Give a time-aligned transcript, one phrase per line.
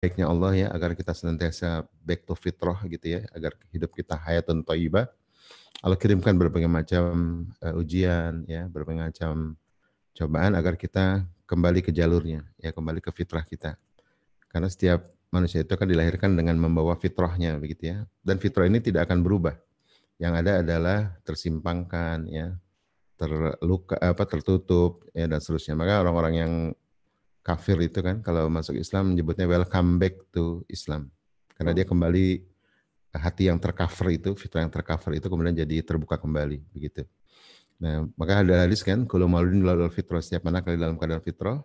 [0.00, 4.64] baiknya Allah ya agar kita senantiasa back to fitrah gitu ya agar hidup kita hayatun
[4.64, 5.12] thayyibah.
[5.84, 7.04] Allah kirimkan berbagai macam
[7.60, 9.60] uh, ujian ya berbagai macam
[10.16, 13.76] cobaan agar kita kembali ke jalurnya ya kembali ke fitrah kita.
[14.48, 17.96] Karena setiap manusia itu akan dilahirkan dengan membawa fitrahnya begitu ya.
[18.24, 19.52] Dan fitrah ini tidak akan berubah.
[20.16, 20.98] Yang ada adalah
[21.28, 22.56] tersimpangkan ya
[23.20, 25.76] terluka apa tertutup ya dan seterusnya.
[25.76, 26.52] Maka orang-orang yang
[27.40, 31.08] kafir itu kan kalau masuk Islam menyebutnya welcome back to Islam.
[31.56, 32.44] Karena dia kembali
[33.10, 37.04] hati yang tercover itu fitrah yang tercover itu kemudian jadi terbuka kembali begitu.
[37.80, 40.20] Nah maka ada hadis kan kalau mauludin lalul fitrah.
[40.20, 41.58] Setiap anak kali dalam keadaan fitrah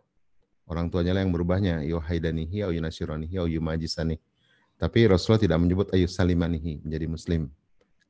[0.66, 4.18] orang tuanya lah yang merubahnya yo haidanihi au yunasiranihi au yumajisani
[4.76, 7.42] tapi Rasulullah tidak menyebut ayu salimanihi menjadi muslim.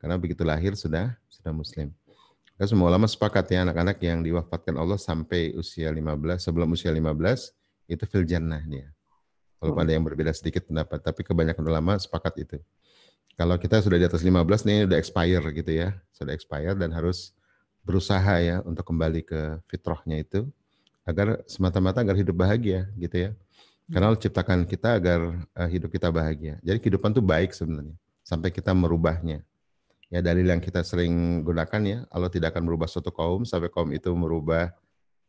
[0.01, 1.93] Karena begitu lahir sudah sudah muslim
[2.55, 7.51] Ya, semua ulama sepakat ya anak-anak yang diwafatkan Allah sampai usia 15, sebelum usia 15
[7.91, 8.95] itu fil jannah dia.
[9.59, 9.83] Kalau hmm.
[9.83, 12.57] ada yang berbeda sedikit pendapat, tapi kebanyakan ulama sepakat itu.
[13.35, 17.35] Kalau kita sudah di atas 15 nih udah expire gitu ya, sudah expire dan harus
[17.83, 20.47] berusaha ya untuk kembali ke fitrahnya itu
[21.03, 23.31] agar semata-mata agar hidup bahagia gitu ya.
[23.91, 26.57] Karena Allah ciptakan kita agar uh, hidup kita bahagia.
[26.63, 29.45] Jadi kehidupan itu baik sebenarnya sampai kita merubahnya.
[30.13, 33.89] Ya dalil yang kita sering gunakan ya, Allah tidak akan merubah suatu kaum sampai kaum
[33.89, 34.69] itu merubah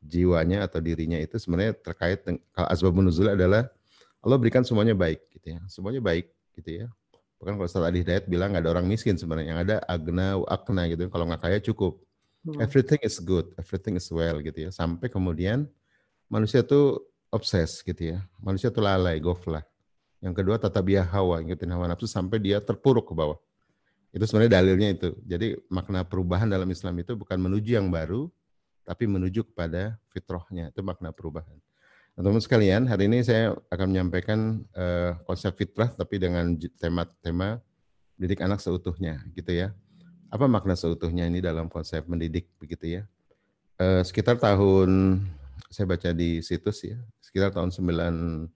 [0.04, 3.66] jiwanya atau dirinya itu sebenarnya terkait kalau asbabun nuzul adalah
[4.20, 5.60] Allah berikan semuanya baik gitu ya.
[5.66, 6.28] Semuanya baik
[6.60, 6.86] gitu ya.
[7.40, 10.88] Bahkan kalau Ustaz Ali Hidayat bilang nggak ada orang miskin sebenarnya, yang ada agna akna
[10.88, 11.08] gitu.
[11.08, 12.00] Kalau nggak kaya cukup.
[12.46, 12.62] Hmm.
[12.62, 14.70] Everything is good, everything is well gitu ya.
[14.72, 15.68] Sampai kemudian
[16.30, 18.18] manusia tuh obses gitu ya.
[18.40, 19.64] Manusia tuh lalai, goflah.
[20.22, 23.38] Yang kedua tata biah hawa, ngikutin hawa nafsu sampai dia terpuruk ke bawah.
[24.16, 25.12] Itu sebenarnya dalilnya itu.
[25.28, 28.32] Jadi makna perubahan dalam Islam itu bukan menuju yang baru,
[28.88, 30.72] tapi menuju kepada fitrahnya.
[30.72, 31.52] Itu makna perubahan.
[32.16, 37.60] Nah, teman-teman sekalian, hari ini saya akan menyampaikan uh, konsep fitrah tapi dengan tema-tema
[38.16, 39.76] didik anak seutuhnya, gitu ya.
[40.32, 43.02] Apa makna seutuhnya ini dalam konsep mendidik, begitu ya?
[43.76, 45.20] Uh, sekitar tahun
[45.68, 48.48] saya baca di situs ya, sekitar tahun 9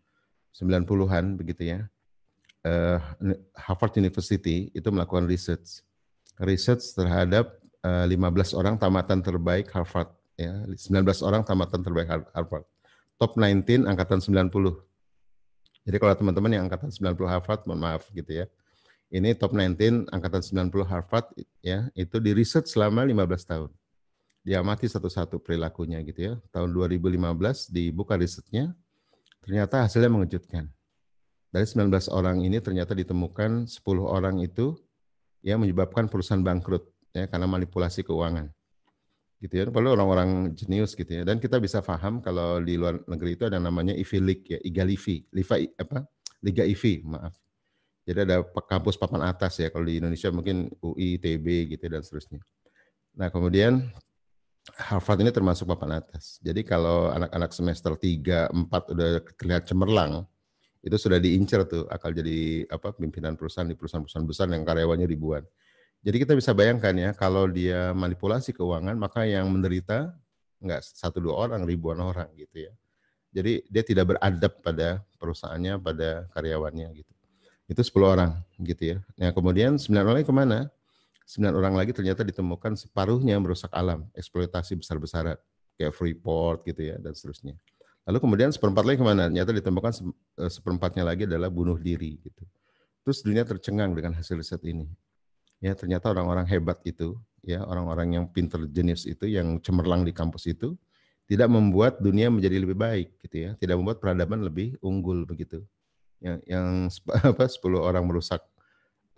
[0.57, 1.87] 90-an begitu ya
[2.65, 2.99] uh,
[3.57, 5.85] Harvard University itu melakukan research,
[6.41, 12.65] research terhadap uh, eh, 15 orang tamatan terbaik Harvard, ya 19 orang tamatan terbaik Harvard,
[13.17, 14.53] top 19 angkatan 90.
[15.89, 18.47] Jadi kalau teman-teman yang angkatan 90 Harvard, mohon maaf gitu ya.
[19.11, 21.27] Ini top 19 angkatan 90 Harvard
[21.65, 23.71] ya, itu di research selama 15 tahun.
[24.41, 26.35] Diamati satu-satu perilakunya gitu ya.
[26.55, 28.73] Tahun 2015 dibuka risetnya,
[29.43, 30.71] ternyata hasilnya mengejutkan
[31.51, 34.79] dari 19 orang ini ternyata ditemukan 10 orang itu
[35.43, 38.47] yang menyebabkan perusahaan bangkrut ya karena manipulasi keuangan.
[39.41, 39.65] Gitu ya.
[39.67, 41.23] Perlu orang-orang jenius gitu ya.
[41.27, 44.85] Dan kita bisa paham kalau di luar negeri itu ada namanya Ivy League ya, Iga
[44.87, 46.07] Livi, Liva apa?
[46.45, 47.35] Liga Ivy, maaf.
[48.07, 49.69] Jadi ada kampus papan atas ya.
[49.73, 52.41] Kalau di Indonesia mungkin UI, TB gitu dan seterusnya.
[53.17, 53.91] Nah, kemudian
[54.77, 56.39] Harvard ini termasuk papan atas.
[56.45, 59.09] Jadi kalau anak-anak semester 3, 4 udah
[59.41, 60.29] terlihat cemerlang,
[60.81, 65.45] itu sudah diincar tuh akal jadi apa pimpinan perusahaan di perusahaan-perusahaan besar yang karyawannya ribuan.
[66.01, 70.17] Jadi kita bisa bayangkan ya kalau dia manipulasi keuangan maka yang menderita
[70.61, 72.73] nggak satu dua orang ribuan orang gitu ya.
[73.31, 77.13] Jadi dia tidak beradab pada perusahaannya pada karyawannya gitu.
[77.71, 78.99] Itu 10 orang gitu ya.
[79.15, 80.59] Nah kemudian sembilan orang lagi ke mana?
[81.23, 85.39] Sembilan orang lagi ternyata ditemukan separuhnya merusak alam, eksploitasi besar-besaran
[85.79, 87.55] kayak Freeport gitu ya dan seterusnya.
[88.09, 89.29] Lalu kemudian seperempat lagi ke mana?
[89.29, 89.93] Nyata ditemukan
[90.41, 92.17] eh, seperempatnya lagi adalah bunuh diri.
[92.21, 92.43] Gitu.
[93.05, 94.89] Terus dunia tercengang dengan hasil riset ini.
[95.61, 100.49] Ya ternyata orang-orang hebat itu, ya orang-orang yang pinter jenis itu, yang cemerlang di kampus
[100.49, 100.73] itu,
[101.29, 103.51] tidak membuat dunia menjadi lebih baik, gitu ya.
[103.61, 105.61] Tidak membuat peradaban lebih unggul begitu.
[106.25, 106.67] Yang, yang
[107.37, 108.41] apa 10 orang merusak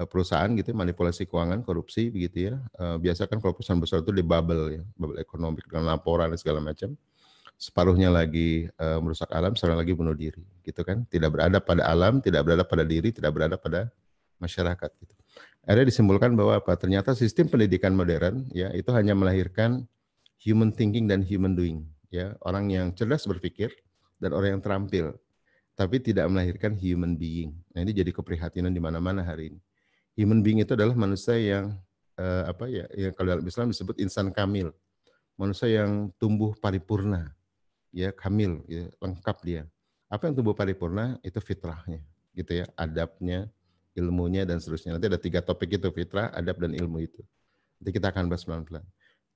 [0.03, 2.55] eh, perusahaan gitu, manipulasi keuangan, korupsi begitu ya.
[2.59, 6.39] Eh, biasa kan kalau perusahaan besar itu di bubble ya, bubble ekonomi dengan laporan dan
[6.43, 6.99] segala macam
[7.63, 11.07] separuhnya lagi uh, merusak alam, separuhnya lagi bunuh diri, gitu kan?
[11.07, 13.87] Tidak berada pada alam, tidak berada pada diri, tidak berada pada
[14.43, 14.91] masyarakat.
[14.99, 15.15] Gitu.
[15.63, 16.75] Akhirnya disimpulkan bahwa apa?
[16.75, 19.87] Ternyata sistem pendidikan modern ya itu hanya melahirkan
[20.43, 23.71] human thinking dan human doing, ya orang yang cerdas berpikir
[24.19, 25.15] dan orang yang terampil,
[25.79, 27.55] tapi tidak melahirkan human being.
[27.79, 29.61] Nah ini jadi keprihatinan di mana-mana hari ini.
[30.19, 31.79] Human being itu adalah manusia yang
[32.19, 32.91] uh, apa ya?
[32.91, 34.75] Yang kalau dalam Islam disebut insan kamil,
[35.39, 37.31] manusia yang tumbuh paripurna,
[37.93, 39.63] ya kamil, ya, lengkap dia.
[40.09, 42.01] Apa yang tumbuh paripurna itu fitrahnya,
[42.33, 43.49] gitu ya, adabnya,
[43.93, 44.97] ilmunya dan seterusnya.
[44.97, 47.21] Nanti ada tiga topik itu fitrah, adab dan ilmu itu.
[47.81, 48.85] Nanti kita akan bahas pelan-pelan.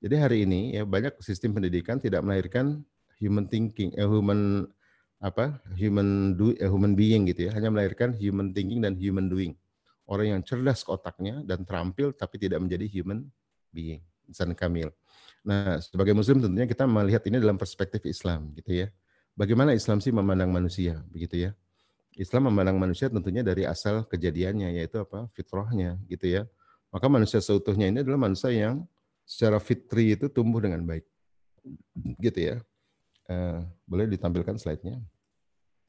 [0.01, 2.85] Jadi hari ini ya banyak sistem pendidikan tidak melahirkan
[3.17, 4.69] human thinking, eh, human
[5.17, 9.57] apa human do, uh, human being gitu ya, hanya melahirkan human thinking dan human doing.
[10.05, 13.27] Orang yang cerdas otaknya dan terampil tapi tidak menjadi human
[13.73, 14.93] being, insan kamil.
[15.47, 18.91] Nah, sebagai muslim tentunya kita melihat ini dalam perspektif Islam gitu ya.
[19.39, 21.51] Bagaimana Islam sih memandang manusia begitu ya?
[22.19, 25.31] Islam memandang manusia tentunya dari asal kejadiannya yaitu apa?
[25.39, 26.43] fitrahnya gitu ya.
[26.91, 28.83] Maka manusia seutuhnya ini adalah manusia yang
[29.23, 31.07] secara fitri itu tumbuh dengan baik.
[32.19, 32.57] Gitu ya.
[33.31, 34.99] Uh, boleh ditampilkan slide-nya.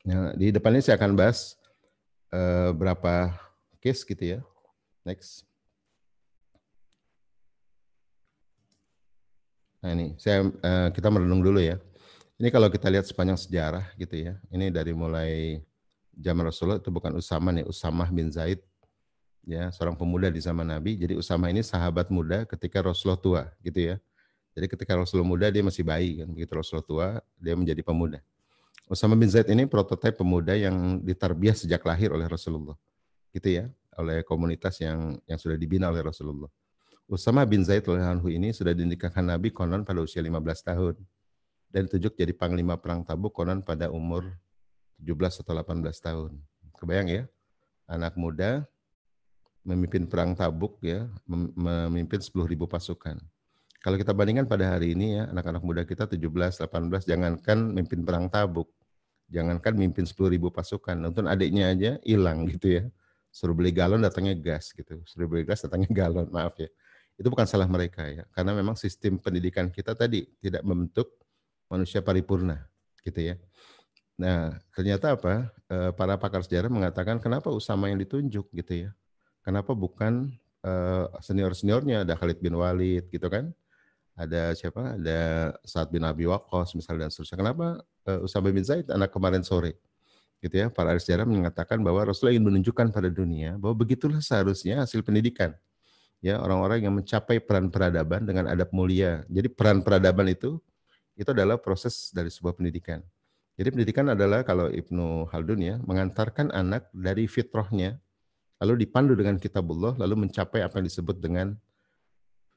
[0.06, 1.58] Nah, di depannya saya akan bahas
[2.36, 3.34] uh, berapa
[3.82, 4.40] case gitu ya.
[5.08, 5.47] Next.
[9.88, 11.80] Nah ini, saya uh, kita merenung dulu ya.
[12.36, 14.36] Ini kalau kita lihat sepanjang sejarah gitu ya.
[14.52, 15.64] Ini dari mulai
[16.12, 18.60] zaman Rasulullah itu bukan Usama nih, Usamah bin Zaid
[19.48, 21.00] ya, seorang pemuda di zaman Nabi.
[21.00, 23.96] Jadi Usama ini sahabat muda ketika Rasulullah tua gitu ya.
[24.60, 27.08] Jadi ketika Rasulullah muda dia masih bayi kan, begitu Rasulullah tua
[27.40, 28.20] dia menjadi pemuda.
[28.92, 32.76] Osama bin Zaid ini prototipe pemuda yang ditarbiah sejak lahir oleh Rasulullah.
[33.32, 36.52] Gitu ya, oleh komunitas yang yang sudah dibina oleh Rasulullah.
[37.08, 40.96] Usama bin Zaid anhu ini sudah dinikahkan Nabi konon pada usia 15 tahun
[41.72, 44.28] dan ditunjuk jadi panglima perang Tabuk konon pada umur
[45.00, 46.32] 17 atau 18 tahun.
[46.76, 47.24] Kebayang ya?
[47.88, 48.68] Anak muda
[49.64, 51.08] memimpin perang Tabuk ya,
[51.56, 53.16] memimpin 10.000 pasukan.
[53.80, 58.28] Kalau kita bandingkan pada hari ini ya, anak-anak muda kita 17, 18, jangankan mimpin perang
[58.28, 58.68] tabuk,
[59.32, 62.84] jangankan 10 ribu pasukan, nonton adiknya aja hilang gitu ya.
[63.32, 66.68] Suruh beli galon datangnya gas gitu, suruh beli gas datangnya galon, maaf ya.
[67.18, 71.18] Itu bukan salah mereka ya, karena memang sistem pendidikan kita tadi tidak membentuk
[71.68, 72.64] manusia paripurna
[73.02, 73.36] gitu ya.
[74.18, 75.50] Nah, ternyata apa?
[75.70, 78.90] Eh, para pakar sejarah mengatakan kenapa Usama yang ditunjuk gitu ya.
[79.42, 80.30] Kenapa bukan
[80.62, 83.50] eh, senior-seniornya ada Khalid bin Walid gitu kan?
[84.18, 84.98] ada siapa?
[84.98, 87.38] Ada Saad bin Abi Waqqas misalnya dan seterusnya.
[87.38, 89.78] Kenapa uh, Usama bin Zaid anak kemarin sore?
[90.42, 90.74] Gitu ya.
[90.74, 95.54] Para sejarah mengatakan bahwa Rasulullah ingin menunjukkan pada dunia bahwa begitulah seharusnya hasil pendidikan.
[96.18, 99.22] Ya, orang-orang yang mencapai peran peradaban dengan adab mulia.
[99.30, 100.58] Jadi peran peradaban itu
[101.14, 103.06] itu adalah proses dari sebuah pendidikan.
[103.58, 107.98] Jadi pendidikan adalah kalau Ibnu Haldun ya, mengantarkan anak dari fitrahnya
[108.58, 111.54] lalu dipandu dengan kitabullah lalu mencapai apa yang disebut dengan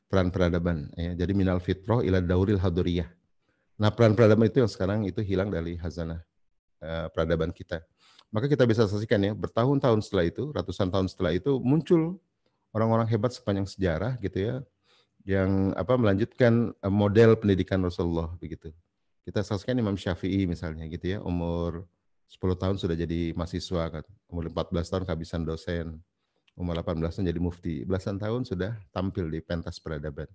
[0.09, 1.13] peran peradaban ya.
[1.17, 3.09] Jadi minal fitroh ila dauril haduriyah.
[3.81, 6.21] Nah, peran peradaban itu yang sekarang itu hilang dari hazanah
[6.85, 7.81] uh, peradaban kita.
[8.29, 12.21] Maka kita bisa saksikan ya, bertahun-tahun setelah itu, ratusan tahun setelah itu muncul
[12.75, 14.55] orang-orang hebat sepanjang sejarah gitu ya
[15.29, 18.73] yang apa melanjutkan uh, model pendidikan Rasulullah begitu.
[19.25, 21.85] Kita saksikan Imam Syafi'i misalnya gitu ya, umur
[22.31, 26.01] 10 tahun sudah jadi mahasiswa kan, umur 14 tahun kehabisan dosen,
[26.57, 27.85] umur 18 tahun jadi mufti.
[27.85, 30.27] Belasan tahun sudah tampil di pentas peradaban.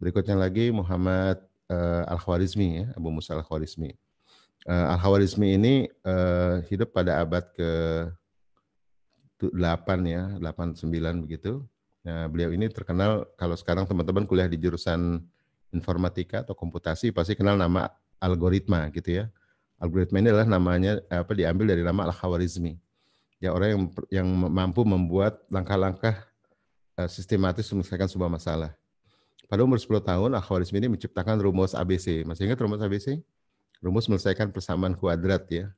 [0.00, 3.92] Berikutnya lagi Muhammad uh, Al-Khwarizmi ya, Abu Musa Al-Khwarizmi.
[4.64, 5.74] Uh, Al-Khwarizmi ini
[6.08, 7.70] uh, hidup pada abad ke
[9.42, 9.52] 8
[10.06, 11.66] ya, 8 9 begitu.
[12.02, 15.22] Nah, beliau ini terkenal kalau sekarang teman-teman kuliah di jurusan
[15.70, 19.24] informatika atau komputasi pasti kenal nama algoritma gitu ya.
[19.78, 22.78] Algoritma ini adalah namanya apa diambil dari nama Al-Khwarizmi
[23.42, 23.82] ya orang yang
[24.22, 26.30] yang mampu membuat langkah-langkah
[26.94, 28.70] uh, sistematis menyelesaikan sebuah masalah.
[29.50, 32.22] Pada umur 10 tahun, Al-Khwarizmi ini menciptakan rumus ABC.
[32.24, 33.20] Masih ingat rumus ABC?
[33.82, 35.74] Rumus menyelesaikan persamaan kuadrat ya.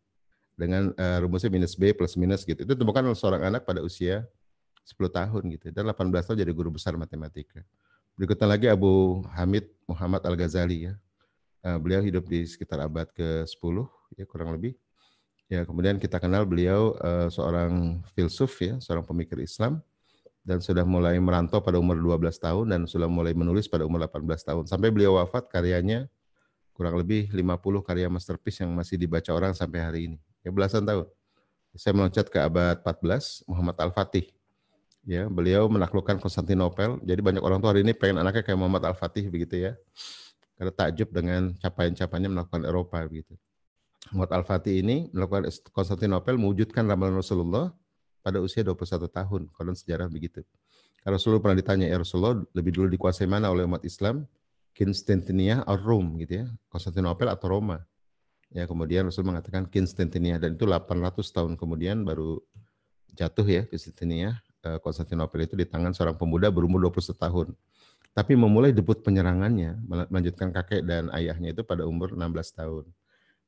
[0.55, 2.62] Dengan uh, rumusnya minus B plus minus gitu.
[2.62, 4.29] Itu ditemukan oleh seorang anak pada usia
[4.85, 5.73] 10 tahun gitu.
[5.73, 7.64] Dan 18 tahun jadi guru besar matematika.
[8.14, 10.95] Berikutnya lagi Abu Hamid Muhammad Al-Ghazali ya.
[11.64, 13.76] Uh, beliau hidup di sekitar abad ke-10
[14.21, 14.76] ya kurang lebih.
[15.49, 19.81] Ya, kemudian kita kenal beliau uh, seorang filsuf ya, seorang pemikir Islam
[20.45, 24.29] dan sudah mulai merantau pada umur 12 tahun dan sudah mulai menulis pada umur 18
[24.45, 24.64] tahun.
[24.69, 26.05] Sampai beliau wafat karyanya
[26.76, 30.19] kurang lebih 50 karya masterpiece yang masih dibaca orang sampai hari ini.
[30.45, 31.09] Ya belasan tahun.
[31.75, 34.31] Saya meloncat ke abad 14, Muhammad Al-Fatih.
[35.04, 36.96] Ya, beliau menaklukkan Konstantinopel.
[37.04, 39.76] Jadi banyak orang tua hari ini pengen anaknya kayak Muhammad Al-Fatih begitu ya.
[40.56, 43.37] Karena takjub dengan capaian-capaiannya melakukan Eropa begitu.
[44.12, 47.73] Muhammad Al-Fatih ini melakukan Konstantinopel mewujudkan ramalan Rasulullah
[48.25, 49.42] pada usia 21 tahun.
[49.52, 50.40] Konon sejarah begitu.
[51.04, 54.25] Karena Rasulullah pernah ditanya, ya Rasulullah lebih dulu dikuasai mana oleh umat Islam?
[54.73, 56.46] Konstantinia atau Rom gitu ya.
[56.73, 57.84] Konstantinopel atau Roma.
[58.54, 62.38] Ya, kemudian Rasul mengatakan Konstantinia dan itu 800 tahun kemudian baru
[63.12, 64.44] jatuh ya Konstantinia.
[64.64, 67.49] Eh, Konstantinopel itu di tangan seorang pemuda berumur 21 tahun.
[68.16, 69.76] Tapi memulai debut penyerangannya,
[70.09, 72.85] melanjutkan kakek dan ayahnya itu pada umur 16 tahun.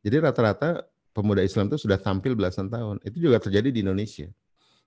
[0.04, 0.84] Jadi rata-rata
[1.16, 3.00] pemuda Islam itu sudah tampil belasan tahun.
[3.00, 4.28] Itu juga terjadi di Indonesia.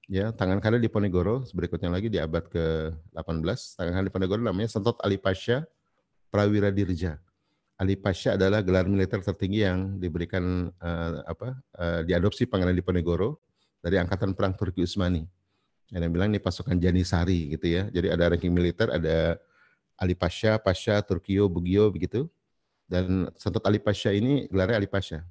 [0.06, 4.70] Ya, tangan kanan di Ponegoro, berikutnya lagi di abad ke-18, tangan kanan di Ponegoro namanya
[4.70, 5.66] Sentot Ali Pasha
[6.30, 7.18] Prawira Dirja.
[7.80, 13.40] Ali Pasha adalah gelar militer tertinggi yang diberikan uh, apa uh, diadopsi Pangeran Diponegoro
[13.80, 15.39] dari angkatan perang Turki Utsmani.
[15.90, 17.90] Yang bilang ini pasukan Janisari gitu ya.
[17.90, 19.42] Jadi ada ranking militer, ada
[19.98, 22.30] Ali Pasha, Pasha, Turkio, Bugio begitu.
[22.90, 25.26] Dan Sentot Ali Pasha ini gelarnya Ali Pasha.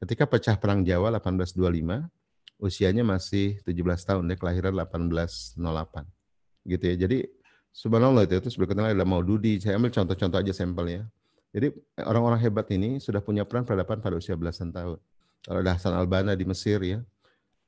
[0.00, 2.08] Ketika pecah perang Jawa 1825,
[2.60, 6.04] usianya masih 17 tahun, dia kelahiran 1808.
[6.68, 6.94] Gitu ya.
[7.06, 7.18] Jadi
[7.72, 9.58] subhanallah itu, itu berikutnya ada Maududi.
[9.60, 11.08] Saya ambil contoh-contoh aja sampelnya.
[11.52, 11.68] Jadi
[12.00, 14.96] orang-orang hebat ini sudah punya peran peradaban pada usia belasan tahun.
[15.44, 17.04] Kalau ada Hasan Albana di Mesir ya,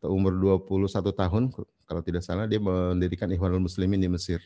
[0.00, 1.52] umur 21 tahun,
[1.84, 4.40] kalau tidak salah dia mendirikan Ikhwanul Muslimin di Mesir.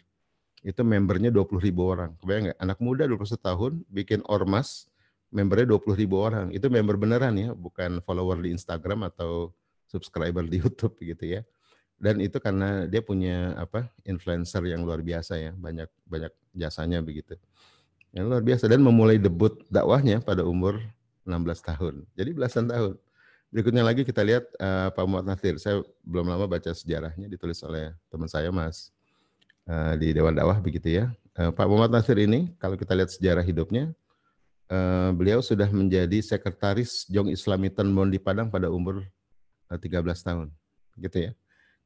[0.63, 2.19] Itu membernya 20 ribu orang.
[2.19, 2.59] Kebayang nggak?
[2.59, 4.91] Anak muda 21 tahun bikin ormas,
[5.31, 6.51] membernya 20 ribu orang.
[6.51, 9.55] Itu member beneran ya, bukan follower di Instagram atau
[9.87, 11.41] subscriber di YouTube gitu ya.
[11.99, 17.35] Dan itu karena dia punya apa influencer yang luar biasa ya, banyak banyak jasanya begitu.
[18.15, 20.79] Yang luar biasa dan memulai debut dakwahnya pada umur
[21.27, 21.95] 16 tahun.
[22.15, 22.95] Jadi belasan tahun.
[23.49, 25.57] Berikutnya lagi kita lihat uh, Pak Muhammad Nasir.
[25.57, 28.93] Saya belum lama baca sejarahnya ditulis oleh teman saya Mas
[29.65, 31.09] uh, di Dewan Dakwah begitu ya.
[31.33, 33.97] Uh, Pak Muhammad Nasir ini kalau kita lihat sejarah hidupnya,
[34.69, 39.01] uh, beliau sudah menjadi sekretaris Jong Islamitan Bon di Padang pada umur
[39.73, 40.53] uh, 13 tahun,
[41.01, 41.33] gitu ya.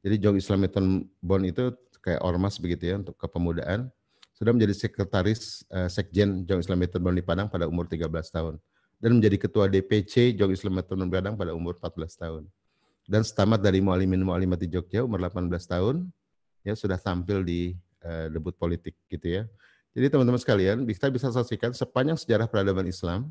[0.03, 1.71] Jadi Jong Islamitan Bon itu
[2.03, 3.87] kayak ormas begitu ya untuk kepemudaan
[4.35, 8.59] sudah menjadi sekretaris uh, Sekjen Jong Islam Metodon di Padang pada umur 13 tahun
[9.03, 12.47] dan menjadi ketua DPC Jong Islam Metodon Padang pada umur 14 tahun.
[13.03, 16.07] Dan setamat dari Mualimin Mualimat di Jogja umur 18 tahun
[16.63, 19.43] ya sudah tampil di uh, debut politik gitu ya.
[19.91, 23.29] Jadi teman-teman sekalian, kita bisa saksikan sepanjang sejarah peradaban Islam,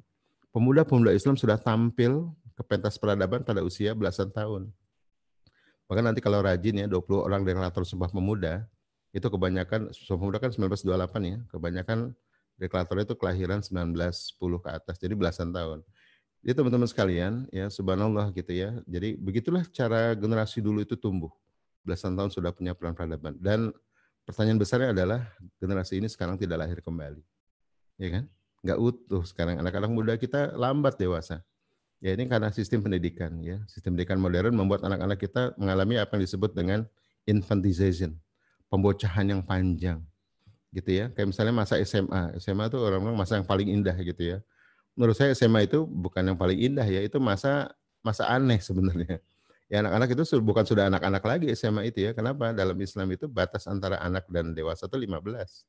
[0.52, 4.68] pemuda-pemuda Islam sudah tampil ke pentas peradaban pada usia belasan tahun.
[5.88, 8.68] Bahkan nanti kalau rajin ya 20 orang deklarator Sumpah Pemuda
[9.10, 11.98] itu kebanyakan Sumpah Pemuda kan 1928 ya, kebanyakan
[12.62, 15.82] deklarator itu kelahiran 1910 ke atas, jadi belasan tahun.
[16.42, 18.74] Jadi teman-teman sekalian, ya subhanallah gitu ya.
[18.86, 21.30] Jadi begitulah cara generasi dulu itu tumbuh.
[21.82, 23.34] Belasan tahun sudah punya peran peradaban.
[23.38, 23.70] Dan
[24.26, 25.26] pertanyaan besarnya adalah
[25.58, 27.22] generasi ini sekarang tidak lahir kembali.
[27.98, 28.24] Ya kan?
[28.62, 29.62] Nggak utuh sekarang.
[29.62, 31.46] Anak-anak muda kita lambat dewasa.
[32.02, 33.62] Ya ini karena sistem pendidikan ya.
[33.70, 36.82] Sistem pendidikan modern membuat anak-anak kita mengalami apa yang disebut dengan
[37.22, 38.18] infantization
[38.66, 40.02] pembocahan yang panjang
[40.72, 41.04] gitu ya.
[41.12, 42.36] Kayak misalnya masa SMA.
[42.40, 44.38] SMA itu orang-orang masa yang paling indah gitu ya.
[44.96, 47.72] Menurut saya SMA itu bukan yang paling indah ya, itu masa
[48.04, 49.20] masa aneh sebenarnya.
[49.72, 52.12] Ya anak-anak itu bukan sudah anak-anak lagi SMA itu ya.
[52.12, 52.52] Kenapa?
[52.52, 55.64] Dalam Islam itu batas antara anak dan dewasa itu 15.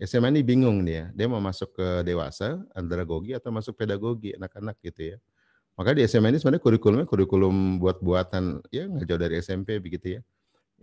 [0.00, 1.12] SMA ini bingung dia.
[1.12, 5.16] Dia mau masuk ke dewasa, andragogi atau masuk pedagogi anak-anak gitu ya.
[5.76, 10.20] Maka di SMA ini sebenarnya kurikulumnya kurikulum buat-buatan ya nggak jauh dari SMP begitu ya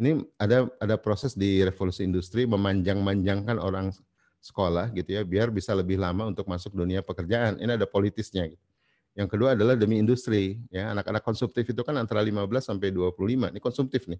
[0.01, 3.93] ini ada ada proses di revolusi industri memanjang-manjangkan orang
[4.41, 7.61] sekolah gitu ya biar bisa lebih lama untuk masuk dunia pekerjaan.
[7.61, 8.65] Ini ada politisnya gitu.
[9.13, 10.89] Yang kedua adalah demi industri ya.
[10.97, 13.53] Anak-anak konsumtif itu kan antara 15 sampai 25.
[13.53, 14.17] Ini konsumtif nih.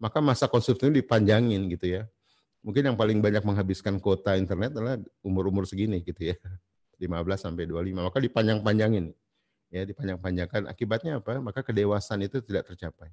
[0.00, 2.08] Maka masa konsumtif ini dipanjangin gitu ya.
[2.64, 6.40] Mungkin yang paling banyak menghabiskan kuota internet adalah umur-umur segini gitu ya.
[7.04, 8.00] 15 sampai 25.
[8.00, 9.12] Maka dipanjang-panjangin.
[9.68, 10.72] Ya, dipanjang-panjangkan.
[10.72, 11.36] Akibatnya apa?
[11.36, 13.12] Maka kedewasaan itu tidak tercapai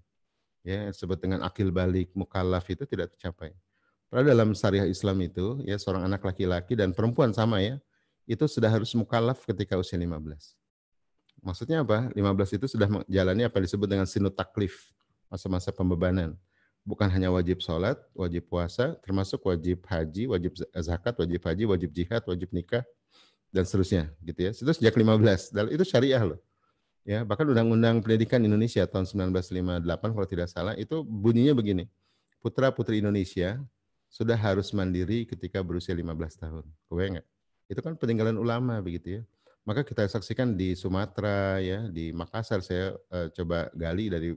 [0.66, 3.54] ya disebut dengan akil balik mukallaf itu tidak tercapai.
[4.10, 7.78] Padahal dalam syariah Islam itu ya seorang anak laki-laki dan perempuan sama ya,
[8.26, 10.18] itu sudah harus mukallaf ketika usia 15.
[11.46, 12.10] Maksudnya apa?
[12.18, 14.90] 15 itu sudah menjalani apa disebut dengan sinut taklif,
[15.30, 16.34] masa-masa pembebanan.
[16.86, 22.22] Bukan hanya wajib sholat, wajib puasa, termasuk wajib haji, wajib zakat, wajib haji, wajib jihad,
[22.26, 22.86] wajib nikah,
[23.50, 24.52] dan seterusnya gitu ya.
[24.54, 25.50] Itu sejak 15.
[25.54, 26.42] Dan itu syariah loh.
[27.06, 31.86] Ya, bahkan Undang-Undang Pendidikan Indonesia tahun 1958 kalau tidak salah itu bunyinya begini.
[32.42, 33.62] Putra Putri Indonesia
[34.10, 36.66] sudah harus mandiri ketika berusia 15 tahun.
[36.90, 37.28] Kebayang nggak?
[37.70, 39.24] Itu kan peninggalan ulama begitu ya.
[39.66, 44.34] Maka kita saksikan di Sumatera ya, di Makassar saya uh, coba gali dari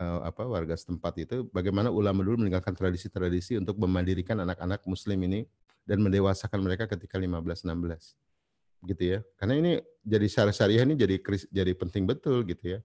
[0.00, 5.44] uh, apa warga setempat itu bagaimana ulama dulu meninggalkan tradisi-tradisi untuk memandirikan anak-anak muslim ini
[5.84, 8.29] dan mendewasakan mereka ketika 15 16
[8.84, 9.18] gitu ya.
[9.36, 9.72] Karena ini
[10.04, 11.16] jadi syariah ini jadi
[11.52, 12.80] jadi penting betul gitu ya.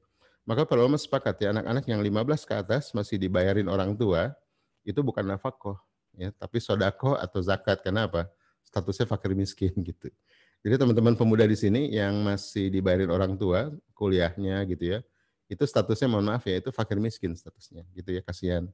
[0.46, 4.30] Maka para ulama sepakat ya anak-anak yang 15 ke atas masih dibayarin orang tua
[4.86, 5.82] itu bukan nafkah
[6.14, 7.82] ya, tapi sodako atau zakat.
[7.82, 8.30] Kenapa?
[8.62, 10.14] Statusnya fakir miskin gitu.
[10.66, 15.00] Jadi teman-teman pemuda di sini yang masih dibayarin orang tua kuliahnya gitu ya,
[15.46, 18.66] itu statusnya mohon maaf ya itu fakir miskin statusnya gitu ya kasihan.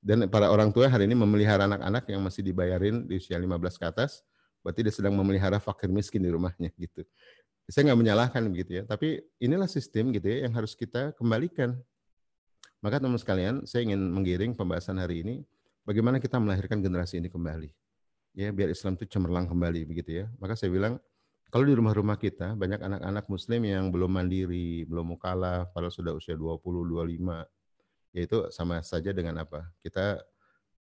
[0.00, 3.84] Dan para orang tua hari ini memelihara anak-anak yang masih dibayarin di usia 15 ke
[3.84, 4.24] atas,
[4.66, 7.06] berarti dia sedang memelihara fakir miskin di rumahnya gitu.
[7.70, 11.78] Saya nggak menyalahkan begitu ya, tapi inilah sistem gitu ya yang harus kita kembalikan.
[12.82, 15.46] Maka teman sekalian, saya ingin menggiring pembahasan hari ini
[15.86, 17.70] bagaimana kita melahirkan generasi ini kembali.
[18.34, 20.26] Ya, biar Islam itu cemerlang kembali begitu ya.
[20.42, 20.98] Maka saya bilang
[21.46, 26.34] Kalau di rumah-rumah kita banyak anak-anak muslim yang belum mandiri, belum mukalaf, padahal sudah usia
[26.34, 27.46] 20, 25.
[28.18, 29.62] Yaitu sama saja dengan apa?
[29.78, 30.26] Kita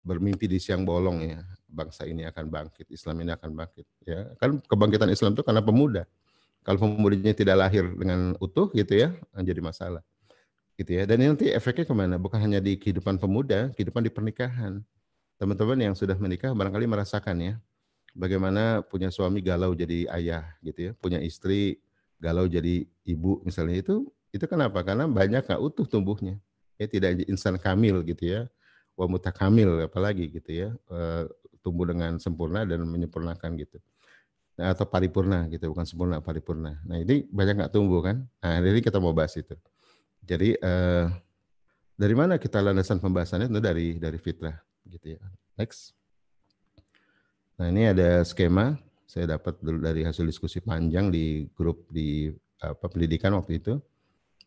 [0.09, 1.45] bermimpi di siang bolong ya.
[1.69, 3.85] Bangsa ini akan bangkit, Islam ini akan bangkit.
[4.09, 6.09] Ya, kan kebangkitan Islam itu karena pemuda.
[6.65, 10.01] Kalau pemudanya tidak lahir dengan utuh gitu ya, jadi masalah.
[10.81, 11.05] Gitu ya.
[11.05, 12.17] Dan ini nanti efeknya ke mana?
[12.17, 14.81] Bukan hanya di kehidupan pemuda, kehidupan di pernikahan.
[15.37, 17.55] Teman-teman yang sudah menikah barangkali merasakan ya,
[18.17, 21.79] bagaimana punya suami galau jadi ayah gitu ya, punya istri
[22.19, 24.83] galau jadi ibu misalnya itu itu kenapa?
[24.83, 26.37] Karena banyak nggak utuh tumbuhnya.
[26.79, 28.41] Ya tidak insan kamil gitu ya.
[28.99, 30.69] Wa mutakamil apalagi gitu ya.
[30.91, 31.31] E,
[31.63, 33.79] tumbuh dengan sempurna dan menyempurnakan gitu.
[34.59, 36.83] Nah, atau paripurna gitu, bukan sempurna paripurna.
[36.83, 38.27] Nah, ini banyak nggak tumbuh kan?
[38.43, 39.55] Nah, ini kita mau bahas itu.
[40.27, 41.07] Jadi eh,
[41.95, 43.47] dari mana kita landasan pembahasannya?
[43.47, 44.59] Itu dari dari fitrah
[44.91, 45.21] gitu ya.
[45.55, 45.95] Next.
[47.59, 48.79] Nah ini ada skema
[49.09, 52.29] saya dapat dulu dari hasil diskusi panjang di grup di
[52.61, 53.81] apa pendidikan waktu itu.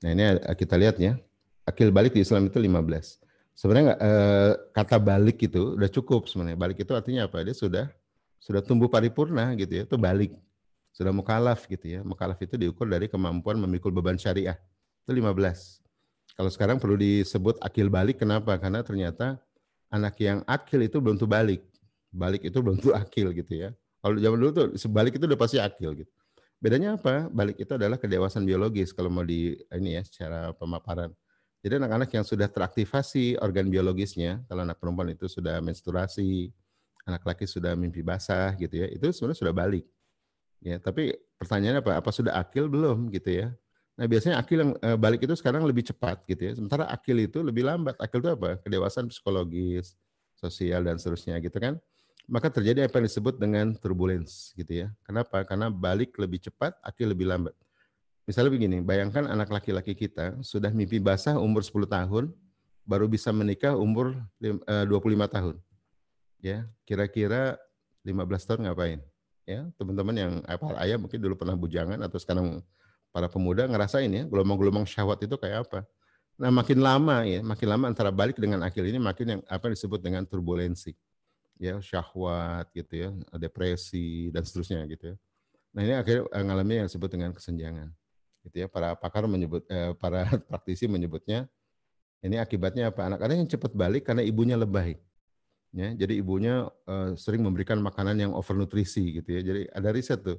[0.05, 1.17] Nah ini kita lihat ya,
[1.65, 3.19] akil balik di Islam itu 15.
[3.55, 6.57] Sebenarnya eh, kata balik itu udah cukup sebenarnya.
[6.57, 7.43] Balik itu artinya apa?
[7.45, 7.85] Dia sudah
[8.41, 10.33] sudah tumbuh paripurna gitu ya, itu balik.
[10.91, 11.99] Sudah mukalaf gitu ya.
[12.01, 14.57] Mukalaf itu diukur dari kemampuan memikul beban syariah.
[15.05, 15.79] Itu 15.
[16.35, 18.55] Kalau sekarang perlu disebut akil balik, kenapa?
[18.57, 19.37] Karena ternyata
[19.91, 21.71] anak yang akil itu belum tuh balik
[22.11, 23.69] balik itu belum tentu akil gitu ya.
[24.03, 26.11] Kalau zaman dulu tuh sebalik itu udah pasti akil gitu.
[26.61, 27.31] Bedanya apa?
[27.31, 31.09] Balik itu adalah kedewasaan biologis kalau mau di ini ya secara pemaparan.
[31.61, 36.49] Jadi anak-anak yang sudah teraktivasi organ biologisnya, kalau anak perempuan itu sudah menstruasi,
[37.05, 39.85] anak laki sudah mimpi basah gitu ya, itu sebenarnya sudah balik.
[40.61, 41.91] Ya, tapi pertanyaannya apa?
[42.01, 43.47] Apa sudah akil belum gitu ya?
[43.97, 46.51] Nah, biasanya akil yang eh, balik itu sekarang lebih cepat gitu ya.
[46.57, 47.97] Sementara akil itu lebih lambat.
[48.01, 48.57] Akil itu apa?
[48.61, 49.93] Kedewasaan psikologis,
[50.37, 51.77] sosial dan seterusnya gitu kan
[52.31, 54.87] maka terjadi apa yang disebut dengan turbulence gitu ya.
[55.03, 55.43] Kenapa?
[55.43, 57.51] Karena balik lebih cepat, akil lebih lambat.
[58.29, 62.29] Misalnya begini, bayangkan anak laki-laki kita sudah mimpi basah umur 10 tahun,
[62.85, 65.55] baru bisa menikah umur 25 eh, tahun.
[66.41, 67.57] Ya, kira-kira
[68.05, 68.99] 15 tahun ngapain?
[69.45, 72.61] Ya, teman-teman yang apa ayah mungkin dulu pernah bujangan atau sekarang
[73.09, 75.83] para pemuda ngerasain ya, gelombang-gelombang syahwat itu kayak apa.
[76.37, 80.01] Nah, makin lama ya, makin lama antara balik dengan akil ini makin yang apa disebut
[80.01, 80.93] dengan turbulensi
[81.61, 85.15] ya syahwat gitu ya, depresi dan seterusnya gitu ya.
[85.77, 87.93] Nah ini akhirnya eh, mengalami yang disebut dengan kesenjangan.
[88.45, 88.67] Gitu ya.
[88.69, 91.49] Para pakar menyebut, eh, para praktisi menyebutnya
[92.21, 93.09] ini akibatnya apa?
[93.09, 94.97] Anak-anak yang cepat balik karena ibunya lebay.
[95.71, 99.41] Ya, jadi ibunya eh, sering memberikan makanan yang overnutrisi gitu ya.
[99.41, 100.37] Jadi ada riset tuh.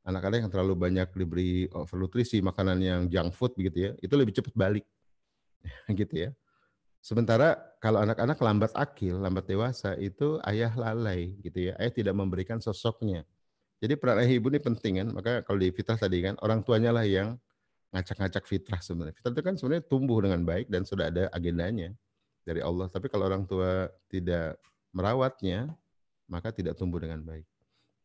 [0.00, 4.54] Anak-anak yang terlalu banyak diberi overnutrisi, makanan yang junk food begitu ya, itu lebih cepat
[4.56, 4.88] balik.
[6.00, 6.30] gitu ya.
[7.00, 11.72] Sementara kalau anak-anak lambat akil, lambat dewasa itu ayah lalai gitu ya.
[11.80, 13.24] Ayah tidak memberikan sosoknya.
[13.80, 15.08] Jadi peran ayah ibu ini penting kan.
[15.10, 17.40] Maka kalau di fitrah tadi kan orang tuanya lah yang
[17.90, 19.16] ngacak-ngacak fitrah sebenarnya.
[19.16, 21.90] Fitrah itu kan sebenarnya tumbuh dengan baik dan sudah ada agendanya
[22.44, 22.86] dari Allah.
[22.92, 24.60] Tapi kalau orang tua tidak
[24.92, 25.72] merawatnya,
[26.28, 27.46] maka tidak tumbuh dengan baik.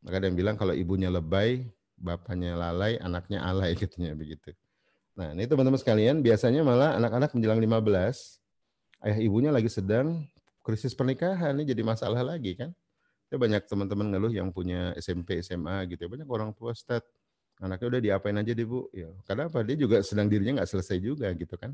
[0.01, 1.67] Maka ada yang bilang kalau ibunya lebay,
[1.99, 4.55] bapaknya lalai, anaknya alay katanya begitu.
[5.15, 8.41] Nah, ini teman-teman sekalian, biasanya malah anak-anak menjelang 15
[9.05, 10.27] ayah ibunya lagi sedang
[10.65, 12.73] krisis pernikahan ini jadi masalah lagi kan.
[13.33, 16.09] Ya banyak teman-teman ngeluh yang punya SMP, SMA gitu ya.
[16.09, 17.03] Banyak orang tua stat
[17.57, 18.87] anaknya udah diapain aja deh bu.
[18.93, 19.65] Ya, karena apa?
[19.65, 21.73] Dia juga sedang dirinya nggak selesai juga gitu kan.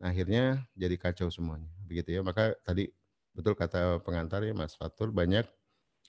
[0.00, 1.70] Nah, akhirnya jadi kacau semuanya.
[1.86, 2.20] Begitu ya.
[2.26, 2.90] Maka tadi
[3.32, 5.46] betul kata pengantar ya Mas Fatur banyak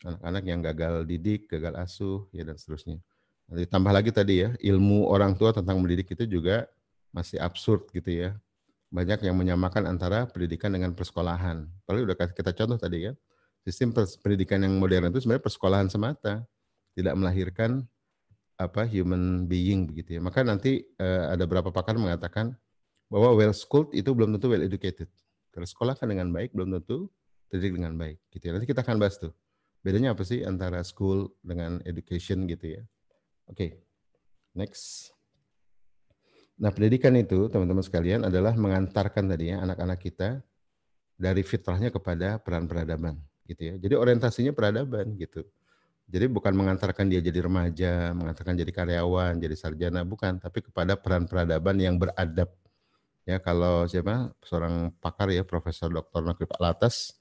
[0.03, 2.97] anak-anak yang gagal didik, gagal asuh ya dan seterusnya.
[3.47, 6.65] Nah, ditambah lagi tadi ya ilmu orang tua tentang mendidik itu juga
[7.13, 8.29] masih absurd gitu ya
[8.93, 11.65] banyak yang menyamakan antara pendidikan dengan persekolahan.
[11.89, 13.11] Paling udah kita contoh tadi ya,
[13.63, 16.43] sistem pendidikan yang modern itu sebenarnya persekolahan semata,
[16.93, 17.87] tidak melahirkan
[18.59, 20.21] apa human being begitu ya.
[20.21, 22.53] Maka nanti uh, ada beberapa pakar mengatakan
[23.07, 25.09] bahwa well schooled itu belum tentu well educated.
[25.53, 27.09] Kalau sekolah kan dengan baik belum tentu
[27.49, 28.51] terdidik dengan baik gitu ya.
[28.57, 29.33] Nanti kita akan bahas tuh.
[29.83, 32.81] Bedanya apa sih antara school dengan education gitu ya.
[33.51, 33.57] Oke.
[33.57, 33.71] Okay.
[34.53, 35.09] Next.
[36.61, 40.45] Nah, pendidikan itu, teman-teman sekalian, adalah mengantarkan tadi ya anak-anak kita
[41.17, 43.17] dari fitrahnya kepada peran peradaban,
[43.49, 43.75] gitu ya.
[43.79, 45.43] Jadi orientasinya peradaban gitu.
[46.07, 51.25] Jadi bukan mengantarkan dia jadi remaja, mengantarkan jadi karyawan, jadi sarjana, bukan, tapi kepada peran
[51.25, 52.51] peradaban yang beradab.
[53.23, 56.21] Ya, kalau siapa seorang pakar ya, Profesor Dr.
[56.21, 57.15] Nakrib Alatas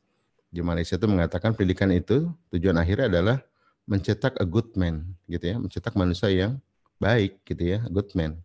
[0.51, 3.39] di Malaysia itu mengatakan pendidikan itu tujuan akhirnya adalah
[3.87, 6.59] mencetak a good man, gitu ya, mencetak manusia yang
[6.99, 8.43] baik, gitu ya, good man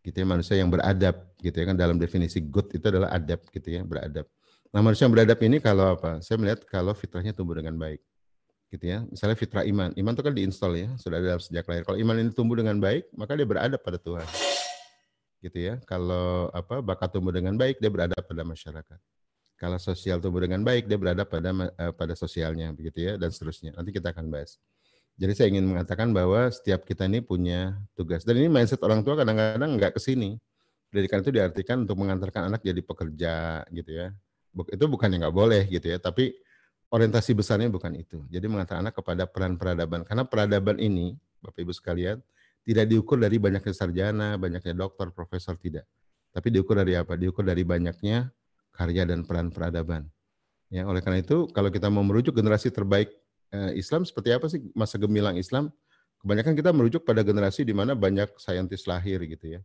[0.00, 3.68] gitu ya manusia yang beradab gitu ya kan dalam definisi good itu adalah adab gitu
[3.68, 4.24] ya beradab.
[4.70, 6.22] Nah manusia yang beradab ini kalau apa?
[6.22, 7.98] Saya melihat kalau fitrahnya tumbuh dengan baik.
[8.70, 9.02] gitu ya.
[9.10, 9.90] Misalnya fitrah iman.
[9.98, 11.82] Iman itu kan diinstal ya, sudah ada sejak lahir.
[11.82, 14.22] Kalau iman ini tumbuh dengan baik, maka dia beradab pada Tuhan.
[15.42, 15.74] Gitu ya.
[15.90, 18.98] Kalau apa bakat tumbuh dengan baik, dia beradab pada masyarakat.
[19.58, 23.74] Kalau sosial tumbuh dengan baik, dia beradab pada uh, pada sosialnya begitu ya dan seterusnya.
[23.74, 24.56] Nanti kita akan bahas.
[25.20, 28.22] Jadi saya ingin mengatakan bahwa setiap kita ini punya tugas.
[28.22, 30.38] Dan ini mindset orang tua kadang-kadang nggak ke sini.
[30.88, 34.14] Pendidikan itu diartikan untuk mengantarkan anak jadi pekerja gitu ya.
[34.50, 36.34] Itu bukan yang nggak boleh gitu ya, tapi
[36.90, 38.26] orientasi besarnya bukan itu.
[38.26, 40.02] Jadi mengantar anak kepada peran peradaban.
[40.02, 42.18] Karena peradaban ini, Bapak Ibu sekalian,
[42.66, 45.86] tidak diukur dari banyaknya sarjana, banyaknya dokter, profesor, tidak.
[46.34, 47.14] Tapi diukur dari apa?
[47.14, 48.30] Diukur dari banyaknya
[48.74, 50.06] karya dan peran peradaban.
[50.70, 53.10] Ya, oleh karena itu, kalau kita mau merujuk generasi terbaik
[53.50, 55.70] eh, Islam seperti apa sih masa gemilang Islam?
[56.20, 59.60] Kebanyakan kita merujuk pada generasi di mana banyak saintis lahir gitu ya.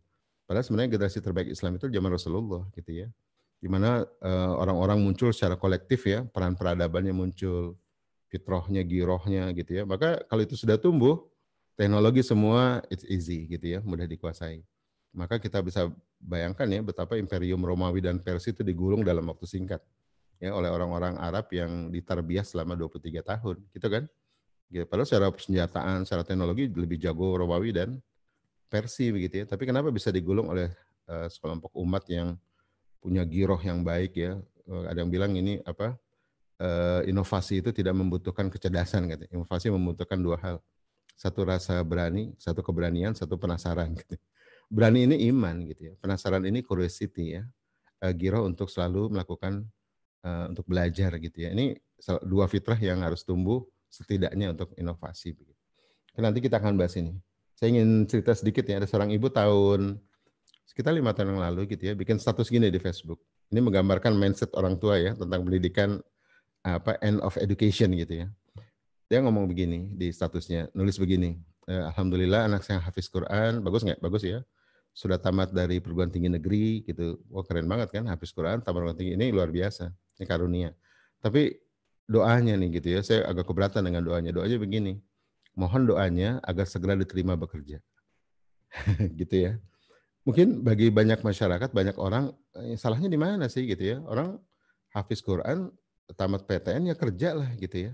[0.48, 3.10] Padahal sebenarnya generasi terbaik Islam itu zaman Rasulullah gitu ya
[3.56, 7.74] di mana uh, orang-orang muncul secara kolektif ya, peran peradabannya muncul,
[8.28, 9.82] fitrohnya, girohnya gitu ya.
[9.88, 11.24] Maka kalau itu sudah tumbuh,
[11.74, 14.60] teknologi semua it's easy gitu ya, mudah dikuasai.
[15.16, 15.88] Maka kita bisa
[16.20, 19.80] bayangkan ya betapa Imperium Romawi dan Persia itu digulung dalam waktu singkat
[20.36, 24.04] ya oleh orang-orang Arab yang ditarbiah selama 23 tahun, gitu kan?
[24.68, 24.84] Gitu.
[24.84, 27.96] Padahal secara persenjataan, secara teknologi lebih jago Romawi dan
[28.66, 29.44] Persia begitu ya.
[29.46, 30.68] Tapi kenapa bisa digulung oleh
[31.06, 32.34] uh, sekelompok umat yang
[33.00, 34.38] punya giroh yang baik ya.
[34.66, 35.94] Eh, ada yang bilang ini apa
[36.58, 39.24] uh, inovasi itu tidak membutuhkan kecerdasan gitu.
[39.30, 40.56] Inovasi membutuhkan dua hal.
[41.16, 44.18] Satu rasa berani, satu keberanian, satu penasaran gitu.
[44.68, 45.94] Berani ini iman gitu ya.
[46.02, 47.42] Penasaran ini curiosity ya.
[48.02, 49.64] Uh, giroh untuk selalu melakukan
[50.26, 51.54] untuk belajar gitu ya.
[51.54, 51.78] Ini
[52.26, 55.38] dua fitrah yang harus tumbuh setidaknya untuk inovasi.
[56.18, 57.14] Nanti kita akan bahas ini.
[57.54, 58.82] Saya ingin cerita sedikit ya.
[58.82, 60.02] Ada seorang ibu tahun
[60.76, 63.16] sekitar lima tahun yang lalu gitu ya, bikin status gini di Facebook.
[63.48, 66.04] Ini menggambarkan mindset orang tua ya tentang pendidikan
[66.60, 68.26] apa end of education gitu ya.
[69.08, 71.40] Dia ngomong begini di statusnya, nulis begini.
[71.64, 74.04] Eh, Alhamdulillah anak saya hafiz Quran, bagus nggak?
[74.04, 74.44] Bagus ya.
[74.92, 77.24] Sudah tamat dari perguruan tinggi negeri gitu.
[77.32, 79.88] Wah keren banget kan hafiz Quran, tamat perguruan tinggi ini luar biasa.
[80.20, 80.76] Ini karunia.
[81.24, 81.56] Tapi
[82.04, 84.28] doanya nih gitu ya, saya agak keberatan dengan doanya.
[84.28, 85.00] Doanya begini,
[85.56, 87.80] mohon doanya agar segera diterima bekerja.
[89.24, 89.56] gitu ya
[90.26, 93.98] mungkin bagi banyak masyarakat, banyak orang eh, salahnya di mana sih gitu ya?
[94.02, 94.42] Orang
[94.90, 95.70] hafiz Quran,
[96.18, 97.92] tamat PTN ya kerja lah gitu ya.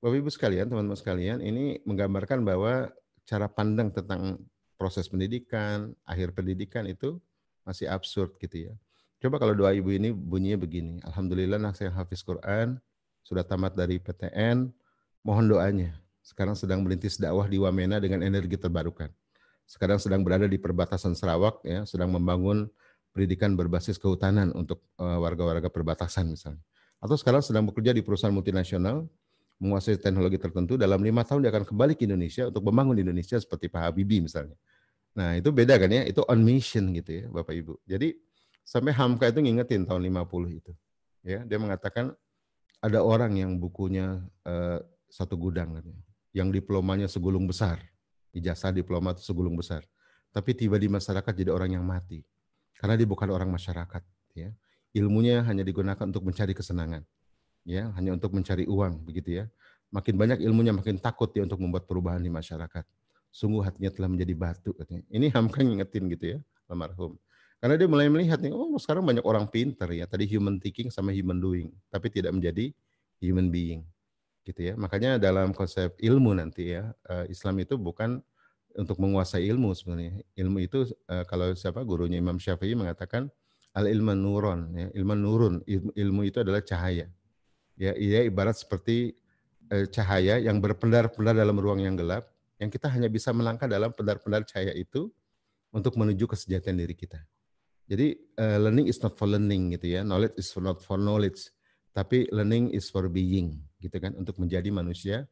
[0.00, 2.88] Bapak Ibu sekalian, teman-teman sekalian, ini menggambarkan bahwa
[3.24, 4.40] cara pandang tentang
[4.80, 7.20] proses pendidikan, akhir pendidikan itu
[7.68, 8.74] masih absurd gitu ya.
[9.20, 12.80] Coba kalau doa ibu ini bunyinya begini, Alhamdulillah anak saya hafiz Quran,
[13.20, 14.72] sudah tamat dari PTN,
[15.20, 15.92] mohon doanya.
[16.24, 19.12] Sekarang sedang merintis dakwah di Wamena dengan energi terbarukan
[19.70, 22.66] sekarang sedang berada di perbatasan Sarawak ya, sedang membangun
[23.14, 26.58] pendidikan berbasis kehutanan untuk eh, warga-warga perbatasan misalnya.
[26.98, 29.06] Atau sekarang sedang bekerja di perusahaan multinasional
[29.62, 33.70] menguasai teknologi tertentu dalam lima tahun dia akan kembali ke Indonesia untuk membangun Indonesia seperti
[33.70, 34.58] Pak Habibie misalnya.
[35.14, 37.78] Nah itu beda kan ya, itu on mission gitu ya Bapak Ibu.
[37.86, 38.18] Jadi
[38.66, 40.72] sampai Hamka itu ngingetin tahun 50 itu.
[41.20, 42.16] Ya, dia mengatakan
[42.80, 44.80] ada orang yang bukunya uh,
[45.12, 47.78] satu gudang katanya, yang diplomanya segulung besar
[48.34, 49.84] ijazah diploma itu segulung besar.
[50.30, 52.22] Tapi tiba di masyarakat jadi orang yang mati.
[52.78, 54.02] Karena dia bukan orang masyarakat.
[54.38, 54.54] Ya.
[54.94, 57.02] Ilmunya hanya digunakan untuk mencari kesenangan.
[57.66, 59.02] ya Hanya untuk mencari uang.
[59.02, 59.44] begitu ya.
[59.90, 62.86] Makin banyak ilmunya makin takut dia untuk membuat perubahan di masyarakat.
[63.34, 64.70] Sungguh hatinya telah menjadi batu.
[64.74, 65.02] Katanya.
[65.10, 66.38] Ini Hamka ngingetin gitu ya,
[66.70, 67.18] almarhum.
[67.60, 70.06] Karena dia mulai melihat nih, oh sekarang banyak orang pinter ya.
[70.08, 72.72] Tadi human thinking sama human doing, tapi tidak menjadi
[73.20, 73.84] human being
[74.50, 74.74] gitu ya.
[74.74, 78.18] Makanya dalam konsep ilmu nanti ya, uh, Islam itu bukan
[78.74, 80.26] untuk menguasai ilmu sebenarnya.
[80.34, 83.30] Ilmu itu uh, kalau siapa gurunya Imam Syafi'i mengatakan
[83.70, 85.54] al ilmu nuron ya, ilmu nurun,
[85.94, 87.06] ilmu, itu adalah cahaya.
[87.78, 89.14] Ya, ia ibarat seperti
[89.70, 92.26] uh, cahaya yang berpendar-pendar dalam ruang yang gelap
[92.60, 95.08] yang kita hanya bisa melangkah dalam pendar-pendar cahaya itu
[95.72, 97.22] untuk menuju kesejahteraan diri kita.
[97.90, 101.50] Jadi learning is not for learning gitu ya, knowledge is not for knowledge,
[101.90, 105.26] tapi learning is for being gitu kan untuk menjadi manusia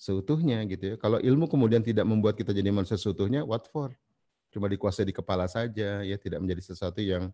[0.00, 0.94] seutuhnya gitu ya.
[0.96, 3.92] Kalau ilmu kemudian tidak membuat kita jadi manusia seutuhnya, what for?
[4.48, 7.28] Cuma dikuasai di kepala saja ya, tidak menjadi sesuatu yang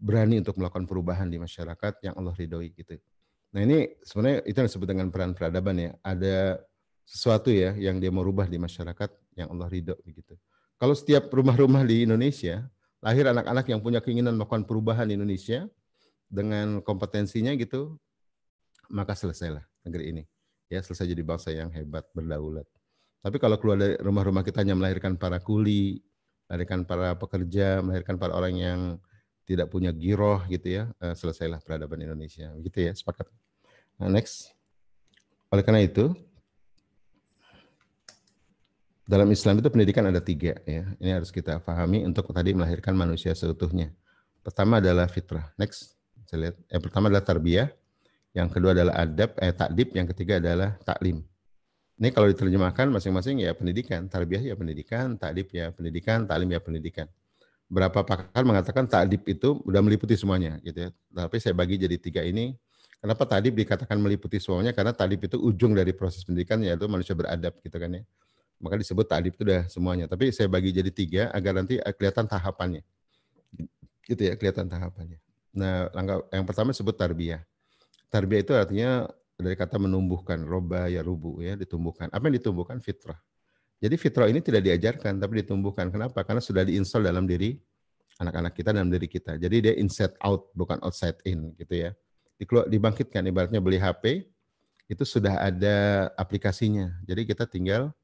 [0.00, 2.98] berani untuk melakukan perubahan di masyarakat yang Allah ridhoi gitu.
[3.54, 5.90] Nah ini sebenarnya itu yang disebut dengan peran peradaban ya.
[6.02, 6.60] Ada
[7.06, 10.34] sesuatu ya yang dia mau rubah di masyarakat yang Allah ridho begitu.
[10.80, 12.66] Kalau setiap rumah-rumah di Indonesia
[13.00, 15.68] lahir anak-anak yang punya keinginan melakukan perubahan di Indonesia
[16.30, 17.98] dengan kompetensinya gitu,
[18.90, 20.22] maka selesailah negeri ini.
[20.70, 22.66] Ya, selesai jadi bangsa yang hebat, berdaulat.
[23.20, 26.02] Tapi kalau keluar dari rumah-rumah kita hanya melahirkan para kuli,
[26.46, 28.80] melahirkan para pekerja, melahirkan para orang yang
[29.46, 32.54] tidak punya giroh gitu ya, eh, selesailah peradaban Indonesia.
[32.54, 33.26] Begitu ya, sepakat.
[33.98, 34.54] Nah, next.
[35.50, 36.14] Oleh karena itu,
[39.10, 40.86] dalam Islam itu pendidikan ada tiga ya.
[41.02, 43.90] Ini harus kita pahami untuk tadi melahirkan manusia seutuhnya.
[44.46, 45.50] Pertama adalah fitrah.
[45.58, 45.98] Next,
[46.30, 46.56] saya lihat.
[46.70, 47.74] Yang pertama adalah tarbiyah.
[48.30, 49.88] Yang kedua adalah adab, eh, takdib.
[49.94, 51.26] Yang ketiga adalah taklim.
[52.00, 54.08] Ini kalau diterjemahkan masing-masing ya pendidikan.
[54.08, 57.06] Tarbiyah ya pendidikan, takdib ya pendidikan, taklim ya pendidikan.
[57.70, 60.90] Berapa pakar mengatakan takdib itu udah meliputi semuanya gitu ya.
[61.12, 62.56] Tapi saya bagi jadi tiga ini.
[63.00, 64.76] Kenapa takdib dikatakan meliputi semuanya?
[64.76, 68.04] Karena takdib itu ujung dari proses pendidikan yaitu manusia beradab gitu kan ya
[68.60, 70.04] maka disebut ta'dib itu udah semuanya.
[70.06, 72.84] Tapi saya bagi jadi tiga agar nanti eh, kelihatan tahapannya.
[74.04, 75.18] Gitu ya, kelihatan tahapannya.
[75.56, 77.40] Nah, langkah yang pertama disebut tarbiyah.
[78.10, 79.06] Tarbiyah itu artinya
[79.38, 82.10] dari kata menumbuhkan, roba ya rubu ya, ditumbuhkan.
[82.12, 82.82] Apa yang ditumbuhkan?
[82.82, 83.16] Fitrah.
[83.80, 85.88] Jadi fitrah ini tidak diajarkan, tapi ditumbuhkan.
[85.88, 86.20] Kenapa?
[86.26, 87.56] Karena sudah diinstal dalam diri
[88.20, 89.40] anak-anak kita, dalam diri kita.
[89.40, 91.90] Jadi dia inside out, bukan outside in gitu ya.
[92.68, 94.28] Dibangkitkan, ibaratnya beli HP,
[94.90, 96.92] itu sudah ada aplikasinya.
[97.08, 97.94] Jadi kita tinggal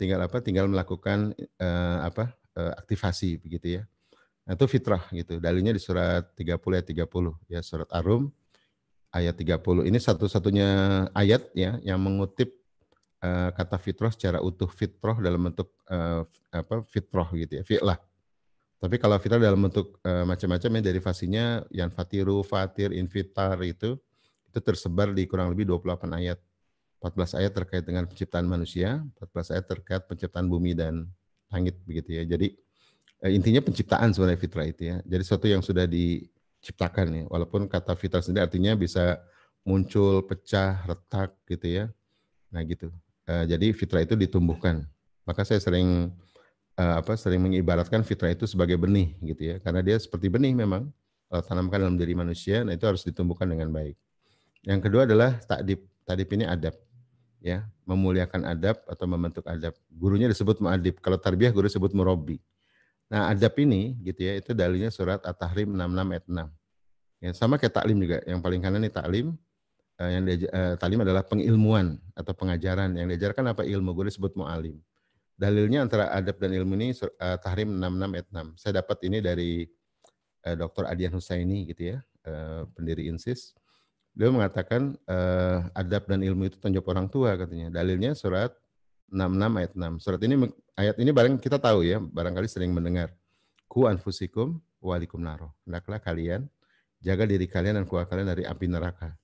[0.00, 3.82] tinggal apa tinggal melakukan uh, apa uh, aktivasi begitu ya
[4.48, 8.32] nah, itu fitrah gitu dalilnya di surat 30 ayat 30 ya surat Arum
[9.10, 10.68] ayat 30 ini satu-satunya
[11.12, 12.54] ayat ya yang mengutip
[13.22, 16.22] uh, kata fitrah secara utuh fitrah dalam bentuk uh,
[16.54, 17.98] apa fitrah gitu ya fi'lah
[18.80, 21.44] tapi kalau fitrah dalam bentuk uh, macam-macam ya derivasinya
[21.74, 23.98] yang fatiru fatir infitar itu
[24.50, 26.38] itu tersebar di kurang lebih 28 ayat
[27.00, 31.08] 14 ayat terkait dengan penciptaan manusia, 14 ayat terkait penciptaan bumi dan
[31.48, 32.28] langit begitu ya.
[32.28, 32.52] Jadi
[33.32, 34.96] intinya penciptaan sebenarnya fitrah itu ya.
[35.08, 35.88] Jadi sesuatu yang sudah
[36.60, 37.24] diciptakan ya.
[37.26, 39.18] Walaupun kata fitrah sendiri artinya bisa
[39.64, 41.84] muncul, pecah, retak gitu ya.
[42.52, 42.92] Nah gitu.
[43.26, 44.84] Eh, jadi fitrah itu ditumbuhkan.
[45.24, 46.12] Maka saya sering
[46.76, 49.56] eh, apa sering mengibaratkan fitrah itu sebagai benih gitu ya.
[49.58, 50.92] Karena dia seperti benih memang
[51.30, 53.94] kalau tanamkan dalam diri manusia, nah itu harus ditumbuhkan dengan baik.
[54.66, 55.86] Yang kedua adalah takdib.
[56.04, 56.74] Takdib ini adab
[57.40, 59.72] ya memuliakan adab atau membentuk adab.
[59.88, 61.00] Gurunya disebut muadib.
[61.00, 62.38] Kalau tarbiyah guru disebut murabi.
[63.10, 66.46] Nah, adab ini gitu ya, itu dalilnya surat At-Tahrim 66 ayat 6.
[67.20, 68.22] Ya, sama kayak taklim juga.
[68.22, 69.26] Yang paling kanan ini taklim,
[69.98, 72.94] uh, yang dia, uh, taklim adalah pengilmuan atau pengajaran.
[72.94, 74.78] Yang diajarkan apa ilmu, guru disebut mualim.
[75.34, 78.60] Dalilnya antara adab dan ilmu ini uh, Tahrim 66 ayat 6.
[78.62, 79.50] Saya dapat ini dari
[80.46, 80.86] uh, Dr.
[80.86, 81.98] Adian Husaini gitu ya,
[82.30, 83.58] uh, pendiri INSIS
[84.10, 87.70] Beliau mengatakan uh, adab dan ilmu itu jawab orang tua katanya.
[87.70, 88.50] Dalilnya surat
[89.10, 90.02] 66 ayat 6.
[90.02, 90.34] Surat ini
[90.78, 93.10] ayat ini barang kita tahu ya, barangkali sering mendengar.
[93.66, 95.52] Ku anfusikum walikum naro.
[95.66, 96.46] Hendaklah kalian
[97.02, 99.14] jaga diri kalian dan keluarga kalian dari api neraka.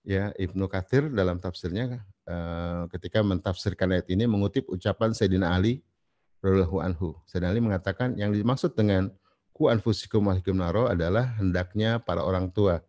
[0.00, 5.84] Ya, Ibnu Katsir dalam tafsirnya uh, ketika mentafsirkan ayat ini mengutip ucapan Sayyidina Ali
[6.40, 7.08] radhiyallahu anhu.
[7.28, 9.12] Sayyidina Ali mengatakan yang dimaksud dengan
[9.52, 12.80] ku anfusikum walikum naro adalah hendaknya para orang tua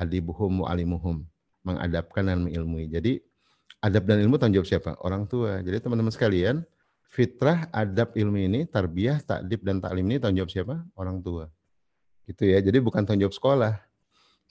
[0.00, 1.26] adibuhum mu'alimuhum,
[1.60, 2.88] mengadapkan dan mengilmui.
[2.88, 3.20] Jadi
[3.78, 4.90] adab dan ilmu tanggung jawab siapa?
[5.02, 5.62] Orang tua.
[5.62, 6.66] Jadi teman-teman sekalian,
[7.08, 10.74] fitrah, adab, ilmu ini, tarbiyah, takdib, dan taklim ini tanggung jawab siapa?
[10.98, 11.50] Orang tua.
[12.26, 12.58] Gitu ya.
[12.58, 13.74] Jadi bukan tanggung jawab sekolah.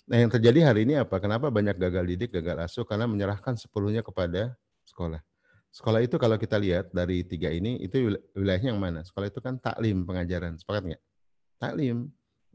[0.08, 1.20] Nah yang terjadi hari ini apa?
[1.20, 2.88] Kenapa banyak gagal didik, gagal asuh?
[2.88, 4.56] Karena menyerahkan sepenuhnya kepada
[4.88, 5.20] sekolah.
[5.68, 9.04] Sekolah itu kalau kita lihat dari tiga ini, itu wilayahnya yang mana?
[9.04, 10.56] Sekolah itu kan taklim, pengajaran.
[10.56, 11.04] Sepakat nggak?
[11.60, 12.08] Taklim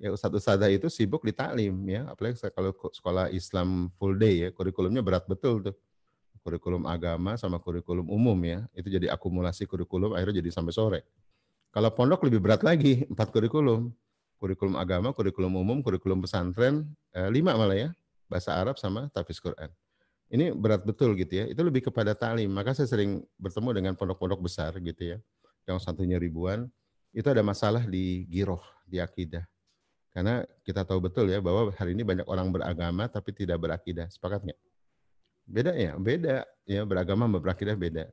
[0.03, 4.49] ya ustadz ustadzah itu sibuk di taklim ya apalagi kalau sekolah Islam full day ya
[4.51, 5.79] kurikulumnya berat betul tuh
[6.43, 11.01] kurikulum agama sama kurikulum umum ya itu jadi akumulasi kurikulum akhirnya jadi sampai sore.
[11.73, 13.95] Kalau pondok lebih berat lagi empat kurikulum.
[14.43, 16.83] Kurikulum agama kurikulum umum kurikulum pesantren
[17.15, 17.89] eh, lima malah ya
[18.27, 19.71] bahasa Arab sama tafsir Quran.
[20.33, 24.43] Ini berat betul gitu ya itu lebih kepada taklim maka saya sering bertemu dengan pondok-pondok
[24.43, 25.19] besar gitu ya
[25.71, 26.67] yang satunya ribuan
[27.15, 29.47] itu ada masalah di giroh di akidah.
[30.13, 34.11] Karena kita tahu betul ya bahwa hari ini banyak orang beragama tapi tidak berakidah.
[34.13, 34.61] Sepakat nggak?
[35.47, 38.05] Beda ya, beda ya beragama berakidah beda.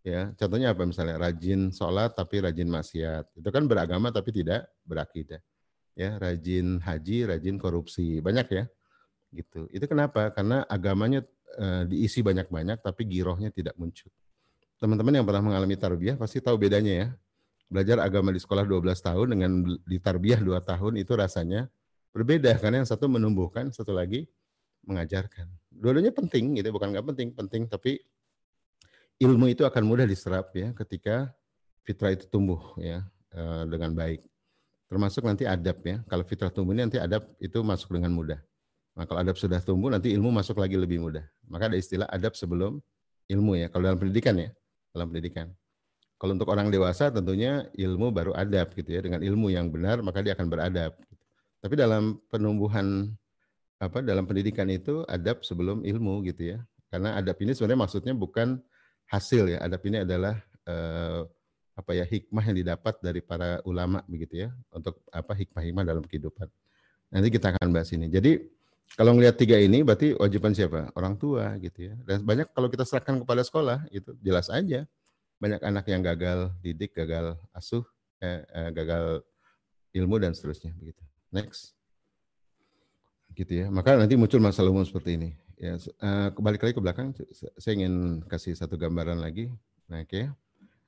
[0.00, 3.36] Ya, contohnya apa misalnya rajin sholat tapi rajin maksiat.
[3.36, 5.42] Itu kan beragama tapi tidak berakidah.
[5.92, 8.24] Ya, rajin haji, rajin korupsi.
[8.24, 8.64] Banyak ya.
[9.28, 9.68] Gitu.
[9.68, 10.32] Itu kenapa?
[10.32, 11.20] Karena agamanya
[11.52, 14.08] e, diisi banyak-banyak tapi girohnya tidak muncul.
[14.80, 17.08] Teman-teman yang pernah mengalami tarbiyah pasti tahu bedanya ya
[17.70, 19.50] belajar agama di sekolah 12 tahun dengan
[19.86, 21.70] di tarbiyah 2 tahun itu rasanya
[22.10, 24.26] berbeda karena yang satu menumbuhkan, satu lagi
[24.82, 25.59] mengajarkan.
[25.70, 28.02] Dua-duanya penting gitu, bukan nggak penting, penting tapi
[29.20, 31.30] ilmu itu akan mudah diserap ya ketika
[31.84, 33.04] fitrah itu tumbuh ya
[33.34, 34.24] eh, dengan baik.
[34.90, 36.02] Termasuk nanti adab ya.
[36.10, 38.40] Kalau fitrah tumbuh nanti adab itu masuk dengan mudah.
[38.98, 41.22] Nah, kalau adab sudah tumbuh nanti ilmu masuk lagi lebih mudah.
[41.46, 42.82] Maka ada istilah adab sebelum
[43.30, 43.70] ilmu ya.
[43.70, 44.50] Kalau dalam pendidikan ya,
[44.90, 45.46] dalam pendidikan.
[46.18, 49.00] Kalau untuk orang dewasa tentunya ilmu baru adab gitu ya.
[49.00, 50.98] Dengan ilmu yang benar maka dia akan beradab.
[51.06, 51.22] Gitu.
[51.62, 53.14] Tapi dalam penumbuhan
[53.80, 56.58] apa dalam pendidikan itu adab sebelum ilmu gitu ya.
[56.92, 58.60] Karena adab ini sebenarnya maksudnya bukan
[59.08, 59.58] hasil ya.
[59.64, 60.36] Adab ini adalah
[60.68, 61.20] eh,
[61.72, 66.52] apa ya hikmah yang didapat dari para ulama begitu ya untuk apa hikmah-hikmah dalam kehidupan.
[67.08, 68.12] Nanti kita akan bahas ini.
[68.12, 68.44] Jadi
[69.00, 70.92] kalau ngelihat tiga ini berarti wajiban siapa?
[70.92, 71.94] Orang tua gitu ya.
[72.04, 74.84] Dan banyak kalau kita serahkan kepada sekolah itu jelas aja
[75.40, 77.82] banyak anak yang gagal didik, gagal asuh,
[78.20, 79.24] eh, eh, gagal
[79.96, 81.00] ilmu dan seterusnya begitu.
[81.32, 81.79] Next.
[83.34, 83.66] Gitu ya.
[83.68, 85.30] Maka nanti muncul masalah umum seperti ini.
[85.60, 87.12] Ya, uh, kembali lagi ke belakang,
[87.60, 89.52] saya ingin kasih satu gambaran lagi.
[89.92, 90.08] Nah, oke.
[90.08, 90.24] Okay.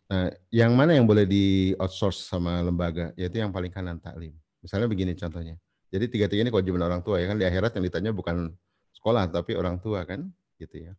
[0.09, 3.13] Nah, yang mana yang boleh di outsource sama lembaga?
[3.17, 4.37] Yaitu yang paling kanan taklim.
[4.61, 5.57] Misalnya begini contohnya.
[5.93, 8.49] Jadi tiga-tiga ini kewajiban orang tua ya kan di akhirat yang ditanya bukan
[8.97, 10.25] sekolah tapi orang tua kan
[10.57, 10.93] gitu ya.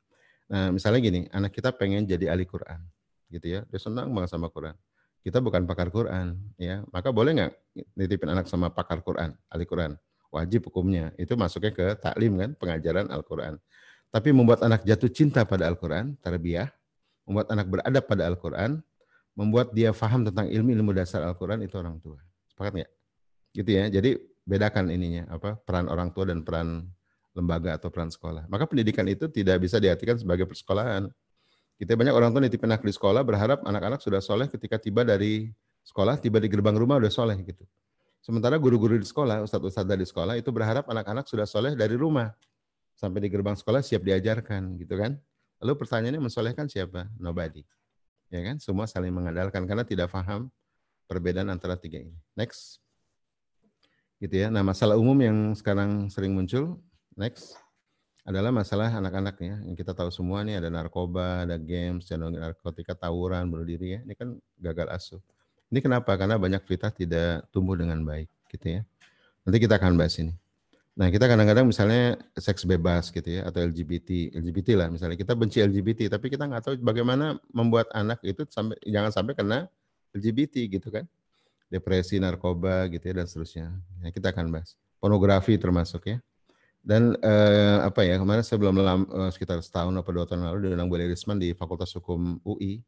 [0.53, 2.77] Nah, misalnya gini, anak kita pengen jadi ahli Quran
[3.33, 3.65] gitu ya.
[3.69, 4.77] Dia senang banget sama Quran.
[5.25, 6.85] Kita bukan pakar Quran ya.
[6.93, 7.51] Maka boleh nggak
[7.97, 9.97] nitipin anak sama pakar Quran, ahli Quran?
[10.33, 11.13] Wajib hukumnya.
[11.21, 13.61] Itu masuknya ke taklim kan, pengajaran Al-Quran.
[14.09, 16.73] Tapi membuat anak jatuh cinta pada Al-Quran, tarbiyah,
[17.29, 18.81] membuat anak beradab pada Al-Quran,
[19.37, 22.17] membuat dia faham tentang ilmu-ilmu dasar Al-Quran itu orang tua.
[22.49, 22.91] Sepakat nggak?
[23.53, 23.85] Gitu ya.
[23.93, 26.89] Jadi bedakan ininya apa peran orang tua dan peran
[27.33, 28.45] lembaga atau peran sekolah.
[28.49, 31.09] Maka pendidikan itu tidak bisa diartikan sebagai persekolahan.
[31.77, 35.49] Kita banyak orang tua nitipin anak di sekolah berharap anak-anak sudah soleh ketika tiba dari
[35.81, 37.65] sekolah, tiba di gerbang rumah udah soleh gitu.
[38.23, 42.31] Sementara guru-guru di sekolah, ustadz-ustadz di sekolah itu berharap anak-anak sudah soleh dari rumah.
[42.95, 45.19] Sampai di gerbang sekolah siap diajarkan gitu kan.
[45.59, 47.11] Lalu pertanyaannya mensolehkan siapa?
[47.19, 47.67] Nobody.
[48.31, 48.63] Ya kan?
[48.63, 50.47] Semua saling mengandalkan karena tidak paham
[51.03, 52.15] perbedaan antara tiga ini.
[52.31, 52.79] Next
[54.23, 54.47] gitu ya.
[54.47, 56.79] Nah, masalah umum yang sekarang sering muncul,
[57.19, 57.59] next
[58.23, 59.59] adalah masalah anak-anak ya.
[59.67, 64.01] Yang kita tahu semua nih ada narkoba, ada games, ada narkotika, tawuran, bunuh diri ya.
[64.07, 65.19] Ini kan gagal asuh.
[65.73, 66.13] Ini kenapa?
[66.13, 68.81] Karena banyak kita tidak tumbuh dengan baik gitu ya.
[69.41, 70.37] Nanti kita akan bahas ini.
[70.93, 75.57] Nah, kita kadang-kadang misalnya seks bebas gitu ya atau LGBT, LGBT lah misalnya kita benci
[75.57, 79.65] LGBT tapi kita nggak tahu bagaimana membuat anak itu sampai jangan sampai kena
[80.13, 81.09] LGBT gitu kan
[81.73, 83.73] depresi, narkoba gitu ya dan seterusnya.
[84.05, 84.77] Ya, kita akan bahas.
[85.01, 86.21] Pornografi termasuk ya.
[86.85, 90.91] Dan eh, apa ya kemarin saya belum eh, sekitar setahun atau dua tahun lalu diundang
[90.91, 92.85] Bu Risman di Fakultas Hukum UI.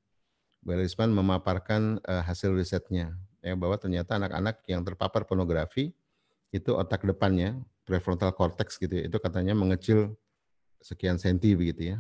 [0.65, 3.13] Bu Risman memaparkan eh, hasil risetnya
[3.45, 5.93] ya bahwa ternyata anak-anak yang terpapar pornografi
[6.49, 10.17] itu otak depannya prefrontal cortex gitu ya, itu katanya mengecil
[10.81, 11.97] sekian senti begitu ya.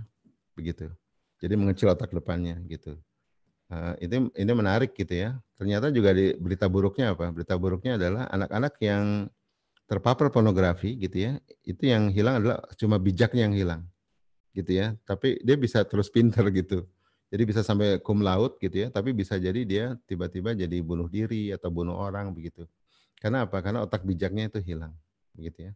[0.57, 0.89] Begitu.
[1.37, 2.97] Jadi mengecil otak depannya gitu.
[3.69, 5.37] Uh, ini ini menarik gitu ya.
[5.57, 7.29] Ternyata juga di berita buruknya apa?
[7.29, 9.29] Berita buruknya adalah anak-anak yang
[9.85, 11.31] terpapar pornografi gitu ya.
[11.61, 13.81] Itu yang hilang adalah cuma bijaknya yang hilang.
[14.55, 14.97] Gitu ya.
[15.05, 16.87] Tapi dia bisa terus pinter gitu.
[17.33, 21.49] Jadi bisa sampai kum laut gitu ya, tapi bisa jadi dia tiba-tiba jadi bunuh diri
[21.51, 22.69] atau bunuh orang begitu.
[23.17, 23.59] Karena apa?
[23.65, 24.93] Karena otak bijaknya itu hilang,
[25.33, 25.73] begitu ya.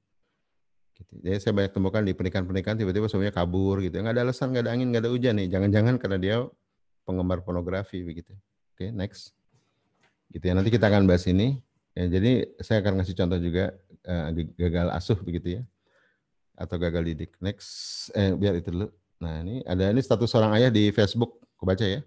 [1.00, 1.14] Gitu.
[1.24, 3.96] Jadi saya banyak temukan di pernikahan-pernikahan tiba-tiba suaminya kabur gitu.
[4.04, 5.48] Nggak ada alasan, nggak ada angin, nggak ada hujan nih.
[5.48, 6.36] Jangan-jangan karena dia
[7.08, 8.36] penggemar pornografi begitu.
[8.76, 9.32] Oke, okay, next.
[10.30, 10.54] Gitu ya.
[10.54, 11.64] Nanti kita akan bahas ini.
[11.96, 13.74] Ya, jadi saya akan ngasih contoh juga
[14.06, 15.62] uh, gagal asuh begitu ya.
[16.60, 17.32] Atau gagal didik.
[17.40, 18.92] Next, eh, biar itu dulu.
[19.20, 21.40] Nah, ini ada ini status seorang ayah di Facebook.
[21.60, 22.00] Aku baca ya.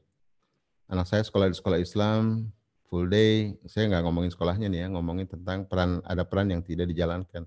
[0.88, 2.48] Anak saya sekolah di sekolah Islam,
[2.88, 3.56] full day.
[3.68, 7.44] Saya nggak ngomongin sekolahnya nih ya, ngomongin tentang peran ada peran yang tidak dijalankan.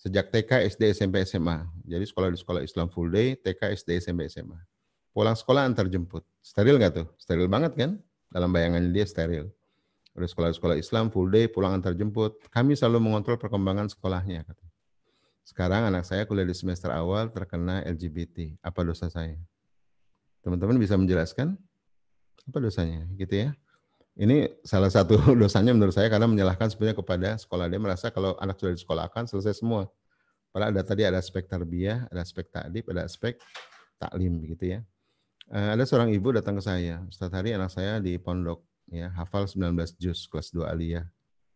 [0.00, 1.64] Sejak TK, SD, SMP, SMA.
[1.84, 4.60] Jadi sekolah di sekolah Islam full day, TK, SD, SMP, SMA
[5.10, 6.22] pulang sekolah antar jemput.
[6.40, 7.06] Steril nggak tuh?
[7.18, 7.98] Steril banget kan?
[8.30, 9.50] Dalam bayangannya dia steril.
[10.14, 12.38] Udah sekolah-sekolah Islam full day pulang antar jemput.
[12.50, 14.46] Kami selalu mengontrol perkembangan sekolahnya.
[15.50, 18.54] Sekarang anak saya kuliah di semester awal terkena LGBT.
[18.62, 19.34] Apa dosa saya?
[20.46, 21.58] Teman-teman bisa menjelaskan?
[22.46, 23.10] Apa dosanya?
[23.18, 23.50] Gitu ya.
[24.14, 27.66] Ini salah satu dosanya menurut saya karena menyalahkan sebenarnya kepada sekolah.
[27.66, 29.90] Dia merasa kalau anak sudah disekolahkan selesai semua.
[30.54, 33.34] Padahal ada tadi ada aspek tarbiyah, ada aspek takdib, ada aspek
[33.98, 34.86] taklim begitu ya.
[35.50, 39.50] Uh, ada seorang ibu datang ke saya, Ustaz hari anak saya di pondok ya, hafal
[39.50, 41.06] 19 juz kelas 2 aliyah.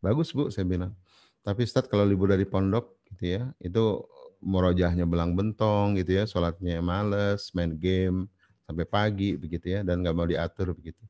[0.03, 0.99] Bagus Bu, saya bilang.
[1.45, 4.01] Tapi Ustaz kalau libur dari pondok gitu ya, itu
[4.41, 8.29] merojahnya belang bentong gitu ya, sholatnya males, main game
[8.65, 11.05] sampai pagi begitu ya, dan nggak mau diatur begitu.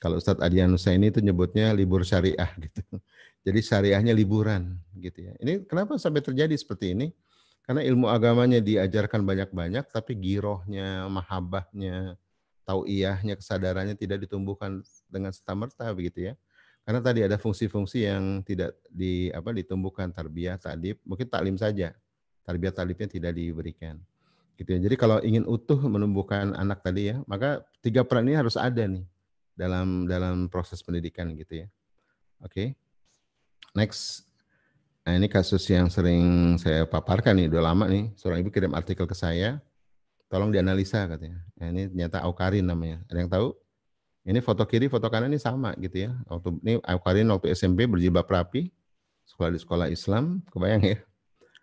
[0.00, 2.84] Kalau Ustadz Adianusa ini itu nyebutnya libur syariah gitu.
[3.40, 5.32] Jadi syariahnya liburan gitu ya.
[5.40, 7.08] Ini kenapa sampai terjadi seperti ini?
[7.64, 12.18] Karena ilmu agamanya diajarkan banyak-banyak, tapi girohnya, mahabahnya,
[12.68, 16.34] tauiyahnya, kesadarannya tidak ditumbuhkan dengan serta-merta begitu ya.
[16.84, 21.94] Karena tadi ada fungsi-fungsi yang tidak di apa ditumbuhkan tarbiyah, tadib, mungkin taklim saja.
[22.42, 24.00] Tarbiyah tadibnya tidak diberikan.
[24.58, 24.80] Gitu ya.
[24.82, 29.06] Jadi kalau ingin utuh menumbuhkan anak tadi ya, maka tiga peran ini harus ada nih
[29.54, 31.66] dalam dalam proses pendidikan gitu ya.
[32.42, 32.52] Oke.
[32.52, 32.68] Okay.
[33.70, 34.30] Next
[35.00, 38.12] Nah ini kasus yang sering saya paparkan nih, udah lama nih.
[38.20, 39.58] Seorang ibu kirim artikel ke saya,
[40.28, 41.40] tolong dianalisa katanya.
[41.56, 43.00] Nah, ini ternyata Aukarin namanya.
[43.08, 43.48] Ada yang tahu?
[44.20, 46.10] Ini foto kiri, foto kanan ini sama gitu ya.
[46.28, 48.68] Waktu ini Karin waktu SMP berjilbab rapi,
[49.24, 50.98] sekolah di sekolah Islam, kebayang ya.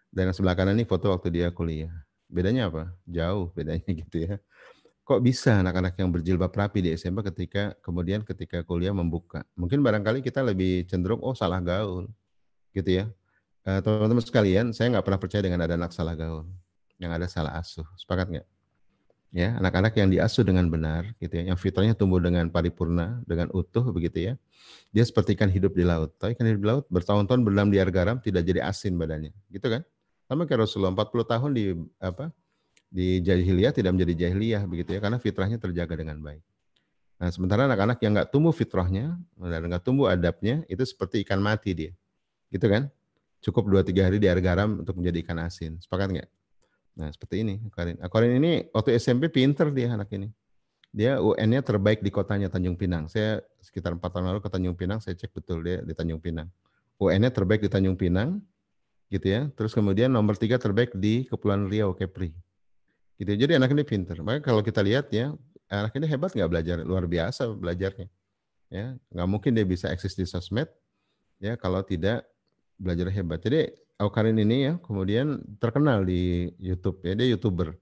[0.10, 1.94] Dan yang sebelah kanan ini foto waktu dia kuliah.
[2.26, 2.90] Bedanya apa?
[3.06, 4.42] Jauh bedanya gitu ya.
[5.08, 9.46] Kok bisa anak-anak yang berjilbab rapi di SMP ketika kemudian ketika kuliah membuka?
[9.56, 12.10] Mungkin barangkali kita lebih cenderung oh salah gaul
[12.74, 13.06] gitu ya.
[13.68, 16.50] Eh, teman-teman sekalian, saya nggak pernah percaya dengan ada anak salah gaul.
[16.98, 17.88] Yang ada salah asuh.
[17.96, 18.48] Sepakat nggak?
[19.36, 23.84] Ya anak-anak yang diasuh dengan benar gitu ya yang fitrahnya tumbuh dengan paripurna dengan utuh
[23.92, 24.34] begitu ya.
[24.96, 26.16] Dia seperti ikan hidup di laut.
[26.16, 29.36] Tapi ikan hidup di laut bertahun-tahun berdalam di air garam tidak jadi asin badannya.
[29.52, 29.84] Gitu kan?
[30.28, 31.66] Sama kayak Rasulullah 40 tahun di
[32.00, 32.32] apa
[32.88, 36.44] di jahiliyah tidak menjadi jahiliyah begitu ya karena fitrahnya terjaga dengan baik.
[37.18, 41.76] Nah sementara anak-anak yang nggak tumbuh fitrahnya dan nggak tumbuh adabnya itu seperti ikan mati
[41.76, 41.92] dia.
[42.48, 42.88] Gitu kan?
[43.44, 45.78] Cukup dua tiga hari di air garam untuk menjadi ikan asin.
[45.84, 46.28] Sepakat nggak
[46.98, 48.02] Nah, seperti ini Karin.
[48.02, 50.34] Karin ini waktu SMP pinter dia anak ini.
[50.90, 53.06] Dia UN-nya terbaik di kotanya Tanjung Pinang.
[53.06, 56.50] Saya sekitar empat tahun lalu ke Tanjung Pinang, saya cek betul dia di Tanjung Pinang.
[56.98, 58.42] UN-nya terbaik di Tanjung Pinang,
[59.14, 59.46] gitu ya.
[59.54, 62.34] Terus kemudian nomor tiga terbaik di Kepulauan Riau, Kepri.
[63.18, 63.30] Gitu.
[63.30, 64.18] Jadi anak ini pinter.
[64.26, 65.38] Maka kalau kita lihat ya,
[65.70, 68.08] anak ini hebat nggak belajar, luar biasa belajarnya.
[68.68, 70.68] Ya, nggak mungkin dia bisa eksis di sosmed,
[71.40, 72.28] ya kalau tidak
[72.76, 73.40] belajar hebat.
[73.40, 77.74] Jadi Aukarin ini ya kemudian terkenal di YouTube ya dia youtuber.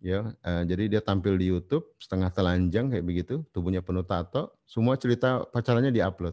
[0.00, 4.96] Ya uh, jadi dia tampil di YouTube setengah telanjang kayak begitu tubuhnya penuh tato semua
[4.96, 6.32] cerita pacarannya diupload.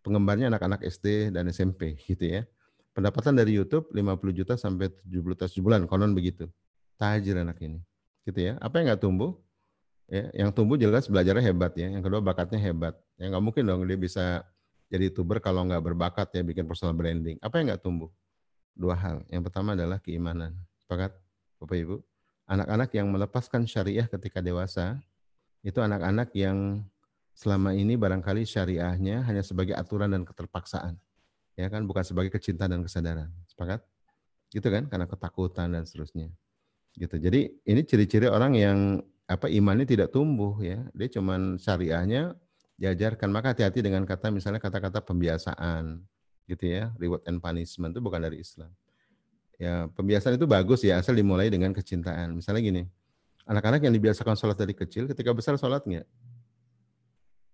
[0.00, 2.48] Penggemarnya anak-anak SD dan SMP gitu ya.
[2.96, 6.48] Pendapatan dari YouTube 50 juta sampai 70 juta sebulan konon begitu.
[6.96, 7.84] Tajir anak ini
[8.24, 8.56] gitu ya.
[8.64, 9.36] Apa yang nggak tumbuh?
[10.08, 12.96] Ya yang tumbuh jelas belajarnya hebat ya yang kedua bakatnya hebat.
[13.20, 14.40] Ya nggak mungkin dong dia bisa
[14.88, 17.36] jadi youtuber kalau nggak berbakat ya bikin personal branding.
[17.44, 18.08] Apa yang nggak tumbuh
[18.78, 19.26] dua hal.
[19.26, 20.54] Yang pertama adalah keimanan.
[20.86, 21.12] Sepakat,
[21.58, 21.96] Bapak Ibu?
[22.48, 25.02] Anak-anak yang melepaskan syariah ketika dewasa,
[25.66, 26.86] itu anak-anak yang
[27.34, 30.96] selama ini barangkali syariahnya hanya sebagai aturan dan keterpaksaan.
[31.58, 33.28] Ya kan, bukan sebagai kecintaan dan kesadaran.
[33.50, 33.82] Sepakat?
[34.48, 36.30] Gitu kan, karena ketakutan dan seterusnya.
[36.94, 37.18] Gitu.
[37.18, 38.78] Jadi ini ciri-ciri orang yang
[39.28, 40.80] apa imannya tidak tumbuh ya.
[40.96, 42.32] Dia cuman syariahnya
[42.80, 43.28] diajarkan.
[43.28, 46.00] Maka hati-hati dengan kata misalnya kata-kata pembiasaan,
[46.48, 46.90] gitu ya.
[46.96, 48.72] Reward and punishment itu bukan dari Islam.
[49.58, 52.32] Ya, pembiasaan itu bagus ya, asal dimulai dengan kecintaan.
[52.32, 52.82] Misalnya gini,
[53.44, 56.06] anak-anak yang dibiasakan sholat dari kecil, ketika besar sholat nggak?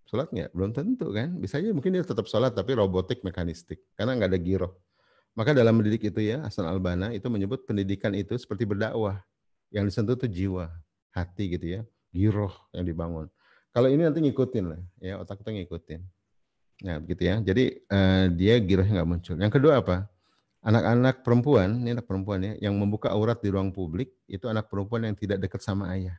[0.05, 0.51] Sholat nggak?
[0.53, 1.32] Belum tentu kan.
[1.40, 3.80] Bisa aja mungkin dia tetap sholat, tapi robotik, mekanistik.
[3.97, 4.72] Karena nggak ada giroh.
[5.34, 9.24] Maka dalam mendidik itu ya, Hasan Albana itu menyebut pendidikan itu seperti berdakwah.
[9.74, 10.70] Yang disentuh itu jiwa,
[11.11, 11.80] hati gitu ya.
[12.14, 13.26] Giroh yang dibangun.
[13.74, 15.99] Kalau ini nanti ngikutin lah, ya otak itu ngikutin.
[16.83, 17.39] Nah, begitu ya.
[17.39, 19.37] Jadi uh, dia girohnya nggak muncul.
[19.39, 20.11] Yang kedua apa?
[20.64, 25.05] Anak-anak perempuan, ini anak perempuan ya, yang membuka aurat di ruang publik itu anak perempuan
[25.05, 26.16] yang tidak dekat sama ayah.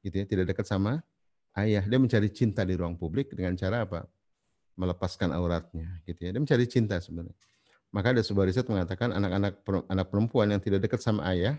[0.00, 1.02] Gitu ya, tidak dekat sama
[1.58, 1.82] ayah.
[1.82, 4.06] Dia mencari cinta di ruang publik dengan cara apa?
[4.78, 6.30] Melepaskan auratnya, gitu ya.
[6.30, 7.34] Dia mencari cinta sebenarnya.
[7.90, 11.58] Maka ada sebuah riset mengatakan anak-anak anak perempuan yang tidak dekat sama ayah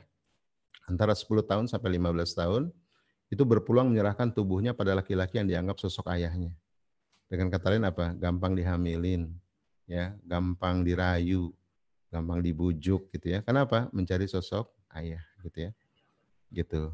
[0.86, 2.64] antara 10 tahun sampai 15 tahun
[3.30, 6.54] itu berpeluang menyerahkan tubuhnya pada laki-laki yang dianggap sosok ayahnya.
[7.30, 8.18] Dengan kata lain apa?
[8.18, 9.30] Gampang dihamilin,
[9.86, 11.54] ya, gampang dirayu,
[12.10, 13.46] gampang dibujuk gitu ya.
[13.46, 13.86] Kenapa?
[13.94, 15.72] Mencari sosok ayah gitu ya.
[16.50, 16.90] Gitu.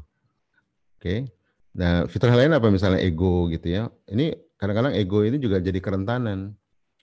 [1.00, 1.32] Oke.
[1.76, 3.88] Nah, fitrah lain apa misalnya ego gitu ya.
[4.08, 6.52] Ini kadang-kadang ego ini juga jadi kerentanan.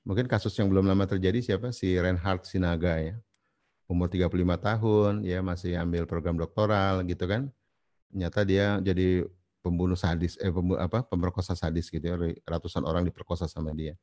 [0.05, 1.73] Mungkin kasus yang belum lama terjadi siapa?
[1.73, 3.17] Si Reinhard Sinaga ya.
[3.89, 7.49] Umur 35 tahun, ya masih ambil program doktoral gitu kan.
[8.13, 9.25] Nyata dia jadi
[9.63, 13.95] pembunuh sadis eh pembunuh, apa pemerkosa sadis gitu ya ratusan orang diperkosa sama dia.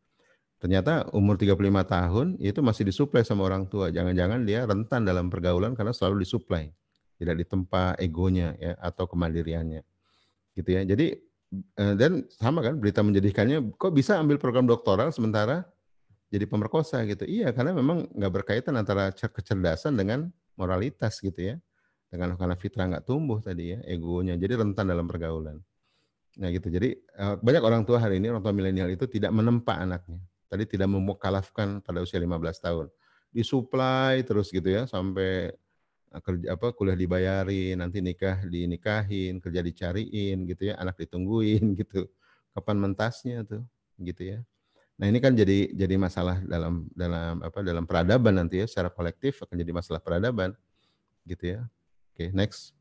[0.60, 1.56] Ternyata umur 35
[1.88, 3.88] tahun itu masih disuplai sama orang tua.
[3.92, 6.72] Jangan-jangan dia rentan dalam pergaulan karena selalu disuplai.
[7.16, 9.80] Tidak ditempa egonya ya atau kemandiriannya.
[10.56, 10.84] Gitu ya.
[10.84, 11.16] Jadi
[11.80, 15.64] eh, dan sama kan berita menjadikannya kok bisa ambil program doktoral sementara
[16.28, 17.00] jadi pemerkosa?
[17.08, 17.24] Gitu.
[17.24, 20.28] Iya karena memang nggak berkaitan antara kecerdasan dengan
[20.60, 21.56] moralitas gitu ya
[22.10, 24.34] dengan karena fitrah nggak tumbuh tadi ya egonya.
[24.34, 25.62] Jadi rentan dalam pergaulan.
[26.42, 26.66] Nah gitu.
[26.66, 30.18] Jadi eh, banyak orang tua hari ini orang tua milenial itu tidak menempa anaknya.
[30.50, 32.34] Tadi tidak memukalafkan pada usia 15
[32.66, 32.86] tahun.
[33.30, 35.54] Disuplai terus gitu ya sampai
[36.10, 42.10] eh, kerja apa kuliah dibayarin nanti nikah dinikahin kerja dicariin gitu ya anak ditungguin gitu.
[42.50, 43.62] Kapan mentasnya tuh
[44.02, 44.38] gitu ya.
[44.98, 49.38] Nah ini kan jadi jadi masalah dalam dalam apa dalam peradaban nanti ya secara kolektif
[49.46, 50.52] akan jadi masalah peradaban
[51.24, 51.60] gitu ya
[52.20, 52.76] Oke, okay, next.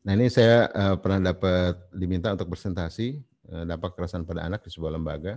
[0.00, 3.20] Nah ini saya uh, pernah dapat diminta untuk presentasi
[3.52, 5.36] uh, dampak kekerasan pada anak di sebuah lembaga.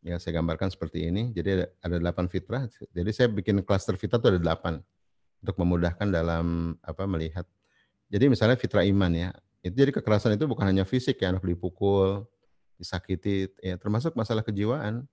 [0.00, 1.28] Ya saya gambarkan seperti ini.
[1.36, 2.72] Jadi ada, ada 8 fitrah.
[2.72, 4.80] Jadi saya bikin cluster fitrah itu ada delapan
[5.44, 7.44] untuk memudahkan dalam apa melihat.
[8.08, 9.36] Jadi misalnya fitrah iman ya.
[9.60, 12.24] Itu jadi kekerasan itu bukan hanya fisik ya anak dipukul,
[12.80, 15.04] disakiti, ya termasuk masalah kejiwaan.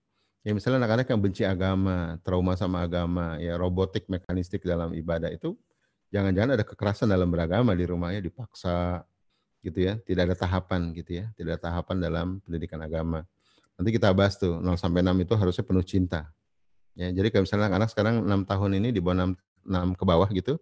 [0.47, 5.59] Ya misalnya anak-anak yang benci agama, trauma sama agama, ya robotik, mekanistik dalam ibadah itu,
[6.13, 9.01] jangan-jangan ada kekerasan dalam beragama di rumahnya dipaksa,
[9.63, 13.23] gitu ya, tidak ada tahapan gitu ya, tidak ada tahapan dalam pendidikan agama.
[13.79, 16.29] Nanti kita bahas tuh 0 sampai 6 itu harusnya penuh cinta.
[16.93, 19.33] Ya, jadi kalau misalnya anak-anak sekarang 6 tahun ini di bawah 6,
[19.65, 20.53] 6 ke bawah gitu,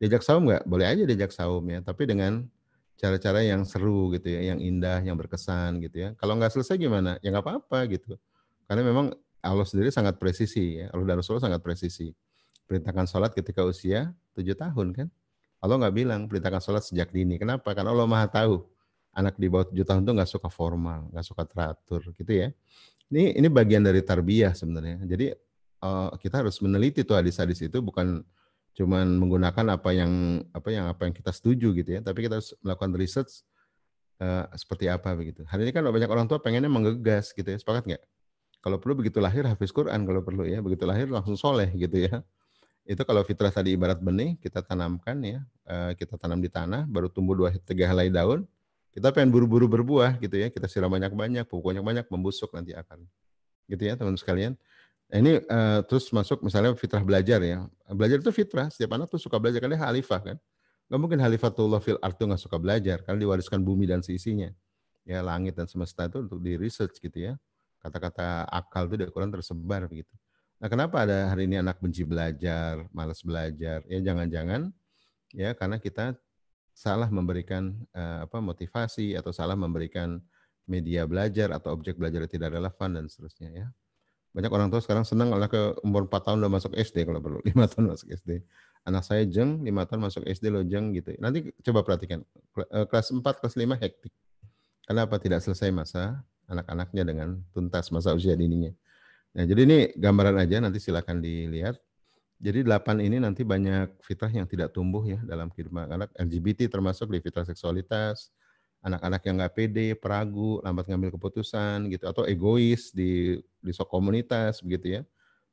[0.00, 0.64] diajak saum nggak?
[0.64, 2.46] Boleh aja diajak saum ya, tapi dengan
[2.94, 6.08] cara-cara yang seru gitu ya, yang indah, yang berkesan gitu ya.
[6.16, 7.18] Kalau nggak selesai gimana?
[7.20, 8.16] Ya nggak apa-apa gitu.
[8.70, 9.12] Karena memang
[9.44, 12.14] Allah sendiri sangat presisi ya, Allah dan Rasulullah sangat presisi.
[12.64, 15.08] Perintahkan sholat ketika usia 7 tahun kan.
[15.64, 17.40] Allah nggak bilang perintahkan sholat sejak dini.
[17.40, 17.72] Kenapa?
[17.72, 18.68] Karena Allah maha tahu.
[19.14, 22.50] Anak di bawah 7 tahun itu nggak suka formal, nggak suka teratur gitu ya.
[23.14, 25.06] Ini ini bagian dari tarbiyah sebenarnya.
[25.06, 25.30] Jadi
[25.80, 28.26] uh, kita harus meneliti tuh hadis-hadis itu bukan
[28.74, 32.58] cuman menggunakan apa yang apa yang apa yang kita setuju gitu ya, tapi kita harus
[32.58, 33.46] melakukan research
[34.18, 35.46] uh, seperti apa begitu.
[35.46, 38.02] Hari ini kan banyak orang tua pengennya menggegas gitu ya, sepakat nggak?
[38.58, 42.26] Kalau perlu begitu lahir hafiz Quran kalau perlu ya, begitu lahir langsung soleh gitu ya
[42.84, 47.08] itu kalau fitrah tadi ibarat benih kita tanamkan ya eh, kita tanam di tanah baru
[47.08, 48.44] tumbuh dua tiga helai daun
[48.94, 53.02] kita pengen buru-buru berbuah gitu ya kita siram banyak-banyak pupuknya banyak membusuk nanti akan.
[53.66, 54.54] Gitu ya teman sekalian.
[55.10, 57.66] Nah, ini uh, terus masuk misalnya fitrah belajar ya.
[57.90, 60.36] Belajar itu fitrah setiap anak tuh suka belajar karena halifah kan?
[60.86, 64.54] Nggak mungkin halifatullah fil art tuh nggak suka belajar karena diwariskan bumi dan seisinya.
[65.02, 67.34] Ya langit dan semesta itu untuk di research gitu ya.
[67.82, 70.14] Kata-kata akal itu di Quran tersebar begitu
[70.64, 73.84] Nah, kenapa ada hari ini anak benci belajar, malas belajar?
[73.84, 74.72] Ya jangan-jangan
[75.36, 76.16] ya karena kita
[76.72, 80.24] salah memberikan uh, apa motivasi atau salah memberikan
[80.64, 83.66] media belajar atau objek belajar yang tidak relevan dan seterusnya ya.
[84.32, 87.44] Banyak orang tua sekarang senang anak ke umur 4 tahun udah masuk SD kalau perlu,
[87.52, 88.40] 5 tahun masuk SD.
[88.88, 91.12] Anak saya jeng, 5 tahun masuk SD lo jeng gitu.
[91.20, 92.24] Nanti coba perhatikan,
[92.72, 94.16] eh, kelas 4, kelas 5 hektik.
[94.88, 98.72] Kenapa tidak selesai masa anak-anaknya dengan tuntas masa usia dininya.
[99.34, 101.74] Nah, jadi ini gambaran aja nanti silakan dilihat.
[102.38, 107.10] Jadi delapan ini nanti banyak fitrah yang tidak tumbuh ya dalam kehidupan anak LGBT termasuk
[107.10, 108.30] di fitrah seksualitas,
[108.84, 114.60] anak-anak yang nggak pede, peragu, lambat ngambil keputusan gitu atau egois di di sok komunitas
[114.62, 115.02] begitu ya.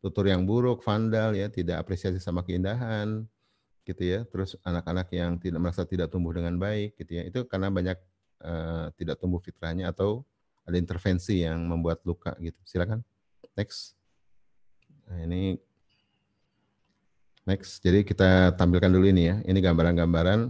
[0.02, 3.26] Tutur yang buruk, vandal ya, tidak apresiasi sama keindahan
[3.86, 4.20] gitu ya.
[4.30, 7.24] Terus anak-anak yang tidak merasa tidak tumbuh dengan baik gitu ya.
[7.26, 7.98] Itu karena banyak
[8.46, 10.26] uh, tidak tumbuh fitrahnya atau
[10.66, 12.58] ada intervensi yang membuat luka gitu.
[12.66, 13.06] Silakan.
[13.62, 13.94] Next.
[15.06, 15.54] Nah, ini
[17.46, 17.78] next.
[17.86, 19.38] Jadi kita tampilkan dulu ini ya.
[19.46, 20.50] Ini gambaran-gambaran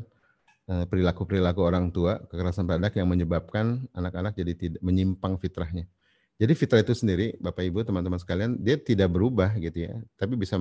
[0.71, 5.91] eh, perilaku-perilaku orang tua kekerasan pada anak yang menyebabkan anak-anak jadi tidak menyimpang fitrahnya.
[6.39, 10.57] Jadi fitrah itu sendiri, Bapak Ibu, teman-teman sekalian, dia tidak berubah gitu ya, tapi bisa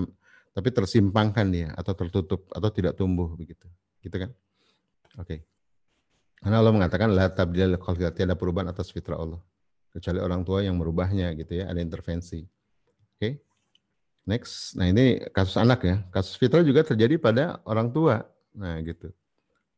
[0.52, 3.64] tapi tersimpangkan dia atau tertutup atau tidak tumbuh begitu.
[4.02, 4.34] Gitu kan?
[5.16, 5.24] Oke.
[5.24, 5.38] Okay.
[6.42, 7.78] Karena Allah mengatakan la tabdil
[8.12, 9.40] tiada perubahan atas fitrah Allah
[9.90, 12.42] kecuali orang tua yang merubahnya gitu ya, ada intervensi.
[12.42, 13.18] Oke.
[13.18, 13.32] Okay.
[14.28, 14.78] Next.
[14.78, 15.96] Nah, ini kasus anak ya.
[16.14, 18.22] Kasus fitrah juga terjadi pada orang tua.
[18.54, 19.10] Nah, gitu.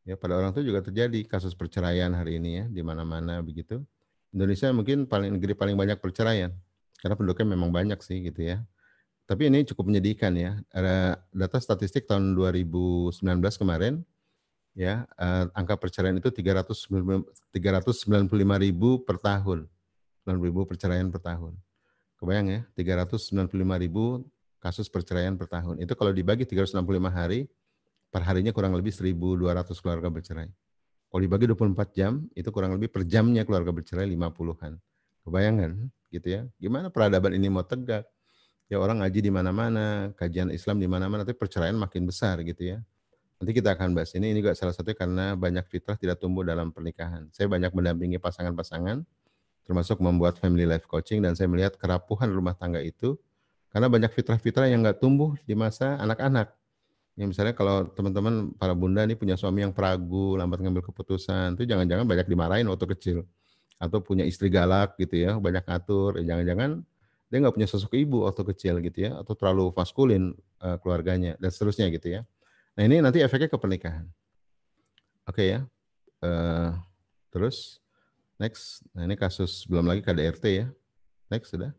[0.03, 3.81] Ya, pada orang tua juga terjadi kasus perceraian hari ini ya, di mana-mana begitu.
[4.33, 6.49] Indonesia mungkin paling negeri paling banyak perceraian
[6.99, 8.65] karena penduduknya memang banyak sih gitu ya.
[9.29, 10.59] Tapi ini cukup menyedihkan ya.
[10.73, 13.23] Ada data statistik tahun 2019
[13.55, 14.03] kemarin
[14.75, 19.69] ya, eh, angka perceraian itu 395 ribu per tahun.
[20.23, 21.53] 90 ribu perceraian per tahun.
[22.15, 23.51] Kebayang ya, 395
[23.83, 24.23] ribu
[24.63, 25.83] kasus perceraian per tahun.
[25.83, 26.79] Itu kalau dibagi 365
[27.11, 27.51] hari,
[28.07, 30.47] per harinya kurang lebih 1.200 keluarga bercerai.
[31.11, 34.79] Kalau dibagi 24 jam, itu kurang lebih per jamnya keluarga bercerai 50-an.
[35.27, 35.71] Kebayangan
[36.09, 36.41] gitu ya.
[36.57, 38.07] Gimana peradaban ini mau tegak?
[38.71, 42.79] Ya orang ngaji di mana-mana, kajian Islam di mana-mana, tapi perceraian makin besar gitu ya.
[43.37, 44.31] Nanti kita akan bahas ini.
[44.31, 47.27] Ini juga salah satunya karena banyak fitrah tidak tumbuh dalam pernikahan.
[47.35, 49.03] Saya banyak mendampingi pasangan-pasangan
[49.63, 53.15] termasuk membuat family life coaching dan saya melihat kerapuhan rumah tangga itu
[53.73, 56.53] karena banyak fitrah-fitrah yang nggak tumbuh di masa anak-anak.
[57.13, 61.65] Ya misalnya kalau teman-teman para bunda ini punya suami yang peragu, lambat ngambil keputusan, itu
[61.65, 63.17] jangan-jangan banyak dimarahin waktu kecil.
[63.81, 66.85] Atau punya istri galak gitu ya, banyak ngatur, ya jangan-jangan
[67.33, 71.49] dia nggak punya sosok ibu waktu kecil gitu ya, atau terlalu maskulin uh, keluarganya dan
[71.49, 72.21] seterusnya gitu ya.
[72.77, 74.05] Nah ini nanti efeknya ke pernikahan.
[75.25, 75.59] Oke okay ya.
[76.21, 76.77] Uh,
[77.29, 77.82] terus
[78.43, 78.83] Next.
[78.91, 80.67] Nah, ini kasus belum lagi KDRT ya.
[81.31, 81.71] Next sudah.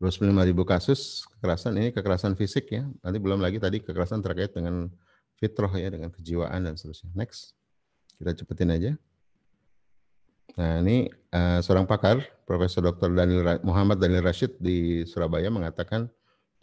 [0.00, 2.88] 25 ribu kasus kekerasan ini kekerasan fisik ya.
[3.04, 4.88] Nanti belum lagi tadi kekerasan terkait dengan
[5.36, 7.12] fitroh ya, dengan kejiwaan dan seterusnya.
[7.12, 7.52] Next.
[8.16, 8.92] Kita cepetin aja.
[10.56, 13.12] Nah ini uh, seorang pakar, Profesor Dr.
[13.12, 16.08] Daniel Muhammad Daniel Rashid di Surabaya mengatakan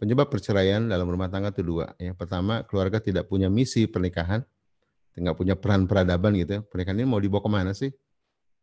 [0.02, 1.94] penyebab perceraian dalam rumah tangga itu dua.
[2.02, 4.42] Yang pertama, keluarga tidak punya misi pernikahan,
[5.14, 6.58] tidak punya peran peradaban gitu.
[6.58, 6.60] Ya.
[6.66, 7.94] Pernikahan ini mau dibawa ke mana sih?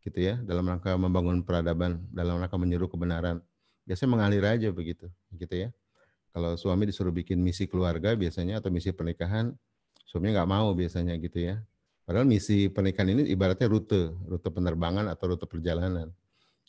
[0.06, 3.42] Gitu ya, dalam rangka membangun peradaban, dalam rangka menyeru kebenaran.
[3.90, 5.70] Biasanya mengalir aja begitu, gitu ya.
[6.30, 9.58] Kalau suami disuruh bikin misi keluarga biasanya atau misi pernikahan,
[10.06, 11.58] suaminya nggak mau biasanya gitu ya.
[12.06, 16.14] Padahal misi pernikahan ini ibaratnya rute, rute penerbangan atau rute perjalanan.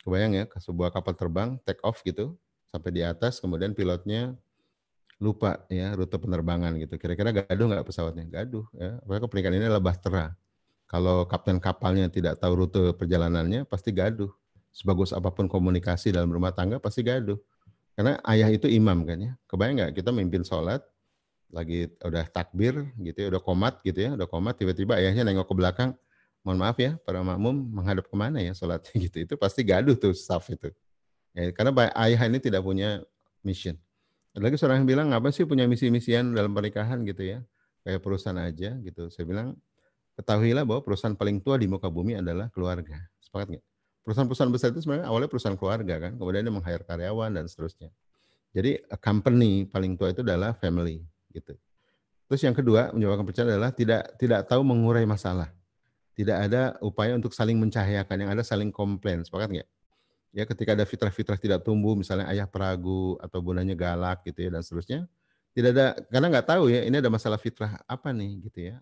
[0.01, 2.41] Kebayang ya, ke sebuah kapal terbang, take off gitu,
[2.72, 4.32] sampai di atas, kemudian pilotnya
[5.16, 6.97] lupa ya rute penerbangan gitu.
[7.01, 8.24] Kira-kira gaduh nggak pesawatnya?
[8.28, 9.01] Gaduh ya.
[9.01, 10.24] Apalagi pernikahan ini adalah bahtera.
[10.87, 14.30] Kalau kapten kapalnya tidak tahu rute perjalanannya, pasti gaduh.
[14.70, 17.39] Sebagus apa pun komunikasi dalam rumah tangga, pasti gaduh.
[17.99, 19.32] Karena ayah itu imam kan ya.
[19.51, 20.84] Kebayang nggak kita memimpin sholat,
[21.51, 25.55] lagi udah takbir gitu ya, udah komat gitu ya, udah komat, tiba-tiba ayahnya nengok ke
[25.59, 25.91] belakang,
[26.47, 29.16] mohon maaf ya, para makmum menghadap ke mana ya sholatnya gitu.
[29.26, 30.70] Itu pasti gaduh tuh staff itu.
[31.34, 33.03] Ya, karena ayah ini tidak punya
[33.43, 33.76] mission.
[34.37, 37.39] Ada lagi seorang yang bilang, apa sih punya misi-misian dalam pernikahan gitu ya.
[37.84, 39.09] Kayak perusahaan aja gitu.
[39.09, 39.57] Saya bilang,
[40.16, 42.96] ketahuilah bahwa perusahaan paling tua di muka bumi adalah keluarga.
[43.20, 43.64] Sepakat nggak?
[44.06, 47.90] Perusahaan-perusahaan besar itu sebenarnya awalnya perusahaan keluarga kan, kemudian dia meng-hire karyawan dan seterusnya.
[48.54, 51.04] Jadi company paling tua itu adalah family
[51.34, 51.58] gitu.
[52.30, 55.52] Terus yang kedua menyebabkan percaya adalah tidak tidak tahu mengurai masalah.
[56.16, 59.20] Tidak ada upaya untuk saling mencahayakan, yang ada saling komplain.
[59.20, 59.68] Sepakat nggak?
[60.32, 64.64] Ya ketika ada fitrah-fitrah tidak tumbuh, misalnya ayah peragu atau bundanya galak gitu ya dan
[64.64, 65.04] seterusnya,
[65.56, 68.76] tidak ada karena nggak tahu ya ini ada masalah fitrah apa nih gitu ya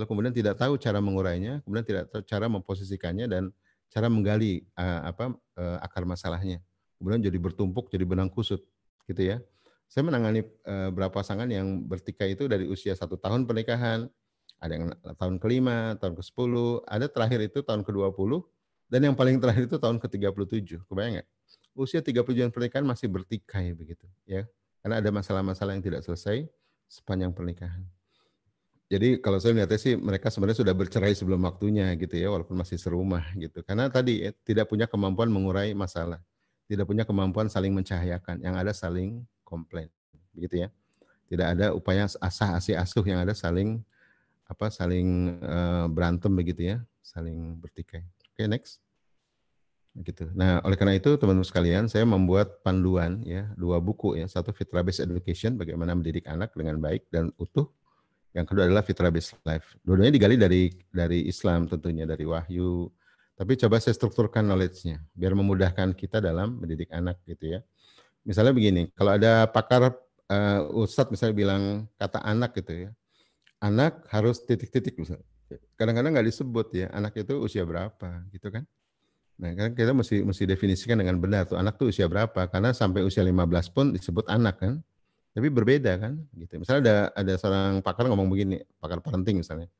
[0.00, 3.52] lalu kemudian tidak tahu cara mengurainya, kemudian tidak tahu cara memposisikannya dan
[3.92, 6.64] cara menggali uh, apa uh, akar masalahnya.
[6.96, 8.64] Kemudian jadi bertumpuk, jadi benang kusut,
[9.04, 9.44] gitu ya.
[9.90, 14.08] Saya menangani uh, pasangan yang bertikai itu dari usia satu tahun pernikahan,
[14.60, 18.44] ada yang tahun kelima, tahun ke sepuluh, ada terakhir itu tahun ke dua puluh,
[18.88, 20.80] dan yang paling terakhir itu tahun ke tiga puluh tujuh.
[20.88, 21.28] Kebayang nggak?
[21.76, 24.48] Usia tiga puluh tahun pernikahan masih bertikai begitu, ya.
[24.80, 26.48] Karena ada masalah-masalah yang tidak selesai
[26.88, 27.84] sepanjang pernikahan.
[28.90, 32.74] Jadi kalau saya melihatnya sih mereka sebenarnya sudah bercerai sebelum waktunya gitu ya, walaupun masih
[32.74, 33.62] serumah gitu.
[33.62, 36.18] Karena tadi ya, tidak punya kemampuan mengurai masalah,
[36.66, 39.86] tidak punya kemampuan saling mencahayakan, yang ada saling komplain,
[40.34, 40.68] begitu ya.
[41.30, 43.78] Tidak ada upaya asah asih asuh yang ada saling
[44.50, 48.02] apa saling uh, berantem begitu ya, saling bertikai.
[48.02, 48.82] Oke, okay, next.
[50.02, 50.26] Gitu.
[50.34, 54.82] Nah, oleh karena itu teman-teman sekalian, saya membuat panduan ya, dua buku ya, satu Fitra
[54.82, 57.70] Based Education bagaimana mendidik anak dengan baik dan utuh
[58.30, 59.74] yang kedua adalah fitrah based life.
[59.82, 62.86] Dua-duanya digali dari dari Islam tentunya dari wahyu.
[63.34, 67.60] Tapi coba saya strukturkan knowledge-nya biar memudahkan kita dalam mendidik anak gitu ya.
[68.20, 69.96] Misalnya begini, kalau ada pakar
[70.28, 71.62] uh, ustadz misalnya bilang
[71.96, 72.90] kata anak gitu ya.
[73.60, 74.96] Anak harus titik-titik.
[75.76, 78.64] Kadang-kadang nggak disebut ya, anak itu usia berapa gitu kan.
[79.40, 83.00] Nah, kan kita mesti mesti definisikan dengan benar tuh anak tuh usia berapa karena sampai
[83.00, 84.74] usia 15 pun disebut anak kan.
[85.30, 86.58] Tapi berbeda kan, gitu.
[86.58, 89.70] Misalnya ada ada seorang pakar ngomong begini, pakar parenting misalnya,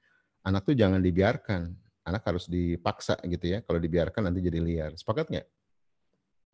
[0.46, 1.74] anak tuh jangan dibiarkan,
[2.06, 3.58] anak harus dipaksa gitu ya.
[3.66, 4.90] Kalau dibiarkan nanti jadi liar.
[4.94, 5.46] Sepakat nggak?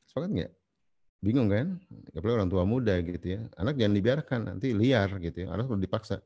[0.09, 0.53] Sepakat nggak?
[1.21, 1.81] Bingung kan?
[2.13, 3.41] Apalagi orang tua muda gitu ya.
[3.57, 5.49] Anak jangan dibiarkan, nanti liar gitu ya.
[5.53, 6.21] Anak dipaksa.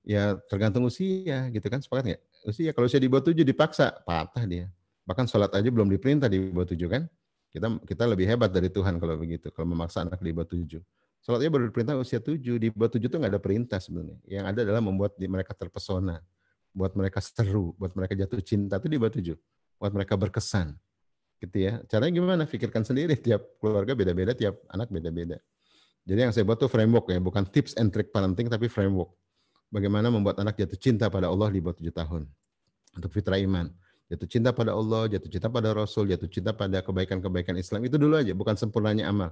[0.00, 1.80] Ya tergantung usia gitu kan.
[1.80, 2.22] Sepakat nggak?
[2.48, 4.66] Usia kalau usia di bawah tujuh dipaksa, patah dia.
[5.04, 7.04] Bahkan sholat aja belum diperintah di bawah tujuh kan.
[7.50, 9.50] Kita kita lebih hebat dari Tuhan kalau begitu.
[9.52, 10.80] Kalau memaksa anak di bawah tujuh.
[11.30, 12.58] Sholatnya baru diperintah usia tujuh.
[12.58, 14.18] Di bawah tujuh itu nggak ada perintah sebenarnya.
[14.26, 16.18] Yang ada adalah membuat mereka terpesona.
[16.74, 17.70] Buat mereka seru.
[17.78, 18.82] Buat mereka jatuh cinta.
[18.82, 19.38] Itu di bawah tujuh.
[19.78, 20.74] Buat mereka berkesan.
[21.38, 21.78] Gitu ya.
[21.86, 22.42] Caranya gimana?
[22.50, 23.14] Pikirkan sendiri.
[23.30, 24.34] Tiap keluarga beda-beda.
[24.34, 25.38] Tiap anak beda-beda.
[26.02, 27.22] Jadi yang saya buat tuh framework ya.
[27.22, 29.14] Bukan tips and trick parenting, tapi framework.
[29.70, 32.26] Bagaimana membuat anak jatuh cinta pada Allah di bawah tujuh tahun.
[32.98, 33.70] Untuk fitrah iman.
[34.10, 37.86] Jatuh cinta pada Allah, jatuh cinta pada Rasul, jatuh cinta pada kebaikan-kebaikan Islam.
[37.86, 39.30] Itu dulu aja, bukan sempurnanya amal.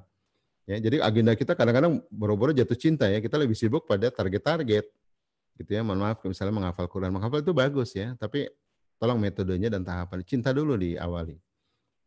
[0.69, 3.25] Ya, jadi agenda kita kadang-kadang boro-boro jatuh cinta ya.
[3.25, 4.85] Kita lebih sibuk pada target-target.
[5.57, 5.81] Gitu ya.
[5.81, 7.09] Mohon maaf misalnya menghafal Quran.
[7.09, 8.53] Menghafal itu bagus ya, tapi
[9.01, 10.21] tolong metodenya dan tahapan.
[10.29, 11.41] Cinta dulu diawali.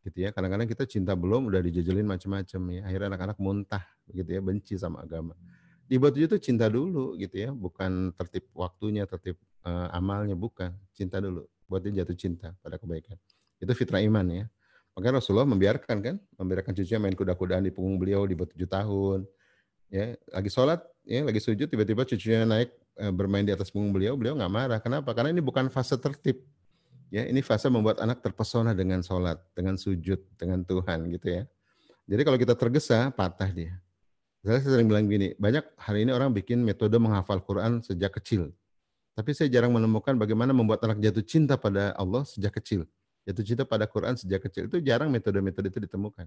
[0.05, 0.29] Gitu ya.
[0.29, 2.81] Kadang-kadang kita cinta belum udah dijejelin macam-macam ya.
[2.85, 3.81] Akhirnya anak-anak muntah
[4.13, 5.33] gitu ya, benci sama agama.
[5.89, 10.69] Di bawah itu cinta dulu gitu ya, bukan tertib waktunya, tertib uh, amalnya bukan.
[10.93, 11.49] Cinta dulu.
[11.65, 13.17] Buat dia jatuh cinta pada kebaikan.
[13.57, 14.45] Itu fitrah iman ya.
[14.91, 19.19] Maka Rasulullah membiarkan kan, membiarkan cucunya main kuda-kudaan di punggung beliau di bawah tujuh tahun.
[19.87, 24.19] Ya, lagi sholat, ya, lagi sujud, tiba-tiba cucunya naik e, bermain di atas punggung beliau,
[24.19, 24.79] beliau nggak marah.
[24.83, 25.15] Kenapa?
[25.15, 26.43] Karena ini bukan fase tertib.
[27.11, 31.43] Ya, ini fase membuat anak terpesona dengan sholat, dengan sujud, dengan Tuhan gitu ya.
[32.07, 33.79] Jadi kalau kita tergesa, patah dia.
[34.43, 38.51] Saya sering bilang gini, banyak hari ini orang bikin metode menghafal Quran sejak kecil.
[39.11, 42.87] Tapi saya jarang menemukan bagaimana membuat anak jatuh cinta pada Allah sejak kecil
[43.27, 46.25] jatuh cinta pada Quran sejak kecil itu jarang metode-metode itu ditemukan.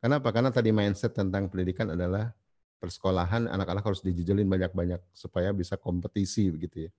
[0.00, 0.28] Kenapa?
[0.32, 2.32] Karena tadi mindset tentang pendidikan adalah
[2.80, 6.90] persekolahan anak-anak harus dijejelin banyak-banyak supaya bisa kompetisi begitu ya.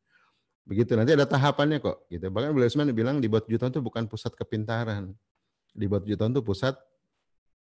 [0.62, 2.30] Begitu nanti ada tahapannya kok gitu.
[2.30, 5.10] Bahkan beliau bilang di buat jutaan itu bukan pusat kepintaran.
[5.74, 6.78] Di bawah tujuh tahun itu pusat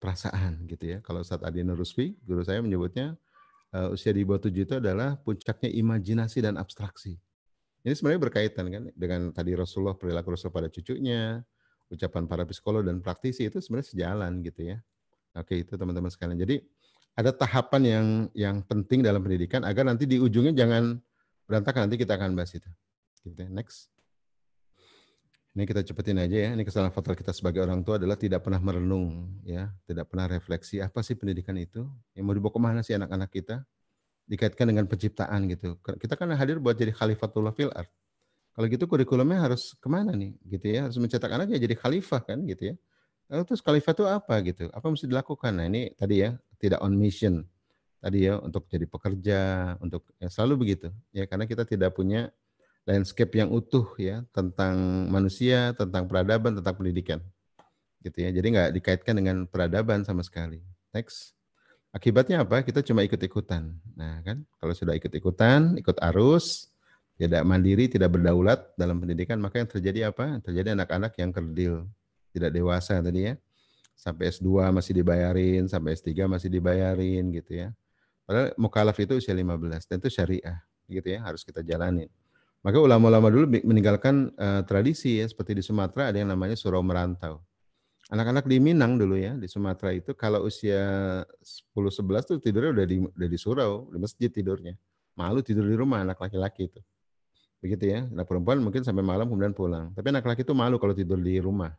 [0.03, 0.97] perasaan gitu ya.
[0.99, 3.15] Kalau saat Adi Nurusfi, guru saya menyebutnya
[3.71, 7.15] uh, usia di bawah tujuh itu adalah puncaknya imajinasi dan abstraksi.
[7.88, 11.39] Ini sebenarnya berkaitan kan dengan tadi Rasulullah perilaku Rasul pada cucunya,
[11.89, 14.77] ucapan para psikolog dan praktisi itu sebenarnya sejalan gitu ya.
[15.37, 16.37] Oke itu teman-teman sekalian.
[16.37, 16.61] Jadi
[17.17, 20.97] ada tahapan yang yang penting dalam pendidikan agar nanti di ujungnya jangan
[21.49, 21.89] berantakan.
[21.89, 22.69] Nanti kita akan bahas itu.
[23.25, 23.49] Gitu ya.
[23.49, 23.91] Next.
[25.57, 26.49] Ini kita cepetin aja ya.
[26.53, 30.77] Ini kesalahan fatal kita sebagai orang tua adalah tidak pernah merenung, ya, tidak pernah refleksi
[30.79, 33.65] apa sih pendidikan itu, yang mau dibawa ke mana sih anak-anak kita,
[34.29, 35.75] dikaitkan dengan penciptaan gitu.
[35.81, 37.89] Kita kan hadir buat jadi khalifatullah fil art.
[38.60, 40.91] Kalau gitu kurikulumnya harus ke mana nih, gitu ya?
[40.91, 42.76] Harus mencetak anak ya jadi khalifah kan, gitu ya.
[43.32, 44.68] Lalu terus khalifah itu apa gitu?
[44.76, 45.55] Apa mesti dilakukan?
[45.55, 47.47] Nah ini tadi ya tidak on mission
[48.03, 49.39] tadi ya untuk jadi pekerja,
[49.80, 52.32] untuk ya selalu begitu ya karena kita tidak punya
[52.84, 57.24] landscape yang utuh ya tentang manusia, tentang peradaban, tentang pendidikan.
[58.03, 58.30] Gitu ya.
[58.36, 60.60] Jadi nggak dikaitkan dengan peradaban sama sekali.
[60.91, 61.32] Next.
[61.89, 62.62] Akibatnya apa?
[62.62, 63.74] Kita cuma ikut-ikutan.
[63.97, 66.70] Nah, kan kalau sudah ikut-ikutan, ikut arus,
[67.20, 70.39] tidak mandiri, tidak berdaulat dalam pendidikan, maka yang terjadi apa?
[70.39, 71.84] Terjadi anak-anak yang kerdil,
[72.32, 73.36] tidak dewasa tadi ya.
[73.99, 77.76] Sampai S2 masih dibayarin, sampai S3 masih dibayarin gitu ya.
[78.24, 82.07] Padahal mukalaf itu usia 15 dan itu syariah gitu ya, harus kita jalanin.
[82.63, 87.43] Maka ulama-ulama dulu meninggalkan uh, tradisi ya, seperti di Sumatera ada yang namanya surau merantau.
[88.07, 90.80] Anak-anak di Minang dulu ya, di Sumatera itu kalau usia
[91.76, 94.80] 10-11 tuh tidurnya udah di, udah di surau, di masjid tidurnya.
[95.20, 96.80] Malu tidur di rumah anak laki-laki itu.
[97.60, 98.07] Begitu ya.
[98.07, 99.91] Anak perempuan mungkin sampai malam kemudian pulang.
[99.95, 101.76] Tapi anak laki itu malu kalau tidur di rumah.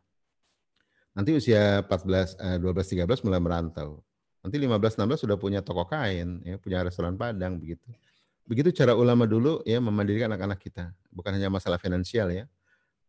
[1.17, 4.05] Nanti usia 14, uh, 12, 13 mulai merantau.
[4.41, 7.85] Nanti 15, 16 sudah punya toko kain, ya, punya restoran Padang begitu.
[8.49, 10.91] Begitu cara ulama dulu ya memandirikan anak-anak kita.
[11.13, 12.45] Bukan hanya masalah finansial ya.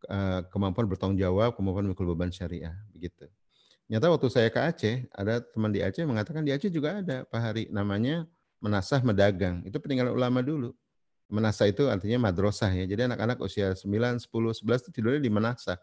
[0.10, 2.74] Eh, kemampuan bertanggung jawab, kemampuan memikul beban syariah.
[2.94, 3.30] Begitu.
[3.90, 7.42] Nyata waktu saya ke Aceh, ada teman di Aceh mengatakan di Aceh juga ada Pak
[7.42, 7.64] Hari.
[7.70, 8.26] Namanya
[8.62, 9.62] menasah medagang.
[9.66, 10.74] Itu peninggalan ulama dulu.
[11.32, 12.84] Menasah itu artinya madrasah ya.
[12.84, 15.80] Jadi anak-anak usia 9, 10, 11 itu tidurnya di menasah.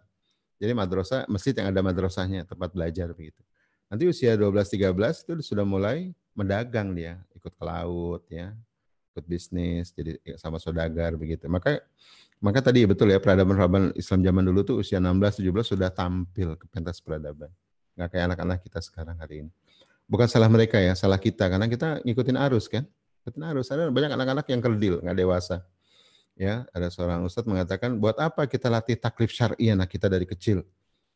[0.60, 3.40] Jadi madrasah, masjid yang ada madrasahnya, tempat belajar begitu.
[3.88, 8.52] Nanti usia 12, 13 itu sudah mulai mendagang dia, ikut ke laut ya,
[9.16, 11.48] ikut bisnis, jadi sama saudagar begitu.
[11.48, 11.80] Maka
[12.38, 16.70] maka tadi betul ya peradaban-peradaban Islam zaman dulu tuh usia 16 17 sudah tampil ke
[16.70, 17.50] pentas peradaban.
[17.98, 19.50] Nggak kayak anak-anak kita sekarang hari ini.
[20.06, 22.86] Bukan salah mereka ya, salah kita karena kita ngikutin arus kan.
[23.28, 23.68] Ngikutin arus.
[23.68, 25.60] Ada banyak anak-anak yang kerdil, nggak dewasa.
[26.38, 30.64] Ya, ada seorang ustadz mengatakan, buat apa kita latih taklif syar'i anak kita dari kecil?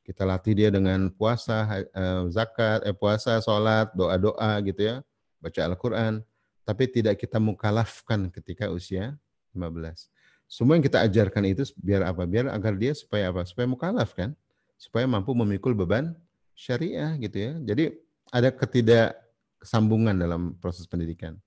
[0.05, 4.97] Kita latih dia dengan puasa, eh, zakat, eh, puasa, sholat, doa-doa gitu ya,
[5.41, 6.27] baca Al-Quran
[6.63, 9.19] tapi tidak kita mukalafkan ketika usia
[9.55, 10.09] 15.
[10.47, 12.23] Semua yang kita ajarkan itu biar apa?
[12.29, 13.43] Biar agar dia supaya apa?
[13.49, 14.37] Supaya mukalaf kan?
[14.77, 16.15] Supaya mampu memikul beban
[16.55, 17.53] syariah gitu ya.
[17.61, 17.97] Jadi
[18.31, 21.41] ada ketidaksambungan dalam proses pendidikan.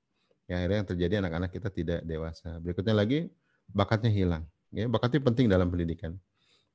[0.46, 2.62] Ya, akhirnya yang terjadi anak-anak kita tidak dewasa.
[2.62, 3.34] Berikutnya lagi
[3.70, 4.44] bakatnya hilang.
[4.70, 6.14] Ya, bakatnya penting dalam pendidikan.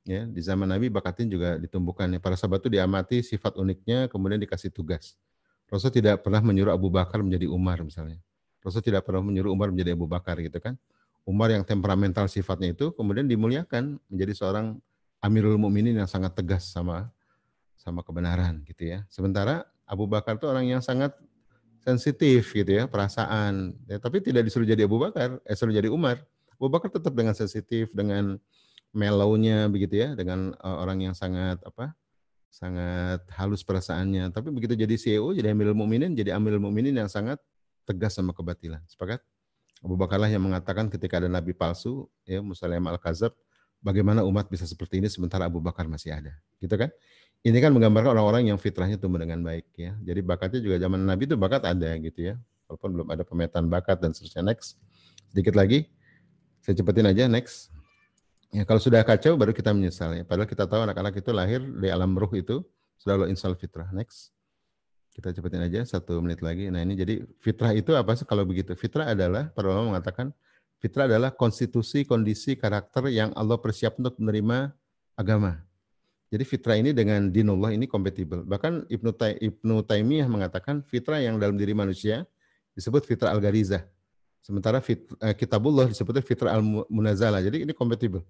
[0.03, 2.11] Ya, di zaman Nabi bakatnya juga ditumbuhkan.
[2.18, 5.14] Para sahabat itu diamati sifat uniknya, kemudian dikasih tugas.
[5.71, 8.18] Rasul tidak pernah menyuruh Abu Bakar menjadi Umar misalnya.
[8.59, 10.75] Rasul tidak pernah menyuruh Umar menjadi Abu Bakar gitu kan.
[11.23, 14.83] Umar yang temperamental sifatnya itu kemudian dimuliakan menjadi seorang
[15.23, 17.12] Amirul Mukminin yang sangat tegas sama
[17.79, 19.07] sama kebenaran gitu ya.
[19.07, 21.14] Sementara Abu Bakar itu orang yang sangat
[21.85, 23.76] sensitif gitu ya, perasaan.
[23.89, 26.20] Ya, tapi tidak disuruh jadi Abu Bakar, eh suruh jadi Umar.
[26.61, 28.37] Abu Bakar tetap dengan sensitif, dengan
[28.93, 31.95] mellownya begitu ya, dengan uh, orang yang sangat apa?
[32.51, 34.35] sangat halus perasaannya.
[34.35, 37.39] Tapi begitu jadi CEO, jadi Amirul Mukminin, jadi Amirul Mukminin yang sangat
[37.87, 38.83] tegas sama kebatilan.
[38.91, 39.22] Sepakat?
[39.81, 43.33] Abu Bakarlah yang mengatakan ketika ada nabi palsu, ya Musalim al-Kazab,
[43.81, 46.37] bagaimana umat bisa seperti ini sementara Abu Bakar masih ada.
[46.61, 46.93] Gitu kan?
[47.41, 49.97] Ini kan menggambarkan orang-orang yang fitrahnya tumbuh dengan baik ya.
[50.05, 52.34] Jadi bakatnya juga zaman Nabi itu bakat ada gitu ya.
[52.68, 54.45] Walaupun belum ada pemetaan bakat dan seterusnya.
[54.45, 54.76] Next.
[55.32, 55.88] Sedikit lagi.
[56.61, 57.72] Saya cepetin aja next.
[58.53, 60.22] Ya, kalau sudah kacau baru kita menyesal ya.
[60.28, 62.61] Padahal kita tahu anak-anak itu lahir di alam ruh itu
[63.01, 63.88] sudah lo install fitrah.
[63.88, 64.36] Next.
[65.16, 66.68] Kita cepetin aja satu menit lagi.
[66.68, 68.76] Nah ini jadi fitrah itu apa sih kalau begitu?
[68.76, 70.36] Fitrah adalah, para ulama mengatakan,
[70.76, 74.76] fitrah adalah konstitusi, kondisi, karakter yang Allah persiapkan untuk menerima
[75.16, 75.70] agama.
[76.31, 78.47] Jadi fitrah ini dengan dinullah ini kompatibel.
[78.47, 82.22] Bahkan Ibnu, Ta Ibnu Taimiyah mengatakan fitrah yang dalam diri manusia
[82.78, 83.83] disebut fitrah al-gharizah.
[84.39, 87.43] Sementara fit, eh, kitabullah disebutnya fitrah al-munazalah.
[87.43, 88.22] Jadi ini kompatibel.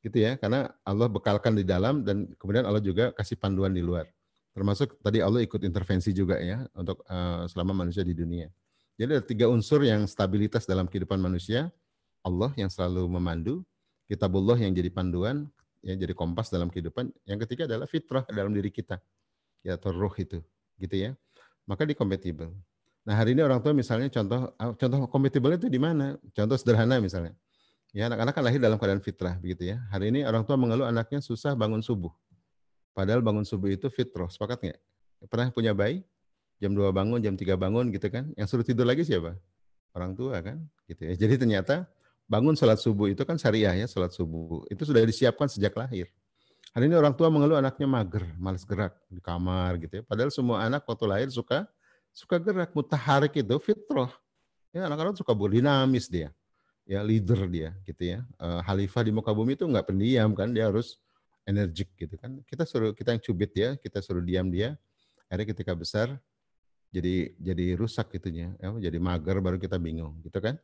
[0.00, 4.08] Gitu ya, karena Allah bekalkan di dalam dan kemudian Allah juga kasih panduan di luar.
[4.56, 8.48] Termasuk tadi Allah ikut intervensi juga ya untuk uh, selama manusia di dunia.
[8.96, 11.68] Jadi ada tiga unsur yang stabilitas dalam kehidupan manusia.
[12.24, 13.60] Allah yang selalu memandu,
[14.08, 17.10] kitabullah yang jadi panduan, ya jadi kompas dalam kehidupan.
[17.28, 19.00] Yang ketiga adalah fitrah dalam diri kita,
[19.64, 20.40] ya atau roh itu,
[20.80, 21.10] gitu ya.
[21.66, 22.54] Maka di kompatibel.
[23.06, 26.18] Nah hari ini orang tua misalnya contoh ah, contoh kompatibel itu di mana?
[26.34, 27.34] Contoh sederhana misalnya.
[27.94, 29.80] Ya anak-anak kan lahir dalam keadaan fitrah begitu ya.
[29.94, 32.12] Hari ini orang tua mengeluh anaknya susah bangun subuh.
[32.96, 34.78] Padahal bangun subuh itu fitrah, sepakat nggak?
[35.28, 36.00] Pernah punya bayi?
[36.56, 38.32] Jam 2 bangun, jam 3 bangun gitu kan.
[38.36, 39.36] Yang suruh tidur lagi siapa?
[39.92, 40.60] Orang tua kan.
[40.88, 41.14] gitu ya.
[41.16, 41.84] Jadi ternyata
[42.26, 44.66] bangun sholat subuh itu kan syariah ya, sholat subuh.
[44.70, 46.10] Itu sudah disiapkan sejak lahir.
[46.76, 50.02] Hari ini orang tua mengeluh anaknya mager, malas gerak di kamar gitu ya.
[50.04, 51.64] Padahal semua anak waktu lahir suka
[52.12, 54.12] suka gerak, mutaharik itu fitrah.
[54.76, 56.28] Ya, anak-anak suka berdinamis dia.
[56.84, 58.18] Ya, leader dia gitu ya.
[58.36, 61.00] Uh, Khalifah di muka bumi itu nggak pendiam kan, dia harus
[61.48, 62.44] energik gitu kan.
[62.44, 64.76] Kita suruh kita yang cubit ya, kita suruh diam dia.
[65.32, 66.12] Akhirnya ketika besar
[66.92, 70.60] jadi jadi rusak gitunya, ya, jadi mager baru kita bingung gitu kan.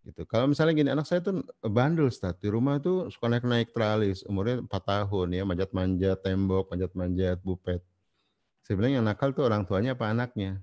[0.00, 0.24] Gitu.
[0.24, 4.64] Kalau misalnya gini anak saya tuh bandel start di rumah tuh suka naik-naik tralis, umurnya
[4.64, 7.84] 4 tahun ya, manjat-manjat tembok, manjat-manjat bupet.
[8.64, 10.60] Sebenarnya yang nakal tuh orang tuanya apa anaknya?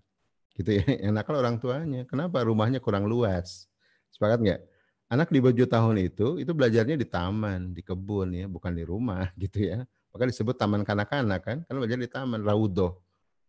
[0.57, 0.85] Gitu ya.
[1.05, 2.01] Yang nakal orang tuanya.
[2.09, 3.69] Kenapa rumahnya kurang luas?
[4.09, 4.61] Sepakat nggak?
[5.07, 9.29] Anak di baju tahun itu itu belajarnya di taman, di kebun ya, bukan di rumah
[9.41, 9.85] gitu ya.
[10.11, 13.05] Maka disebut taman kanak-kanak kan, kan belajar di taman, raudoh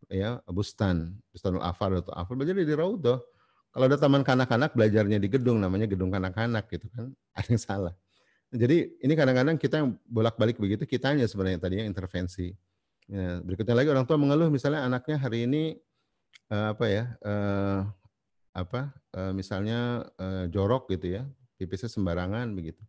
[0.08, 3.20] ya bustan, bustanul afar atau afar belajar di raudoh.
[3.68, 7.94] Kalau ada taman kanak-kanak belajarnya di gedung namanya gedung kanak-kanak gitu kan ada yang salah.
[8.48, 12.56] Jadi ini kadang-kadang kita yang bolak-balik begitu kitanya sebenarnya tadi yang intervensi.
[13.08, 15.76] Ya, berikutnya lagi orang tua mengeluh misalnya anaknya hari ini
[16.52, 17.80] uh, apa ya uh,
[18.52, 21.22] apa uh, misalnya uh, jorok gitu ya
[21.60, 22.80] pipisnya sembarangan begitu.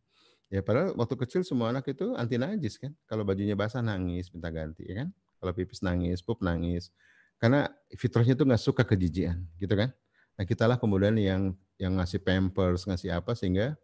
[0.49, 2.95] Ya padahal waktu kecil semua anak itu anti najis kan.
[3.05, 5.09] Kalau bajunya basah nangis minta ganti ya kan.
[5.39, 6.91] Kalau pipis nangis, pup nangis.
[7.39, 9.95] Karena fitrahnya itu nggak suka kejijian, gitu kan?
[10.39, 13.75] Nah kitalah kemudian yang yang ngasih pampers, ngasih apa sehingga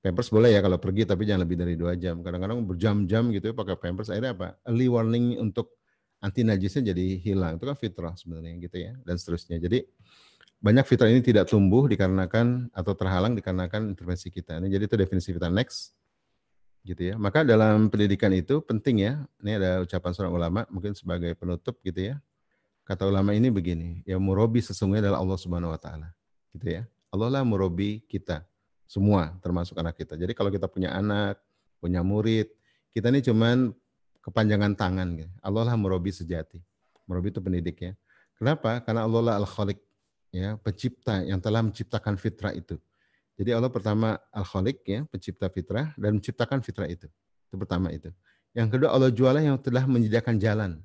[0.00, 2.24] pampers boleh ya kalau pergi tapi jangan lebih dari dua jam.
[2.24, 4.08] Kadang-kadang berjam-jam gitu ya pakai pampers.
[4.08, 4.56] Akhirnya apa?
[4.64, 5.76] Early warning untuk
[6.24, 7.60] anti najisnya jadi hilang.
[7.60, 9.60] Itu kan fitrah sebenarnya gitu ya dan seterusnya.
[9.60, 9.84] Jadi
[10.64, 14.64] banyak fitrah ini tidak tumbuh dikarenakan atau terhalang dikarenakan intervensi kita.
[14.64, 15.52] Ini jadi itu definisi fitrah.
[15.52, 15.92] Next
[16.88, 17.14] gitu ya.
[17.20, 19.12] Maka dalam pendidikan itu penting ya.
[19.44, 22.16] Ini ada ucapan seorang ulama mungkin sebagai penutup gitu ya.
[22.88, 26.08] Kata ulama ini begini, ya murobi sesungguhnya adalah Allah Subhanahu wa taala.
[26.56, 26.82] Gitu ya.
[27.12, 28.48] Allah lah murobi kita
[28.88, 30.16] semua termasuk anak kita.
[30.16, 31.36] Jadi kalau kita punya anak,
[31.84, 32.48] punya murid,
[32.96, 33.76] kita ini cuman
[34.24, 35.32] kepanjangan tangan gitu.
[35.44, 36.64] Allah lah murobi sejati.
[37.04, 37.92] Murobi itu pendidik ya.
[38.40, 38.80] Kenapa?
[38.80, 39.76] Karena Allah lah al-khaliq
[40.32, 42.80] ya, pencipta yang telah menciptakan fitrah itu.
[43.38, 47.06] Jadi Allah pertama Al-Khaliq ya, pencipta fitrah dan menciptakan fitrah itu.
[47.46, 48.10] Itu pertama itu.
[48.50, 50.82] Yang kedua Allah jualah yang telah menyediakan jalan.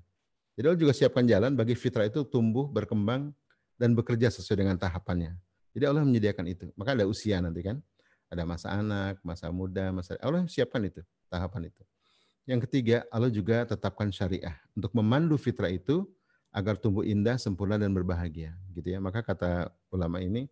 [0.53, 3.33] Jadi Allah juga siapkan jalan bagi fitrah itu tumbuh, berkembang
[3.77, 5.33] dan bekerja sesuai dengan tahapannya.
[5.73, 6.69] Jadi Allah menyediakan itu.
[6.77, 7.81] Maka ada usia nanti kan.
[8.29, 11.81] Ada masa anak, masa muda, masa Allah siapkan itu, tahapan itu.
[12.49, 16.09] Yang ketiga, Allah juga tetapkan syariah untuk memandu fitrah itu
[16.49, 18.99] agar tumbuh indah, sempurna dan berbahagia, gitu ya.
[19.01, 20.49] Maka kata ulama ini,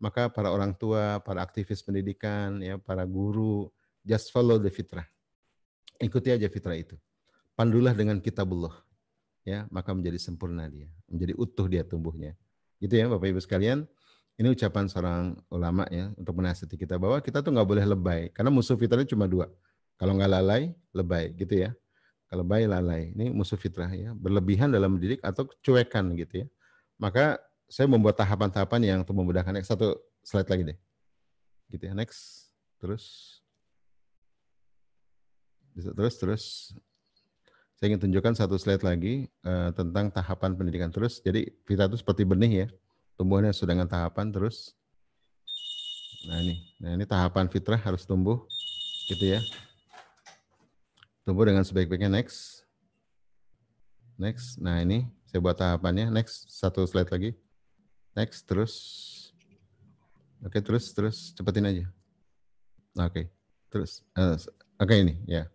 [0.00, 3.68] maka para orang tua, para aktivis pendidikan, ya, para guru,
[4.00, 5.04] just follow the fitrah.
[6.00, 6.96] Ikuti aja fitrah itu.
[7.52, 8.87] Pandulah dengan kitabullah.
[9.48, 12.36] Ya, maka menjadi sempurna dia, menjadi utuh dia tumbuhnya.
[12.76, 13.88] Gitu ya Bapak Ibu sekalian.
[14.38, 18.54] Ini ucapan seorang ulama ya untuk menasihati kita bahwa kita tuh nggak boleh lebay karena
[18.54, 19.50] musuh fitrahnya cuma dua.
[19.98, 21.74] Kalau nggak lalai, lebay gitu ya.
[22.28, 23.02] Kalau lebay, lalai.
[23.16, 24.12] Ini musuh fitrah ya.
[24.12, 26.46] Berlebihan dalam mendidik atau cuekan gitu ya.
[27.00, 29.56] Maka saya membuat tahapan-tahapan yang untuk memudahkan.
[29.56, 30.78] Next satu slide lagi deh.
[31.72, 31.96] Gitu ya.
[31.96, 32.52] Next.
[32.78, 33.40] Terus.
[35.72, 36.44] Terus terus.
[37.78, 41.22] Saya ingin tunjukkan satu slide lagi uh, tentang tahapan pendidikan terus.
[41.22, 42.68] Jadi kita itu seperti benih ya.
[43.14, 44.74] Tumbuhnya sudah dengan tahapan terus.
[46.26, 48.42] Nah ini, nah ini tahapan fitrah harus tumbuh,
[49.06, 49.40] gitu ya.
[51.22, 52.10] Tumbuh dengan sebaik-baiknya.
[52.10, 52.66] Next,
[54.18, 54.58] next.
[54.58, 56.10] Nah ini saya buat tahapannya.
[56.10, 57.38] Next satu slide lagi.
[58.18, 58.74] Next, terus.
[60.42, 61.86] Oke, terus, terus cepetin aja.
[62.98, 63.30] Oke,
[63.70, 64.02] terus.
[64.18, 64.34] Uh,
[64.82, 65.46] Oke ini, ya.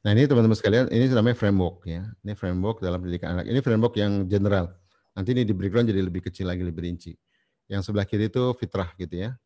[0.00, 2.08] Nah ini teman-teman sekalian, ini namanya framework ya.
[2.24, 3.44] Ini framework dalam pendidikan anak.
[3.52, 4.72] Ini framework yang general.
[5.12, 7.12] Nanti ini di breakdown jadi lebih kecil lagi, lebih rinci.
[7.68, 9.36] Yang sebelah kiri itu fitrah gitu ya.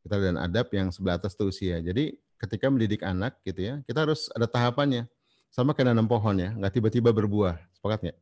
[0.00, 1.76] Fitrah dan adab, yang sebelah atas itu usia.
[1.84, 5.04] Jadi ketika mendidik anak gitu ya, kita harus ada tahapannya.
[5.52, 7.60] Sama kayak nanam pohon ya, nggak tiba-tiba berbuah.
[7.76, 8.18] Sepakat nggak?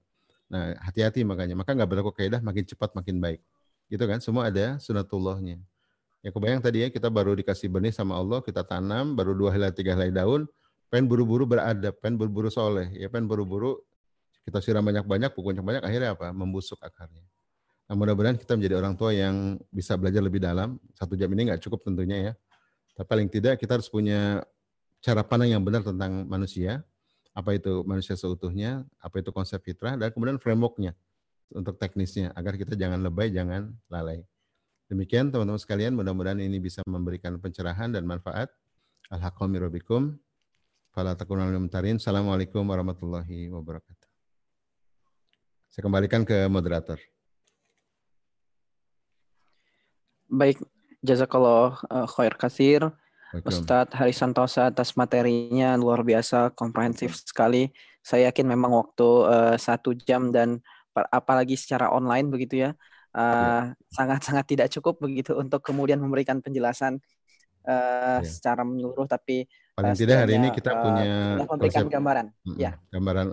[0.51, 1.55] Nah hati-hati makanya.
[1.55, 3.39] Maka nggak berlaku kaidah makin cepat makin baik.
[3.87, 5.63] Gitu kan, semua ada sunatullahnya.
[6.27, 9.71] Ya kebayang tadi ya, kita baru dikasih benih sama Allah, kita tanam, baru dua helai,
[9.71, 10.51] tiga helai daun,
[10.89, 13.81] pengen buru-buru beradab, pengen buru-buru soleh, ya pengen buru-buru
[14.47, 16.31] kita siram banyak-banyak, pupuk banyak-banyak, akhirnya apa?
[16.31, 17.27] Membusuk akarnya.
[17.87, 20.79] Nah mudah-mudahan kita menjadi orang tua yang bisa belajar lebih dalam.
[20.95, 22.33] Satu jam ini nggak cukup tentunya ya.
[22.95, 24.43] Tapi paling tidak kita harus punya
[25.03, 26.83] cara pandang yang benar tentang manusia.
[27.37, 30.97] apa itu manusia seutuhnya, apa itu konsep fitrah, dan kemudian frameworknya
[31.53, 34.25] untuk teknisnya agar kita jangan lebay, jangan lalai.
[34.89, 38.49] Demikian teman-teman sekalian, mudah-mudahan ini bisa memberikan pencerahan dan manfaat.
[39.13, 40.17] Alhamdulillah.
[40.97, 44.09] Fala Assalamualaikum warahmatullahi wabarakatuh.
[45.69, 46.97] Saya kembalikan ke moderator.
[50.25, 50.57] Baik,
[51.05, 52.81] jazakallah uh, khair kasir.
[53.45, 57.69] Ustadz Hari Santosa atas materinya luar biasa, komprehensif sekali.
[58.01, 60.65] Saya yakin memang waktu uh, satu jam dan
[61.13, 62.71] apalagi secara online begitu ya,
[63.13, 67.05] uh, sangat-sangat tidak cukup begitu untuk kemudian memberikan penjelasan
[67.69, 68.25] uh, ya.
[68.25, 69.05] secara menyeluruh.
[69.05, 69.45] Tapi
[69.77, 71.07] paling uh, tidak hari ini kita uh, punya
[71.45, 72.73] konsep, gambaran, mm, ya.
[72.89, 73.27] Gambaran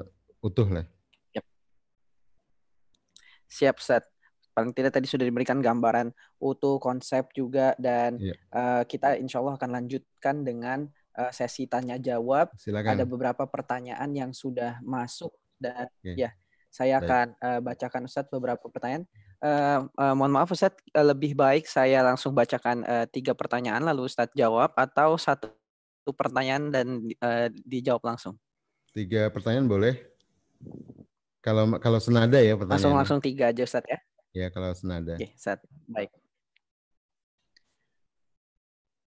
[0.44, 0.86] utuh lah.
[1.32, 1.46] Yep.
[3.48, 4.14] Siap, Ustadz
[4.54, 8.38] paling tidak tadi sudah diberikan gambaran utuh konsep juga dan yeah.
[8.38, 8.54] Iya.
[8.54, 10.86] uh, kita insya Allah akan lanjutkan dengan
[11.18, 12.54] uh, sesi tanya jawab.
[12.56, 13.02] Silakan.
[13.02, 16.28] Ada beberapa pertanyaan yang sudah masuk dan okay.
[16.28, 16.30] ya
[16.74, 17.06] saya baik.
[17.06, 19.06] akan uh, bacakan Ustadz beberapa pertanyaan.
[19.44, 24.08] Uh, uh, mohon maaf Ustadz, uh, lebih baik saya langsung bacakan uh, tiga pertanyaan lalu
[24.08, 25.52] Ustadz jawab atau satu
[26.12, 26.88] pertanyaan dan
[27.24, 28.36] uh, dijawab langsung.
[28.92, 29.96] Tiga pertanyaan boleh?
[31.40, 32.76] Kalau kalau senada ya pertanyaan.
[32.82, 34.00] Langsung langsung tiga aja Ustadz ya.
[34.34, 35.14] Ya, kalau senada.
[35.14, 35.62] Oke, Ustaz.
[35.86, 36.10] Baik.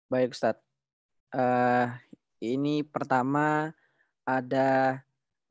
[0.07, 0.57] Baik, Ustaz.
[1.35, 1.91] Uh,
[2.39, 3.75] ini pertama
[4.23, 5.03] ada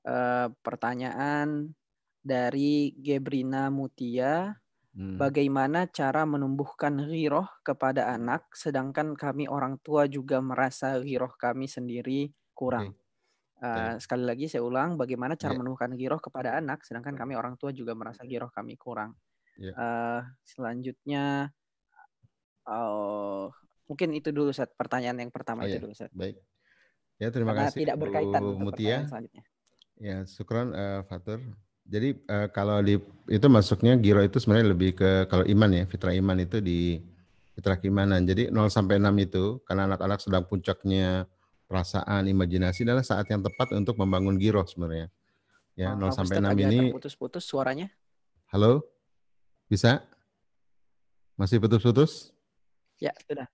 [0.08, 1.76] uh, pertanyaan
[2.24, 4.56] dari Gebrina Mutia.
[4.96, 5.20] Hmm.
[5.20, 12.32] Bagaimana cara menumbuhkan riroh kepada anak, sedangkan kami orang tua juga merasa riroh kami sendiri
[12.56, 12.96] kurang.
[12.96, 13.04] Okay.
[13.60, 15.60] Uh, sekali lagi saya ulang, bagaimana cara yeah.
[15.60, 19.20] menumbuhkan giroh kepada anak, sedangkan kami orang tua juga merasa giroh kami kurang.
[19.60, 19.76] Yeah.
[19.76, 19.84] Ya.
[19.84, 21.26] Uh, selanjutnya,
[22.64, 23.52] uh,
[23.92, 25.84] mungkin itu dulu saat pertanyaan yang pertama oh, itu ya.
[25.84, 26.12] dulu saat.
[26.16, 26.40] Baik.
[27.20, 28.98] Ya terima Karena kasih tidak berkaitan Bu Mutia.
[29.08, 29.44] Selanjutnya.
[30.00, 31.40] Ya, syukron uh, Fatur.
[31.86, 32.98] Jadi uh, kalau di
[33.30, 36.98] itu masuknya giro itu sebenarnya lebih ke kalau iman ya, fitrah iman itu di
[37.56, 38.26] fitrah keimanan.
[38.28, 41.24] Jadi 0 sampai 6 itu karena anak-anak sedang puncaknya
[41.66, 45.08] perasaan, imajinasi adalah saat yang tepat untuk membangun giro sebenarnya.
[45.76, 47.88] Ya, oh, 0 sampai 6 ini putus-putus suaranya.
[48.52, 48.84] Halo?
[49.72, 50.04] Bisa?
[51.40, 52.36] Masih putus-putus?
[53.00, 53.48] Ya, sudah.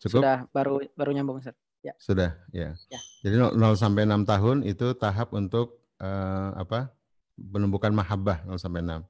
[0.00, 0.20] Cukup?
[0.20, 1.56] Sudah, baru baru nyambung, Ustaz.
[1.80, 1.96] Ya.
[1.96, 2.76] Sudah, ya.
[2.92, 3.00] ya.
[3.24, 6.92] Jadi 0, 0 sampai 6 tahun itu tahap untuk uh, apa?
[7.40, 9.00] Penumbukan mahabbah 0 sampai 6.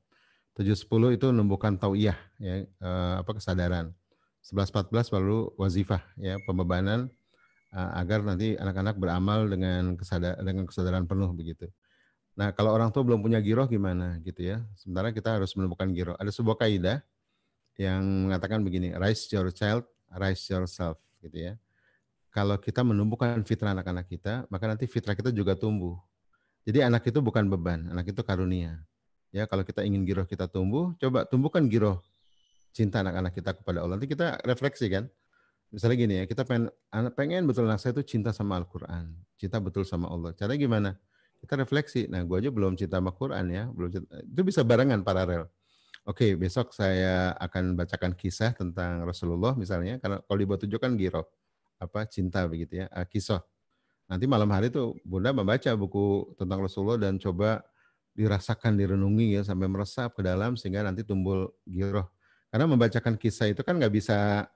[0.55, 3.91] 7 10 itu menumbuhkan tauiyah ya, uh, apa kesadaran.
[4.47, 7.11] 11 14 baru wazifah ya, pembebanan
[7.75, 11.67] uh, agar nanti anak-anak beramal dengan kesadaran dengan kesadaran penuh begitu.
[12.39, 14.63] Nah, kalau orang tua belum punya giroh gimana gitu ya.
[14.79, 16.17] Sementara kita harus menemukan giroh.
[16.17, 17.03] Ada sebuah kaidah
[17.77, 19.85] yang mengatakan begini, raise your child,
[20.17, 21.53] raise yourself gitu ya.
[22.31, 25.99] Kalau kita menumbuhkan fitrah anak-anak kita, maka nanti fitrah kita juga tumbuh.
[26.71, 28.79] Jadi anak itu bukan beban, anak itu karunia.
[29.35, 31.99] Ya, kalau kita ingin giroh kita tumbuh, coba tumbuhkan giroh
[32.71, 33.99] cinta anak-anak kita kepada Allah.
[33.99, 35.11] Nanti kita refleksi kan.
[35.75, 36.71] Misalnya gini ya, kita pengen,
[37.19, 40.31] pengen betul anak saya itu cinta sama Al-Quran, cinta betul sama Allah.
[40.35, 40.91] Caranya gimana?
[41.41, 42.07] kita refleksi.
[42.07, 44.09] Nah, gue aja belum cinta sama Quran ya, belum cinta.
[44.21, 45.49] itu bisa barengan paralel.
[46.05, 51.29] Oke, besok saya akan bacakan kisah tentang Rasulullah misalnya, karena kalau dibuat tujuh kan giro,
[51.77, 53.45] apa cinta begitu ya, uh, kisah.
[54.11, 57.63] Nanti malam hari tuh Bunda membaca buku tentang Rasulullah dan coba
[58.19, 62.11] dirasakan, direnungi ya sampai meresap ke dalam sehingga nanti tumbuh giro.
[62.51, 64.51] Karena membacakan kisah itu kan nggak bisa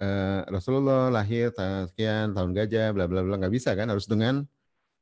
[0.00, 4.48] uh, Rasulullah lahir tahun sekian tahun gajah, bla bla bla nggak bisa kan, harus dengan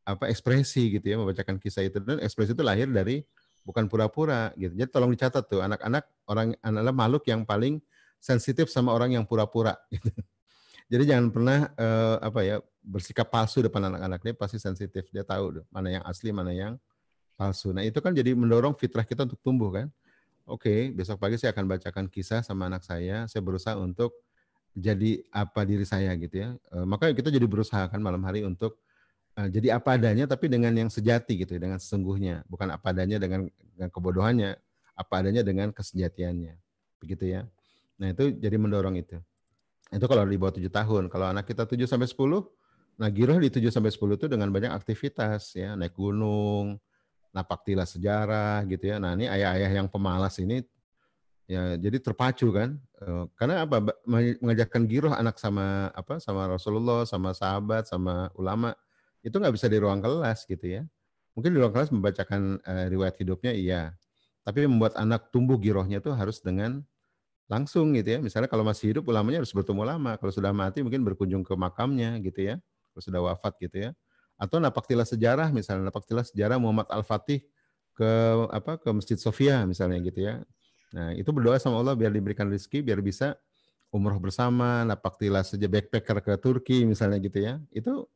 [0.03, 3.23] apa ekspresi gitu ya membacakan kisah itu dan ekspresi itu lahir dari
[3.63, 4.75] bukan pura-pura gitu.
[4.75, 7.79] Jadi tolong dicatat tuh anak-anak orang adalah makhluk yang paling
[8.19, 10.11] sensitif sama orang yang pura-pura gitu.
[10.91, 15.07] Jadi jangan pernah uh, apa ya bersikap palsu depan anak-anak dia pasti sensitif.
[15.15, 16.77] Dia tahu mana yang asli, mana yang
[17.39, 17.71] palsu.
[17.71, 19.87] Nah, itu kan jadi mendorong fitrah kita untuk tumbuh kan.
[20.43, 23.31] Oke, besok pagi saya akan bacakan kisah sama anak saya.
[23.31, 24.19] Saya berusaha untuk
[24.75, 26.49] jadi apa diri saya gitu ya.
[26.75, 28.83] Uh, makanya kita jadi berusaha kan malam hari untuk
[29.39, 33.49] uh, jadi apa adanya tapi dengan yang sejati gitu dengan sesungguhnya bukan apa adanya dengan,
[33.49, 34.51] dengan kebodohannya
[34.97, 36.55] apa adanya dengan kesejatiannya
[37.01, 37.49] begitu ya
[37.97, 39.17] nah itu jadi mendorong itu
[39.93, 42.49] itu kalau di bawah tujuh tahun kalau anak kita tujuh sampai sepuluh
[43.03, 46.79] nah giroh di tujuh sampai sepuluh itu dengan banyak aktivitas ya naik gunung
[47.35, 50.63] napak tilas sejarah gitu ya nah ini ayah-ayah yang pemalas ini
[51.51, 57.35] ya jadi terpacu kan eh, karena apa mengajarkan giroh anak sama apa sama Rasulullah sama
[57.35, 58.79] sahabat sama ulama
[59.23, 60.83] itu nggak bisa di ruang kelas gitu ya.
[61.33, 63.83] Mungkin di ruang kelas membacakan uh, riwayat hidupnya iya,
[64.45, 66.85] tapi membuat anak tumbuh girohnya itu harus dengan
[67.49, 68.21] langsung gitu ya.
[68.21, 72.21] Misalnya kalau masih hidup ulamanya harus bertemu lama, kalau sudah mati mungkin berkunjung ke makamnya
[72.21, 72.57] gitu ya.
[73.01, 73.91] Sudah wafat gitu ya.
[74.37, 77.47] Atau napaktilas sejarah misalnya, napaktilas sejarah Muhammad Al-Fatih
[77.95, 78.11] ke
[78.51, 80.43] apa ke Masjid Sofia misalnya gitu ya.
[80.93, 83.37] Nah, itu berdoa sama Allah biar diberikan rezeki, biar bisa
[83.93, 87.61] umroh bersama, napaktilas saja backpacker ke Turki misalnya gitu ya.
[87.69, 88.09] Itu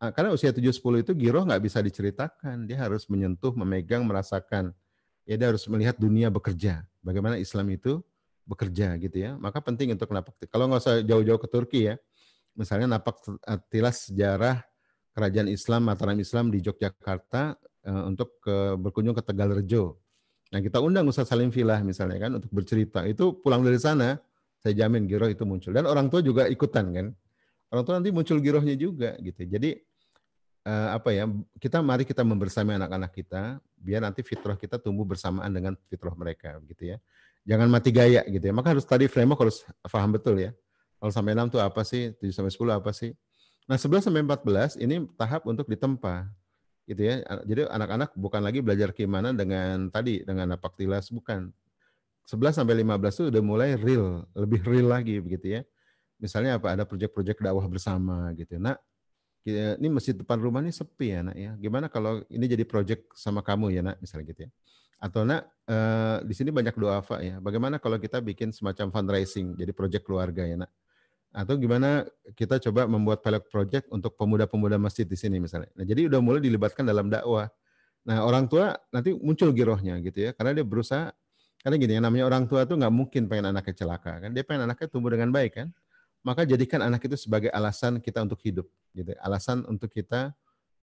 [0.00, 2.64] karena usia 7 10 itu giroh nggak bisa diceritakan.
[2.64, 4.72] Dia harus menyentuh, memegang, merasakan.
[5.28, 6.88] Ya dia harus melihat dunia bekerja.
[7.04, 8.00] Bagaimana Islam itu
[8.48, 9.36] bekerja gitu ya.
[9.36, 12.00] Maka penting untuk napak kalau nggak usah jauh-jauh ke Turki ya.
[12.58, 13.22] Misalnya napak
[13.70, 14.58] tilas sejarah
[15.14, 17.54] kerajaan Islam, Mataram Islam di Yogyakarta
[17.86, 19.94] uh, untuk ke, berkunjung ke Tegalrejo.
[20.50, 23.06] Nah kita undang Ustaz Salim Filah misalnya kan untuk bercerita.
[23.06, 24.18] Itu pulang dari sana,
[24.58, 25.70] saya jamin giroh itu muncul.
[25.70, 27.06] Dan orang tua juga ikutan kan.
[27.70, 29.44] Orang tua nanti muncul girohnya juga gitu.
[29.46, 29.78] Jadi
[30.66, 31.30] uh, apa ya
[31.62, 36.58] kita mari kita membersamai anak-anak kita biar nanti fitrah kita tumbuh bersamaan dengan fitrah mereka
[36.66, 36.98] gitu ya
[37.48, 38.52] jangan mati gaya gitu ya.
[38.52, 40.52] Maka harus tadi framework harus paham betul ya.
[40.98, 42.10] Kalau sampai 6 itu apa sih?
[42.18, 43.14] 7 sampai 10 apa sih?
[43.70, 46.26] Nah, 11 sampai 14 ini tahap untuk ditempa.
[46.88, 47.22] Gitu ya.
[47.46, 51.54] Jadi anak-anak bukan lagi belajar gimana dengan tadi dengan napaktilas bukan.
[52.28, 55.60] 11 sampai 15 itu udah mulai real, lebih real lagi begitu ya.
[56.20, 58.60] Misalnya apa ada proyek-proyek dakwah bersama gitu.
[58.60, 58.76] Nah,
[59.48, 61.56] ini masjid depan rumah ini sepi ya nak ya.
[61.56, 64.50] Gimana kalau ini jadi proyek sama kamu ya nak misalnya gitu ya.
[64.98, 67.38] Atau nak uh, di sini banyak doa apa ya.
[67.38, 70.70] Bagaimana kalau kita bikin semacam fundraising jadi proyek keluarga ya nak.
[71.32, 75.68] Atau gimana kita coba membuat pilot project untuk pemuda-pemuda masjid di sini misalnya.
[75.76, 77.52] Nah, jadi udah mulai dilibatkan dalam dakwah.
[78.08, 80.30] Nah, orang tua nanti muncul girohnya gitu ya.
[80.32, 81.12] Karena dia berusaha
[81.58, 84.30] karena gini yang namanya orang tua tuh nggak mungkin pengen anaknya celaka kan.
[84.32, 85.68] Dia pengen anaknya tumbuh dengan baik kan.
[86.24, 88.66] Maka jadikan anak itu sebagai alasan kita untuk hidup
[88.96, 89.12] gitu.
[89.20, 90.32] Alasan untuk kita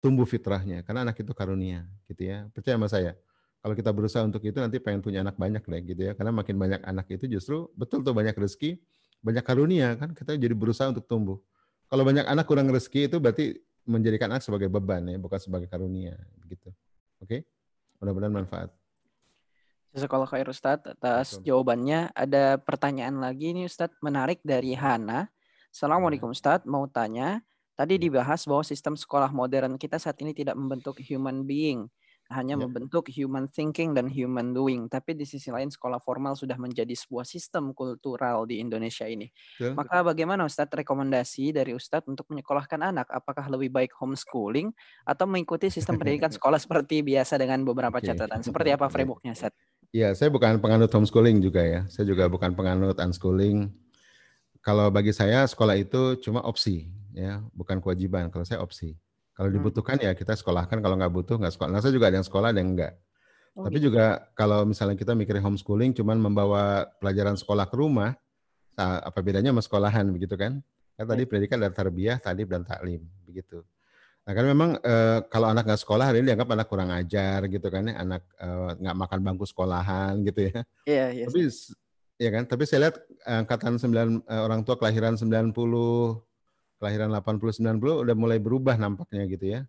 [0.02, 2.50] tumbuh fitrahnya karena anak itu karunia gitu ya.
[2.50, 3.14] Percaya sama saya
[3.62, 6.12] kalau kita berusaha untuk itu nanti pengen punya anak banyak deh gitu ya.
[6.18, 8.82] Karena makin banyak anak itu justru betul tuh banyak rezeki,
[9.22, 11.38] banyak karunia kan kita jadi berusaha untuk tumbuh.
[11.88, 16.18] Kalau banyak anak kurang rezeki itu berarti menjadikan anak sebagai beban ya, bukan sebagai karunia
[16.50, 16.74] gitu.
[17.22, 17.46] Oke?
[18.02, 18.70] Mudah-mudahan manfaat.
[19.92, 21.52] Sekolah khair Ustadz atas Betul.
[21.52, 22.16] jawabannya.
[22.16, 25.28] Ada pertanyaan lagi nih Ustadz menarik dari Hana.
[25.68, 27.44] Assalamualaikum Ustadz, mau tanya.
[27.76, 28.04] Tadi iya.
[28.08, 31.92] dibahas bahwa sistem sekolah modern kita saat ini tidak membentuk human being
[32.32, 32.64] hanya yeah.
[32.66, 34.88] membentuk human thinking dan human doing.
[34.88, 39.28] Tapi di sisi lain sekolah formal sudah menjadi sebuah sistem kultural di Indonesia ini.
[39.60, 39.76] Yeah.
[39.76, 43.12] Maka bagaimana Ustadz rekomendasi dari Ustadz untuk menyekolahkan anak?
[43.12, 44.72] Apakah lebih baik homeschooling
[45.04, 48.16] atau mengikuti sistem pendidikan sekolah seperti biasa dengan beberapa okay.
[48.16, 48.42] catatan?
[48.42, 49.72] Seperti apa frameworknya, Ustadz?
[49.92, 51.84] Ya, saya bukan penganut homeschooling juga ya.
[51.92, 53.68] Saya juga bukan penganut unschooling.
[54.64, 58.32] Kalau bagi saya sekolah itu cuma opsi, ya, bukan kewajiban.
[58.32, 58.96] Kalau saya opsi.
[59.42, 59.58] Kalau hmm.
[59.58, 61.74] dibutuhkan ya kita sekolahkan, kalau nggak butuh nggak sekolah.
[61.74, 62.94] Nah, saya juga ada yang sekolah, ada yang enggak.
[63.58, 63.90] Oh, Tapi gitu.
[63.90, 68.14] juga kalau misalnya kita mikirin homeschooling, cuman membawa pelajaran sekolah ke rumah,
[68.78, 70.62] nah, apa bedanya sama sekolahan begitu kan?
[70.94, 71.30] Kan tadi iya.
[71.34, 73.66] pendidikan dari tarbiyah, tadi dan taklim begitu.
[74.22, 74.94] Nah kan memang e,
[75.34, 78.70] kalau anak nggak sekolah hari ini dianggap anak kurang ajar gitu kan ya, anak eh,
[78.78, 80.62] nggak makan bangku sekolahan gitu ya.
[80.86, 81.26] Iya, iya.
[81.26, 81.50] Tapi
[82.22, 85.50] ya kan, tapi saya lihat angkatan 9 eh, orang tua kelahiran 90
[86.82, 87.78] kelahiran 80 90
[88.10, 89.62] udah mulai berubah nampaknya gitu ya.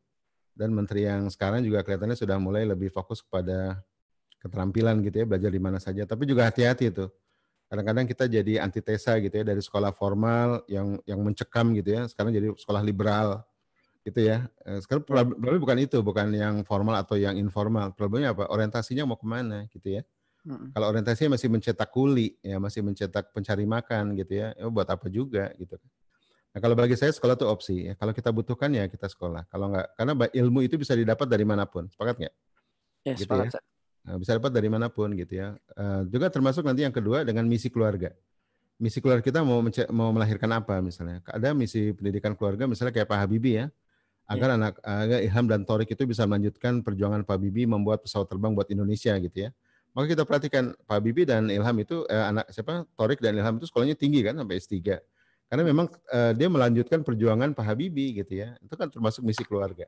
[0.56, 3.84] Dan menteri yang sekarang juga kelihatannya sudah mulai lebih fokus kepada
[4.40, 6.08] keterampilan gitu ya, belajar di mana saja.
[6.08, 7.12] Tapi juga hati-hati itu.
[7.68, 12.32] Kadang-kadang kita jadi antitesa gitu ya dari sekolah formal yang yang mencekam gitu ya, sekarang
[12.32, 13.44] jadi sekolah liberal
[14.04, 14.48] gitu ya.
[14.66, 17.92] Eh, sekarang problemnya bukan itu, bukan yang formal atau yang informal.
[17.96, 18.48] Problemnya apa?
[18.48, 20.02] Orientasinya mau ke mana gitu ya.
[20.42, 20.74] Hmm.
[20.74, 25.06] Kalau orientasinya masih mencetak kuli, ya masih mencetak pencari makan gitu ya, ya buat apa
[25.06, 25.78] juga gitu.
[26.52, 27.76] Nah, kalau bagi saya sekolah itu opsi.
[27.88, 27.94] Ya.
[27.96, 29.48] Kalau kita butuhkan ya kita sekolah.
[29.48, 31.88] Kalau enggak, karena ilmu itu bisa didapat dari mana pun.
[31.88, 32.34] Sepakat nggak?
[33.08, 33.56] Ya, gitu sepakat.
[33.56, 33.60] Ya.
[34.02, 35.56] Nah, bisa dapat dari mana pun gitu ya.
[35.72, 38.12] Uh, juga termasuk nanti yang kedua dengan misi keluarga.
[38.76, 39.64] Misi keluarga kita mau
[39.94, 41.24] mau melahirkan apa misalnya?
[41.24, 43.66] Ada misi pendidikan keluarga misalnya kayak Pak Habibie ya,
[44.26, 44.54] agar ya.
[44.58, 48.66] anak agar Ilham dan Torik itu bisa melanjutkan perjuangan Pak Habibie membuat pesawat terbang buat
[48.68, 49.50] Indonesia gitu ya.
[49.94, 53.70] Maka kita perhatikan Pak Habibie dan Ilham itu eh, anak siapa Torik dan Ilham itu
[53.70, 54.98] sekolahnya tinggi kan sampai S3
[55.52, 58.56] karena memang uh, dia melanjutkan perjuangan Pak Habibie gitu ya.
[58.64, 59.84] Itu kan termasuk misi keluarga.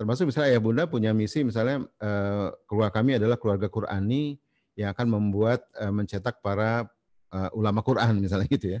[0.00, 4.40] Termasuk misalnya ayah bunda punya misi misalnya uh, keluarga kami adalah keluarga Qurani
[4.80, 6.88] yang akan membuat uh, mencetak para
[7.28, 8.80] uh, ulama Quran misalnya gitu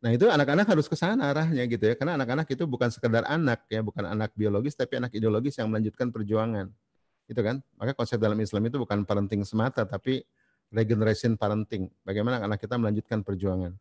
[0.00, 2.00] Nah itu anak-anak harus ke sana arahnya gitu ya.
[2.00, 6.08] Karena anak-anak itu bukan sekedar anak ya, bukan anak biologis tapi anak ideologis yang melanjutkan
[6.08, 6.72] perjuangan.
[7.28, 7.60] Gitu kan.
[7.76, 10.24] Maka konsep dalam Islam itu bukan parenting semata tapi
[10.72, 11.92] regeneration parenting.
[12.08, 13.76] Bagaimana anak kita melanjutkan perjuangan.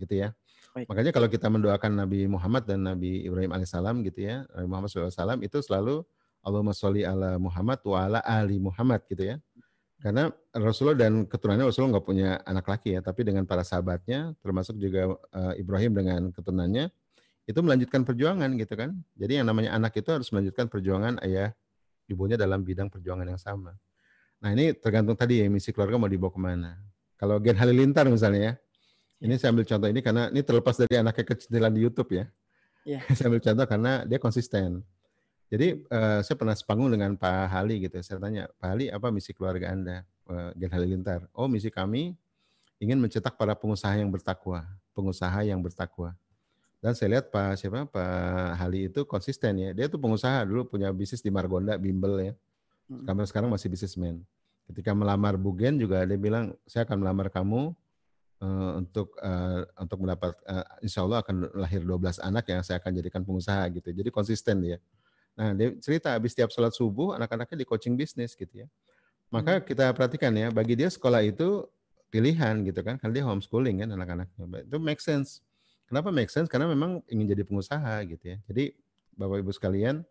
[0.00, 0.32] Gitu ya.
[0.76, 0.92] Baik.
[0.92, 5.40] Makanya kalau kita mendoakan Nabi Muhammad dan Nabi Ibrahim alaihissalam gitu ya, Nabi Muhammad SAW
[5.40, 6.04] itu selalu
[6.44, 9.40] Allahumma sholli ala Muhammad wa ala ali Muhammad gitu ya.
[10.04, 14.76] Karena Rasulullah dan keturunannya Rasulullah nggak punya anak laki ya, tapi dengan para sahabatnya, termasuk
[14.76, 16.92] juga uh, Ibrahim dengan keturunannya,
[17.48, 18.92] itu melanjutkan perjuangan gitu kan.
[19.16, 21.56] Jadi yang namanya anak itu harus melanjutkan perjuangan ayah
[22.04, 23.72] ibunya dalam bidang perjuangan yang sama.
[24.44, 26.76] Nah ini tergantung tadi ya misi keluarga mau dibawa ke mana.
[27.16, 28.52] Kalau Gen Halilintar misalnya ya,
[29.20, 32.24] ini saya ambil contoh ini karena ini terlepas dari anaknya kecilan di YouTube ya.
[32.84, 33.02] Yeah.
[33.16, 34.84] saya ambil contoh karena dia konsisten.
[35.46, 37.96] Jadi uh, saya pernah sepanggung dengan Pak Hali gitu.
[38.02, 40.02] Saya tanya, Pak Hali apa misi keluarga Anda?
[40.26, 41.30] Uh, Gen Halilintar.
[41.30, 42.18] Oh misi kami
[42.82, 44.66] ingin mencetak para pengusaha yang bertakwa.
[44.90, 46.18] Pengusaha yang bertakwa.
[46.82, 49.70] Dan saya lihat Pak siapa Pak Hali itu konsisten ya.
[49.70, 52.32] Dia tuh pengusaha dulu punya bisnis di Margonda, Bimbel ya.
[52.86, 53.30] Sekarang hmm.
[53.30, 54.22] sekarang masih bisnismen.
[54.66, 57.70] Ketika melamar Bugen juga dia bilang saya akan melamar kamu
[58.42, 62.92] uh, untuk uh, untuk mendapat uh, insya Allah akan lahir 12 anak yang saya akan
[62.96, 63.92] jadikan pengusaha gitu.
[63.92, 64.78] Jadi konsisten dia.
[65.36, 68.68] Nah dia cerita habis tiap sholat subuh anak-anaknya di coaching bisnis gitu ya.
[69.28, 69.64] Maka hmm.
[69.68, 71.66] kita perhatikan ya bagi dia sekolah itu
[72.08, 74.64] pilihan gitu kan karena dia homeschooling kan anak-anaknya.
[74.64, 75.44] Itu make sense
[75.86, 76.50] Kenapa make sense?
[76.50, 78.36] Karena memang ingin jadi pengusaha gitu ya.
[78.50, 78.74] Jadi
[79.14, 80.02] Bapak Ibu sekalian,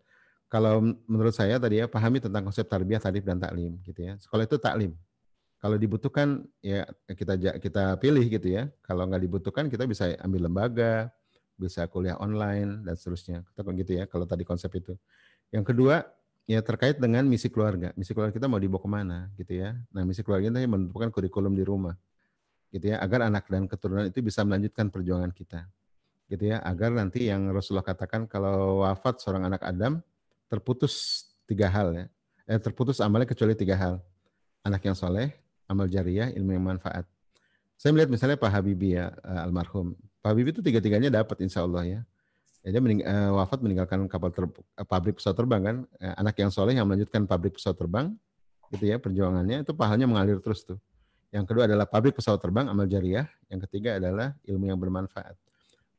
[0.48, 4.16] kalau menurut saya tadi ya pahami tentang konsep tarbiyah, tarif dan taklim gitu ya.
[4.24, 4.96] Sekolah itu taklim.
[5.66, 8.70] Kalau dibutuhkan ya kita kita pilih gitu ya.
[8.86, 11.10] Kalau nggak dibutuhkan kita bisa ambil lembaga,
[11.58, 13.42] bisa kuliah online dan seterusnya.
[13.50, 14.06] Kita gitu ya.
[14.06, 14.94] Kalau tadi konsep itu.
[15.50, 16.06] Yang kedua
[16.46, 17.90] ya terkait dengan misi keluarga.
[17.98, 19.74] Misi keluarga kita mau dibawa ke mana gitu ya.
[19.90, 21.98] Nah misi keluarga kita menentukan kurikulum di rumah
[22.70, 25.64] gitu ya agar anak dan keturunan itu bisa melanjutkan perjuangan kita
[26.28, 30.04] gitu ya agar nanti yang Rasulullah katakan kalau wafat seorang anak Adam
[30.52, 32.06] terputus tiga hal ya
[32.52, 34.04] eh, terputus amalnya kecuali tiga hal
[34.68, 37.06] anak yang soleh amal jariah ilmu yang manfaat
[37.76, 39.94] saya melihat misalnya Pak Habibie ya eh, almarhum
[40.24, 42.02] Pak Habibie itu tiga-tiganya dapat insya Allah ya
[42.66, 44.50] dia mening, uh, wafat meninggalkan kapal ter,
[44.90, 45.78] pabrik pesawat terbang kan
[46.18, 48.10] anak yang soleh yang melanjutkan pabrik pesawat terbang
[48.74, 50.82] gitu ya perjuangannya itu pahalanya mengalir terus tuh
[51.36, 53.28] yang kedua adalah pabrik pesawat terbang amal jariah.
[53.52, 55.36] Yang ketiga adalah ilmu yang bermanfaat.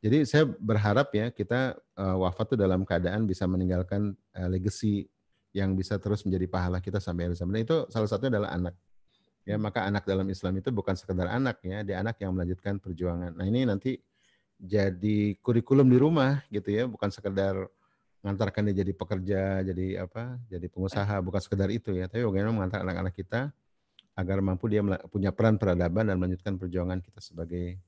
[0.00, 5.04] Jadi saya berharap ya kita wafat itu dalam keadaan bisa meninggalkan uh, legacy
[5.52, 7.68] yang bisa terus menjadi pahala kita sampai akhir zaman.
[7.68, 8.74] Itu salah satunya adalah anak.
[9.46, 13.30] Ya, maka anak dalam Islam itu bukan sekedar anak ya, dia anak yang melanjutkan perjuangan.
[13.30, 13.94] Nah, ini nanti
[14.58, 17.54] jadi kurikulum di rumah gitu ya, bukan sekedar
[18.26, 22.82] mengantarkan dia jadi pekerja, jadi apa, jadi pengusaha, bukan sekedar itu ya, tapi bagaimana mengantar
[22.82, 23.54] anak-anak kita
[24.18, 24.82] agar mampu dia
[25.12, 27.78] punya peran peradaban dan melanjutkan perjuangan kita sebagai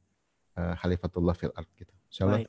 [0.54, 1.90] uh, Khalifatullah fil art gitu.
[2.12, 2.46] Insyaallah.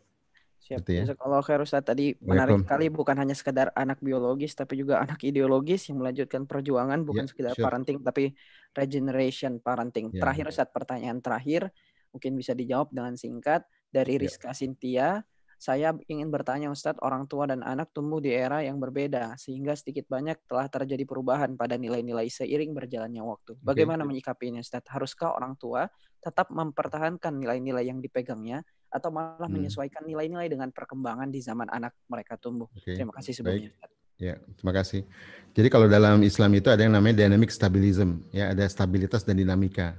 [0.70, 0.86] Siap.
[0.86, 1.04] Gitu ya.
[1.18, 5.90] Kalau khair Ustaz tadi menarik sekali bukan hanya sekedar anak biologis tapi juga anak ideologis
[5.90, 7.66] yang melanjutkan perjuangan bukan ya, sekedar sure.
[7.66, 8.38] parenting tapi
[8.78, 10.14] regeneration parenting.
[10.14, 10.22] Ya.
[10.22, 11.74] Terakhir Ustaz pertanyaan terakhir
[12.14, 14.30] mungkin bisa dijawab dengan singkat dari ya.
[14.30, 15.26] Rizka Sintia
[15.60, 20.08] saya ingin bertanya Ustadz, orang tua dan anak tumbuh di era yang berbeda, sehingga sedikit
[20.08, 23.60] banyak telah terjadi perubahan pada nilai-nilai seiring berjalannya waktu.
[23.60, 24.10] Bagaimana okay.
[24.16, 24.88] menyikapi ini Ustadz?
[24.88, 25.92] Haruskah orang tua
[26.24, 29.56] tetap mempertahankan nilai-nilai yang dipegangnya, atau malah hmm.
[29.56, 32.68] menyesuaikan nilai-nilai dengan perkembangan di zaman anak mereka tumbuh?
[32.76, 32.98] Okay.
[32.98, 33.72] Terima kasih sebelumnya.
[33.72, 33.98] Baik.
[34.20, 35.08] Ya, terima kasih.
[35.56, 39.96] Jadi kalau dalam Islam itu ada yang namanya dynamic stabilism, ya ada stabilitas dan dinamika.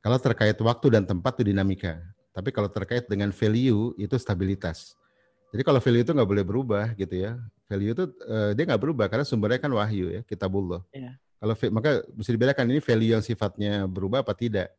[0.00, 2.00] Kalau terkait waktu dan tempat itu dinamika.
[2.32, 4.96] Tapi kalau terkait dengan value itu stabilitas.
[5.52, 7.36] Jadi kalau value itu nggak boleh berubah gitu ya.
[7.68, 10.80] Value itu uh, dia nggak berubah karena sumbernya kan wahyu ya, kitabullah.
[10.96, 11.20] Yeah.
[11.36, 14.72] Kalau maka bisa dibedakan ini value yang sifatnya berubah apa tidak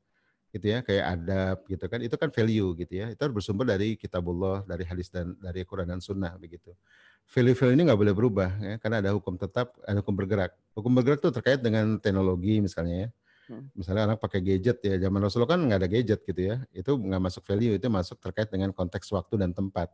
[0.54, 3.98] gitu ya kayak adab gitu kan itu kan value gitu ya itu harus bersumber dari
[3.98, 6.78] kitabullah dari hadis dan dari Quran dan Sunnah begitu
[7.26, 11.26] value-value ini nggak boleh berubah ya karena ada hukum tetap ada hukum bergerak hukum bergerak
[11.26, 13.10] itu terkait dengan teknologi misalnya ya
[13.44, 13.68] Hmm.
[13.76, 16.56] Misalnya anak pakai gadget ya, zaman Rasulullah kan nggak ada gadget gitu ya.
[16.72, 19.92] Itu nggak masuk value, itu masuk terkait dengan konteks waktu dan tempat.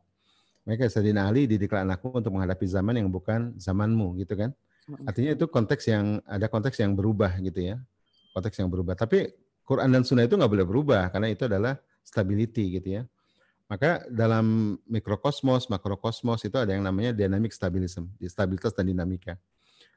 [0.69, 4.53] Mereka Sayyidina Ali didiklah anakmu untuk menghadapi zaman yang bukan zamanmu gitu kan.
[5.05, 7.75] Artinya itu konteks yang ada konteks yang berubah gitu ya.
[8.37, 8.93] Konteks yang berubah.
[8.93, 9.33] Tapi
[9.69, 13.03] Quran dan Sunnah itu nggak boleh berubah karena itu adalah stability gitu ya.
[13.69, 19.37] Maka dalam mikrokosmos, makrokosmos itu ada yang namanya dynamic stabilism, stabilitas dan dinamika.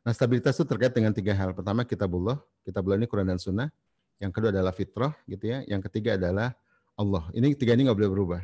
[0.04, 1.56] Nah, stabilitas itu terkait dengan tiga hal.
[1.56, 2.36] Pertama, kitabullah.
[2.68, 3.72] Kitabullah ini Quran dan Sunnah.
[4.20, 5.64] Yang kedua adalah fitrah, gitu ya.
[5.64, 6.52] Yang ketiga adalah
[6.98, 7.32] Allah.
[7.32, 8.40] Ini tiga ini nggak boleh berubah.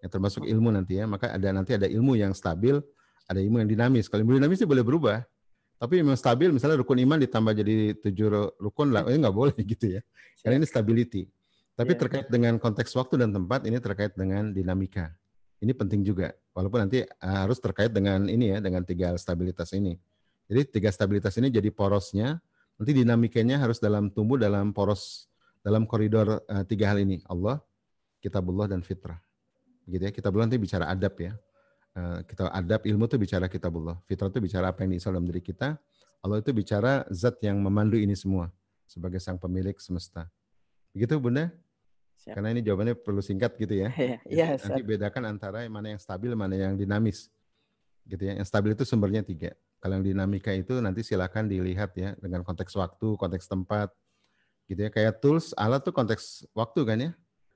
[0.00, 1.04] Yang termasuk ilmu nanti ya.
[1.04, 2.78] Maka ada nanti ada ilmu yang stabil,
[3.26, 4.06] ada ilmu yang dinamis.
[4.08, 5.26] Kalau ilmu dinamis itu boleh berubah.
[5.80, 9.96] Tapi memang stabil, misalnya rukun iman ditambah jadi tujuh rukun lah, ini nggak boleh gitu
[9.96, 10.00] ya.
[10.44, 11.24] Karena ini stability.
[11.72, 12.00] Tapi iya.
[12.04, 15.08] terkait dengan konteks waktu dan tempat, ini terkait dengan dinamika.
[15.64, 16.36] Ini penting juga.
[16.52, 19.96] Walaupun nanti harus terkait dengan ini ya, dengan tiga stabilitas ini.
[20.52, 22.44] Jadi tiga stabilitas ini jadi porosnya.
[22.76, 25.32] Nanti dinamikanya harus dalam tumbuh dalam poros
[25.64, 27.60] dalam koridor uh, tiga hal ini Allah,
[28.20, 29.20] kitabullah dan fitrah.
[29.88, 30.12] Begitu ya.
[30.12, 31.32] Kitabullah nanti bicara adab ya.
[31.90, 33.98] Uh, kita adab ilmu itu bicara kitabullah.
[34.06, 35.74] Fitrah itu bicara apa yang diinstal dalam diri kita.
[36.22, 38.52] Allah itu bicara zat yang memandu ini semua
[38.86, 40.30] sebagai sang pemilik semesta.
[40.94, 41.50] Begitu Bunda?
[42.20, 42.36] Siap.
[42.36, 43.88] Karena ini jawabannya perlu singkat gitu ya.
[44.28, 47.32] Iya, yes, nanti bedakan antara mana yang stabil, mana yang dinamis.
[48.04, 48.36] Gitu ya.
[48.36, 49.56] Yang stabil itu sumbernya tiga.
[49.80, 53.88] Kalau yang dinamika itu nanti silakan dilihat ya dengan konteks waktu, konteks tempat,
[54.68, 54.90] gitu ya.
[54.92, 57.10] Kayak tools, alat tuh konteks waktu kan ya.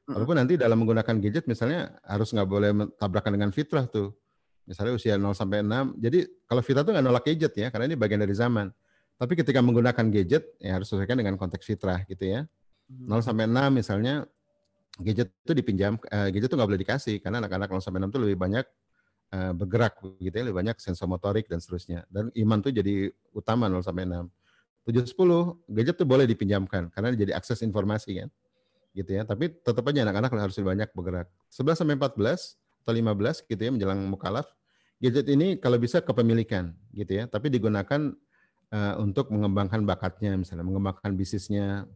[0.08, 4.16] Walaupun nanti dalam menggunakan gadget misalnya harus nggak boleh tabrakan dengan fitrah tuh.
[4.64, 6.00] Misalnya usia 0 sampai 6.
[6.00, 8.72] Jadi kalau fitrah tuh nggak nolak gadget ya, karena ini bagian dari zaman.
[9.14, 12.48] Tapi ketika menggunakan gadget ya harus sesuaikan dengan konteks fitrah gitu ya.
[12.88, 14.24] 0 sampai 6 misalnya
[15.00, 18.20] gadget itu dipinjam, uh, gadget itu nggak boleh dikasih karena anak-anak 0 sampai 6 itu
[18.20, 18.64] lebih banyak
[19.36, 22.08] uh, bergerak gitu ya, lebih banyak sensor motorik dan seterusnya.
[22.08, 24.32] Dan iman tuh jadi utama 0 sampai 6.
[24.84, 28.28] 7 10 gadget tuh boleh dipinjamkan karena jadi akses informasi kan.
[28.96, 29.22] Gitu ya.
[29.28, 31.28] Tapi tetap aja anak-anak harus lebih banyak bergerak.
[31.52, 34.44] 11 sampai 14 atau 15 gitu ya menjelang mukalaf.
[35.00, 38.12] Gadget ini kalau bisa kepemilikan gitu ya, tapi digunakan
[38.70, 41.88] uh, untuk mengembangkan bakatnya misalnya, mengembangkan bisnisnya,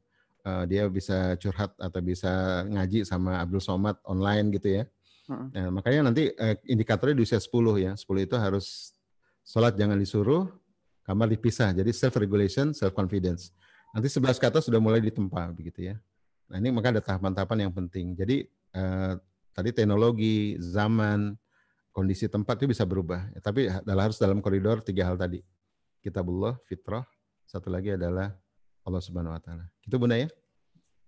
[0.48, 4.84] uh, dia bisa curhat atau bisa ngaji sama Abdul Somad online gitu ya.
[5.28, 5.52] Hmm.
[5.52, 7.52] Nah, makanya nanti uh, indikatornya di usia 10
[7.84, 7.92] ya.
[7.92, 8.96] 10 itu harus
[9.44, 10.48] sholat jangan disuruh,
[11.04, 11.76] kamar dipisah.
[11.76, 13.52] Jadi self regulation, self confidence.
[13.92, 15.96] Nanti 11 ke atas sudah mulai ditempa begitu ya.
[16.48, 18.16] Nah, ini maka ada tahapan-tahapan yang penting.
[18.16, 19.20] Jadi uh,
[19.58, 21.34] tadi teknologi, zaman,
[21.90, 23.26] kondisi tempat itu bisa berubah.
[23.34, 25.42] Ya, tapi harus dalam koridor tiga hal tadi.
[25.98, 27.02] Kitabullah, fitrah,
[27.42, 28.30] satu lagi adalah
[28.86, 29.66] Allah Subhanahu wa taala.
[29.82, 30.30] Itu Bunda ya?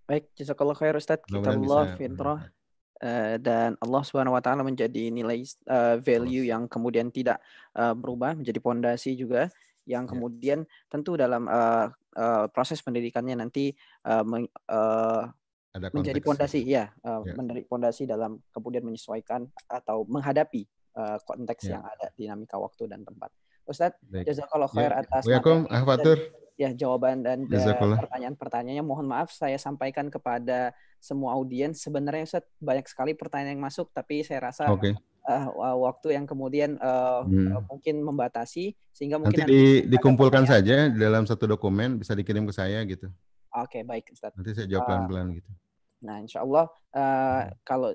[0.03, 1.23] Baik, jazakallah khair Ustaz.
[1.23, 2.51] Kitabullah, fitrah
[2.99, 7.39] uh, dan Allah Subhanahu wa taala menjadi nilai uh, value yang kemudian tidak
[7.79, 9.47] uh, berubah menjadi pondasi juga
[9.87, 10.09] yang ya.
[10.11, 10.69] kemudian ya.
[10.91, 11.87] tentu dalam uh,
[12.19, 13.71] uh, proses pendidikannya nanti
[14.03, 15.31] uh, meng, uh,
[15.71, 20.67] ada menjadi pondasi ya, uh, ya menjadi pondasi dalam kemudian menyesuaikan atau menghadapi
[20.99, 21.79] uh, konteks ya.
[21.79, 23.31] yang ada dinamika waktu dan tempat.
[23.63, 25.01] Ustadz, jazakallah khair ya.
[25.05, 25.23] atas
[25.87, 28.85] materi ya jawaban dan uh, pertanyaan-pertanyaannya.
[28.85, 31.81] Mohon maaf saya sampaikan kepada semua audiens.
[31.81, 34.93] Sebenarnya Ustaz banyak sekali pertanyaan yang masuk, tapi saya rasa okay.
[35.25, 37.65] uh, eh, waktu yang kemudian uh, hmm.
[37.65, 42.53] mungkin membatasi sehingga mungkin nanti, nanti di, dikumpulkan saja dalam satu dokumen bisa dikirim ke
[42.53, 43.09] saya gitu.
[43.51, 44.31] Oke okay, baik Ustaz.
[44.37, 45.51] Nanti saya jawab pelan-pelan uh, gitu.
[46.01, 47.93] Nah Insya Allah uh, kalau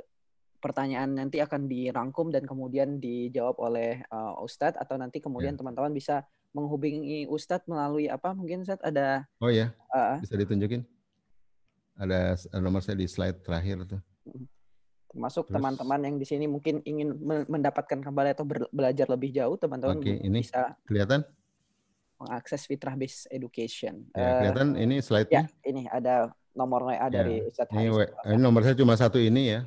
[0.62, 5.58] pertanyaan nanti akan dirangkum dan kemudian dijawab oleh uh, Ustadz atau nanti kemudian ya.
[5.62, 5.98] teman-teman yeah.
[5.98, 6.16] bisa
[6.56, 10.82] menghubungi Ustadz melalui apa mungkin Ustadz ada Oh ya, uh, bisa ditunjukin.
[11.96, 14.00] Ada nomor saya di slide terakhir tuh.
[15.08, 20.20] Termasuk teman-teman yang di sini mungkin ingin mendapatkan kembali atau belajar lebih jauh, teman-teman okay,
[20.20, 21.24] ini bisa kelihatan
[22.20, 24.08] mengakses fitrah based education.
[24.12, 25.48] Ya, kelihatan uh, ini slide-nya.
[25.48, 27.92] Ya, ini ada nomor WA ya, dari Ustadz ini,
[28.32, 29.60] ini nomor saya cuma satu ini ya.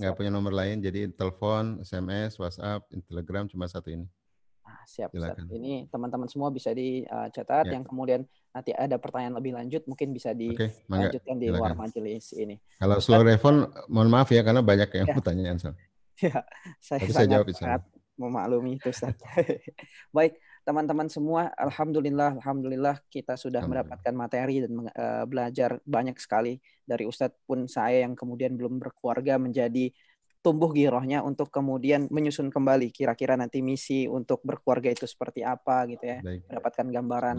[0.00, 4.08] Nggak punya nomor lain, jadi telepon, SMS, WhatsApp, Telegram cuma satu ini.
[4.62, 5.50] Ah, siap, Silakan.
[5.52, 7.68] Ini teman-teman semua bisa dicatat.
[7.68, 7.76] Ya.
[7.76, 8.20] Yang kemudian
[8.54, 12.56] nanti ada pertanyaan lebih lanjut, mungkin bisa dilanjutkan di luar majelis ini.
[12.80, 15.14] Kalau slow telepon, mohon maaf ya karena banyak yang ya.
[15.14, 15.58] pertanyaan.
[16.22, 16.44] Ya,
[16.78, 17.82] saya, saya jawab sangat
[18.14, 19.16] memaklumi itu, Ustaz.
[20.14, 27.06] Baik, teman-teman semua, alhamdulillah, alhamdulillah kita sudah mendapatkan materi dan uh, belajar banyak sekali dari
[27.06, 29.90] Ustadz pun saya yang kemudian belum berkeluarga menjadi
[30.42, 36.02] tumbuh girohnya untuk kemudian menyusun kembali kira-kira nanti misi untuk berkeluarga itu seperti apa gitu
[36.02, 36.18] ya.
[36.18, 36.50] Baik.
[36.50, 37.36] mendapatkan gambaran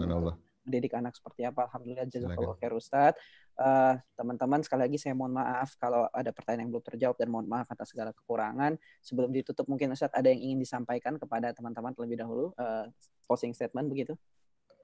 [0.64, 1.68] mendidik anak seperti apa.
[1.68, 3.14] Alhamdulillah jazakallahu khair Ustaz
[3.60, 7.46] uh, teman-teman sekali lagi saya mohon maaf kalau ada pertanyaan yang belum terjawab dan mohon
[7.46, 8.74] maaf atas segala kekurangan.
[9.04, 12.50] Sebelum ditutup mungkin Ustaz ada yang ingin disampaikan kepada teman-teman terlebih dahulu?
[12.58, 12.90] Uh,
[13.30, 14.18] closing statement begitu?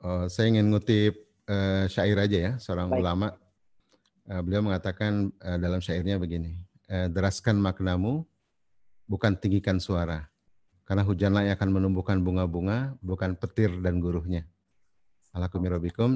[0.00, 1.16] Uh, saya ingin ngutip
[1.50, 3.02] uh, syair aja ya seorang Baik.
[3.02, 3.28] ulama.
[4.30, 8.26] Uh, beliau mengatakan uh, dalam syairnya begini eh, deraskan maknamu,
[9.06, 10.26] bukan tinggikan suara.
[10.82, 14.42] Karena hujanlah yang akan menumbuhkan bunga-bunga, bukan petir dan guruhnya.
[15.30, 15.62] Alaikum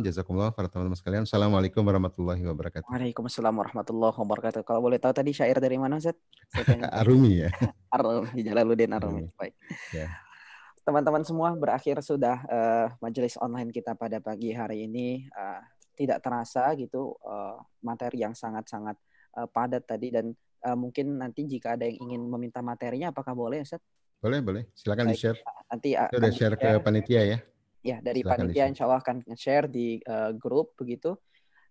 [0.03, 1.23] jazakumullah para teman-teman sekalian.
[1.23, 2.91] Assalamualaikum warahmatullahi wabarakatuh.
[2.91, 4.67] Waalaikumsalam warahmatullahi wabarakatuh.
[4.67, 6.19] Kalau boleh tahu tadi syair dari mana, Zat?
[6.99, 7.51] Arumi ya.
[7.95, 9.31] Arumi, Jalaluddin Arumi.
[9.39, 9.55] Baik.
[9.95, 10.11] Ya.
[10.83, 15.31] Teman-teman semua, berakhir sudah uh, majelis online kita pada pagi hari ini.
[15.31, 15.63] Uh,
[15.95, 17.55] tidak terasa gitu uh,
[17.87, 18.99] materi yang sangat-sangat
[19.39, 20.35] uh, padat tadi dan
[20.67, 23.79] uh, mungkin nanti jika ada yang ingin meminta materinya apakah boleh Ustaz?
[24.19, 24.67] Boleh, boleh.
[24.75, 25.39] Silakan di-share.
[25.71, 27.39] Nanti akan udah share ke panitia ya.
[27.85, 31.21] Ya, dari Silakan panitia insya Allah akan share di uh, grup begitu.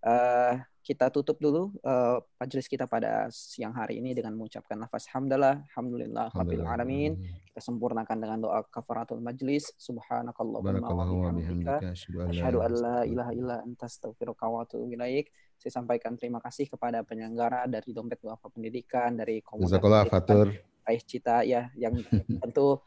[0.05, 5.63] Uh, kita tutup dulu uh, majelis kita pada siang hari ini dengan mengucapkan lafaz hamdalah,
[5.73, 7.17] alhamdulillah, rabbil alamin.
[7.49, 9.71] Kita sempurnakan dengan doa kafaratul majlis.
[9.79, 11.95] Subhanakallahumma wa bihamdika
[12.29, 15.33] asyhadu an la ilaha illa anta astaghfiruka wa atubu ilaik.
[15.57, 19.81] Saya sampaikan terima kasih kepada penyelenggara dari Dompet Wafa Pendidikan, dari Komunitas
[20.11, 20.51] Fatur.
[20.83, 21.95] Aih Cita ya yang
[22.43, 22.83] tentu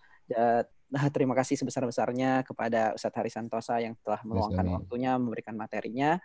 [0.92, 6.18] nah, terima kasih sebesar-besarnya kepada Ustadz Hari Santosa yang telah meluangkan waktunya memberikan materinya.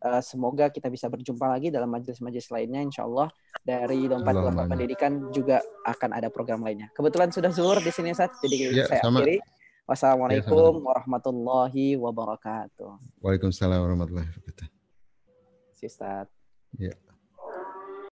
[0.00, 3.28] uh, semoga kita bisa berjumpa lagi dalam majelis-majelis lainnya insya Allah
[3.60, 8.32] dari dompet keluarga pendidikan juga akan ada program lainnya kebetulan sudah zuhur di sini saat
[8.40, 9.20] jadi ya, saya sama.
[9.20, 9.44] akhiri
[9.84, 14.80] wassalamualaikum ya, warahmatullahi wabarakatuh Waalaikumsalam warahmatullahi wabarakatuh
[15.80, 16.28] Sistat.
[16.76, 16.92] Ya.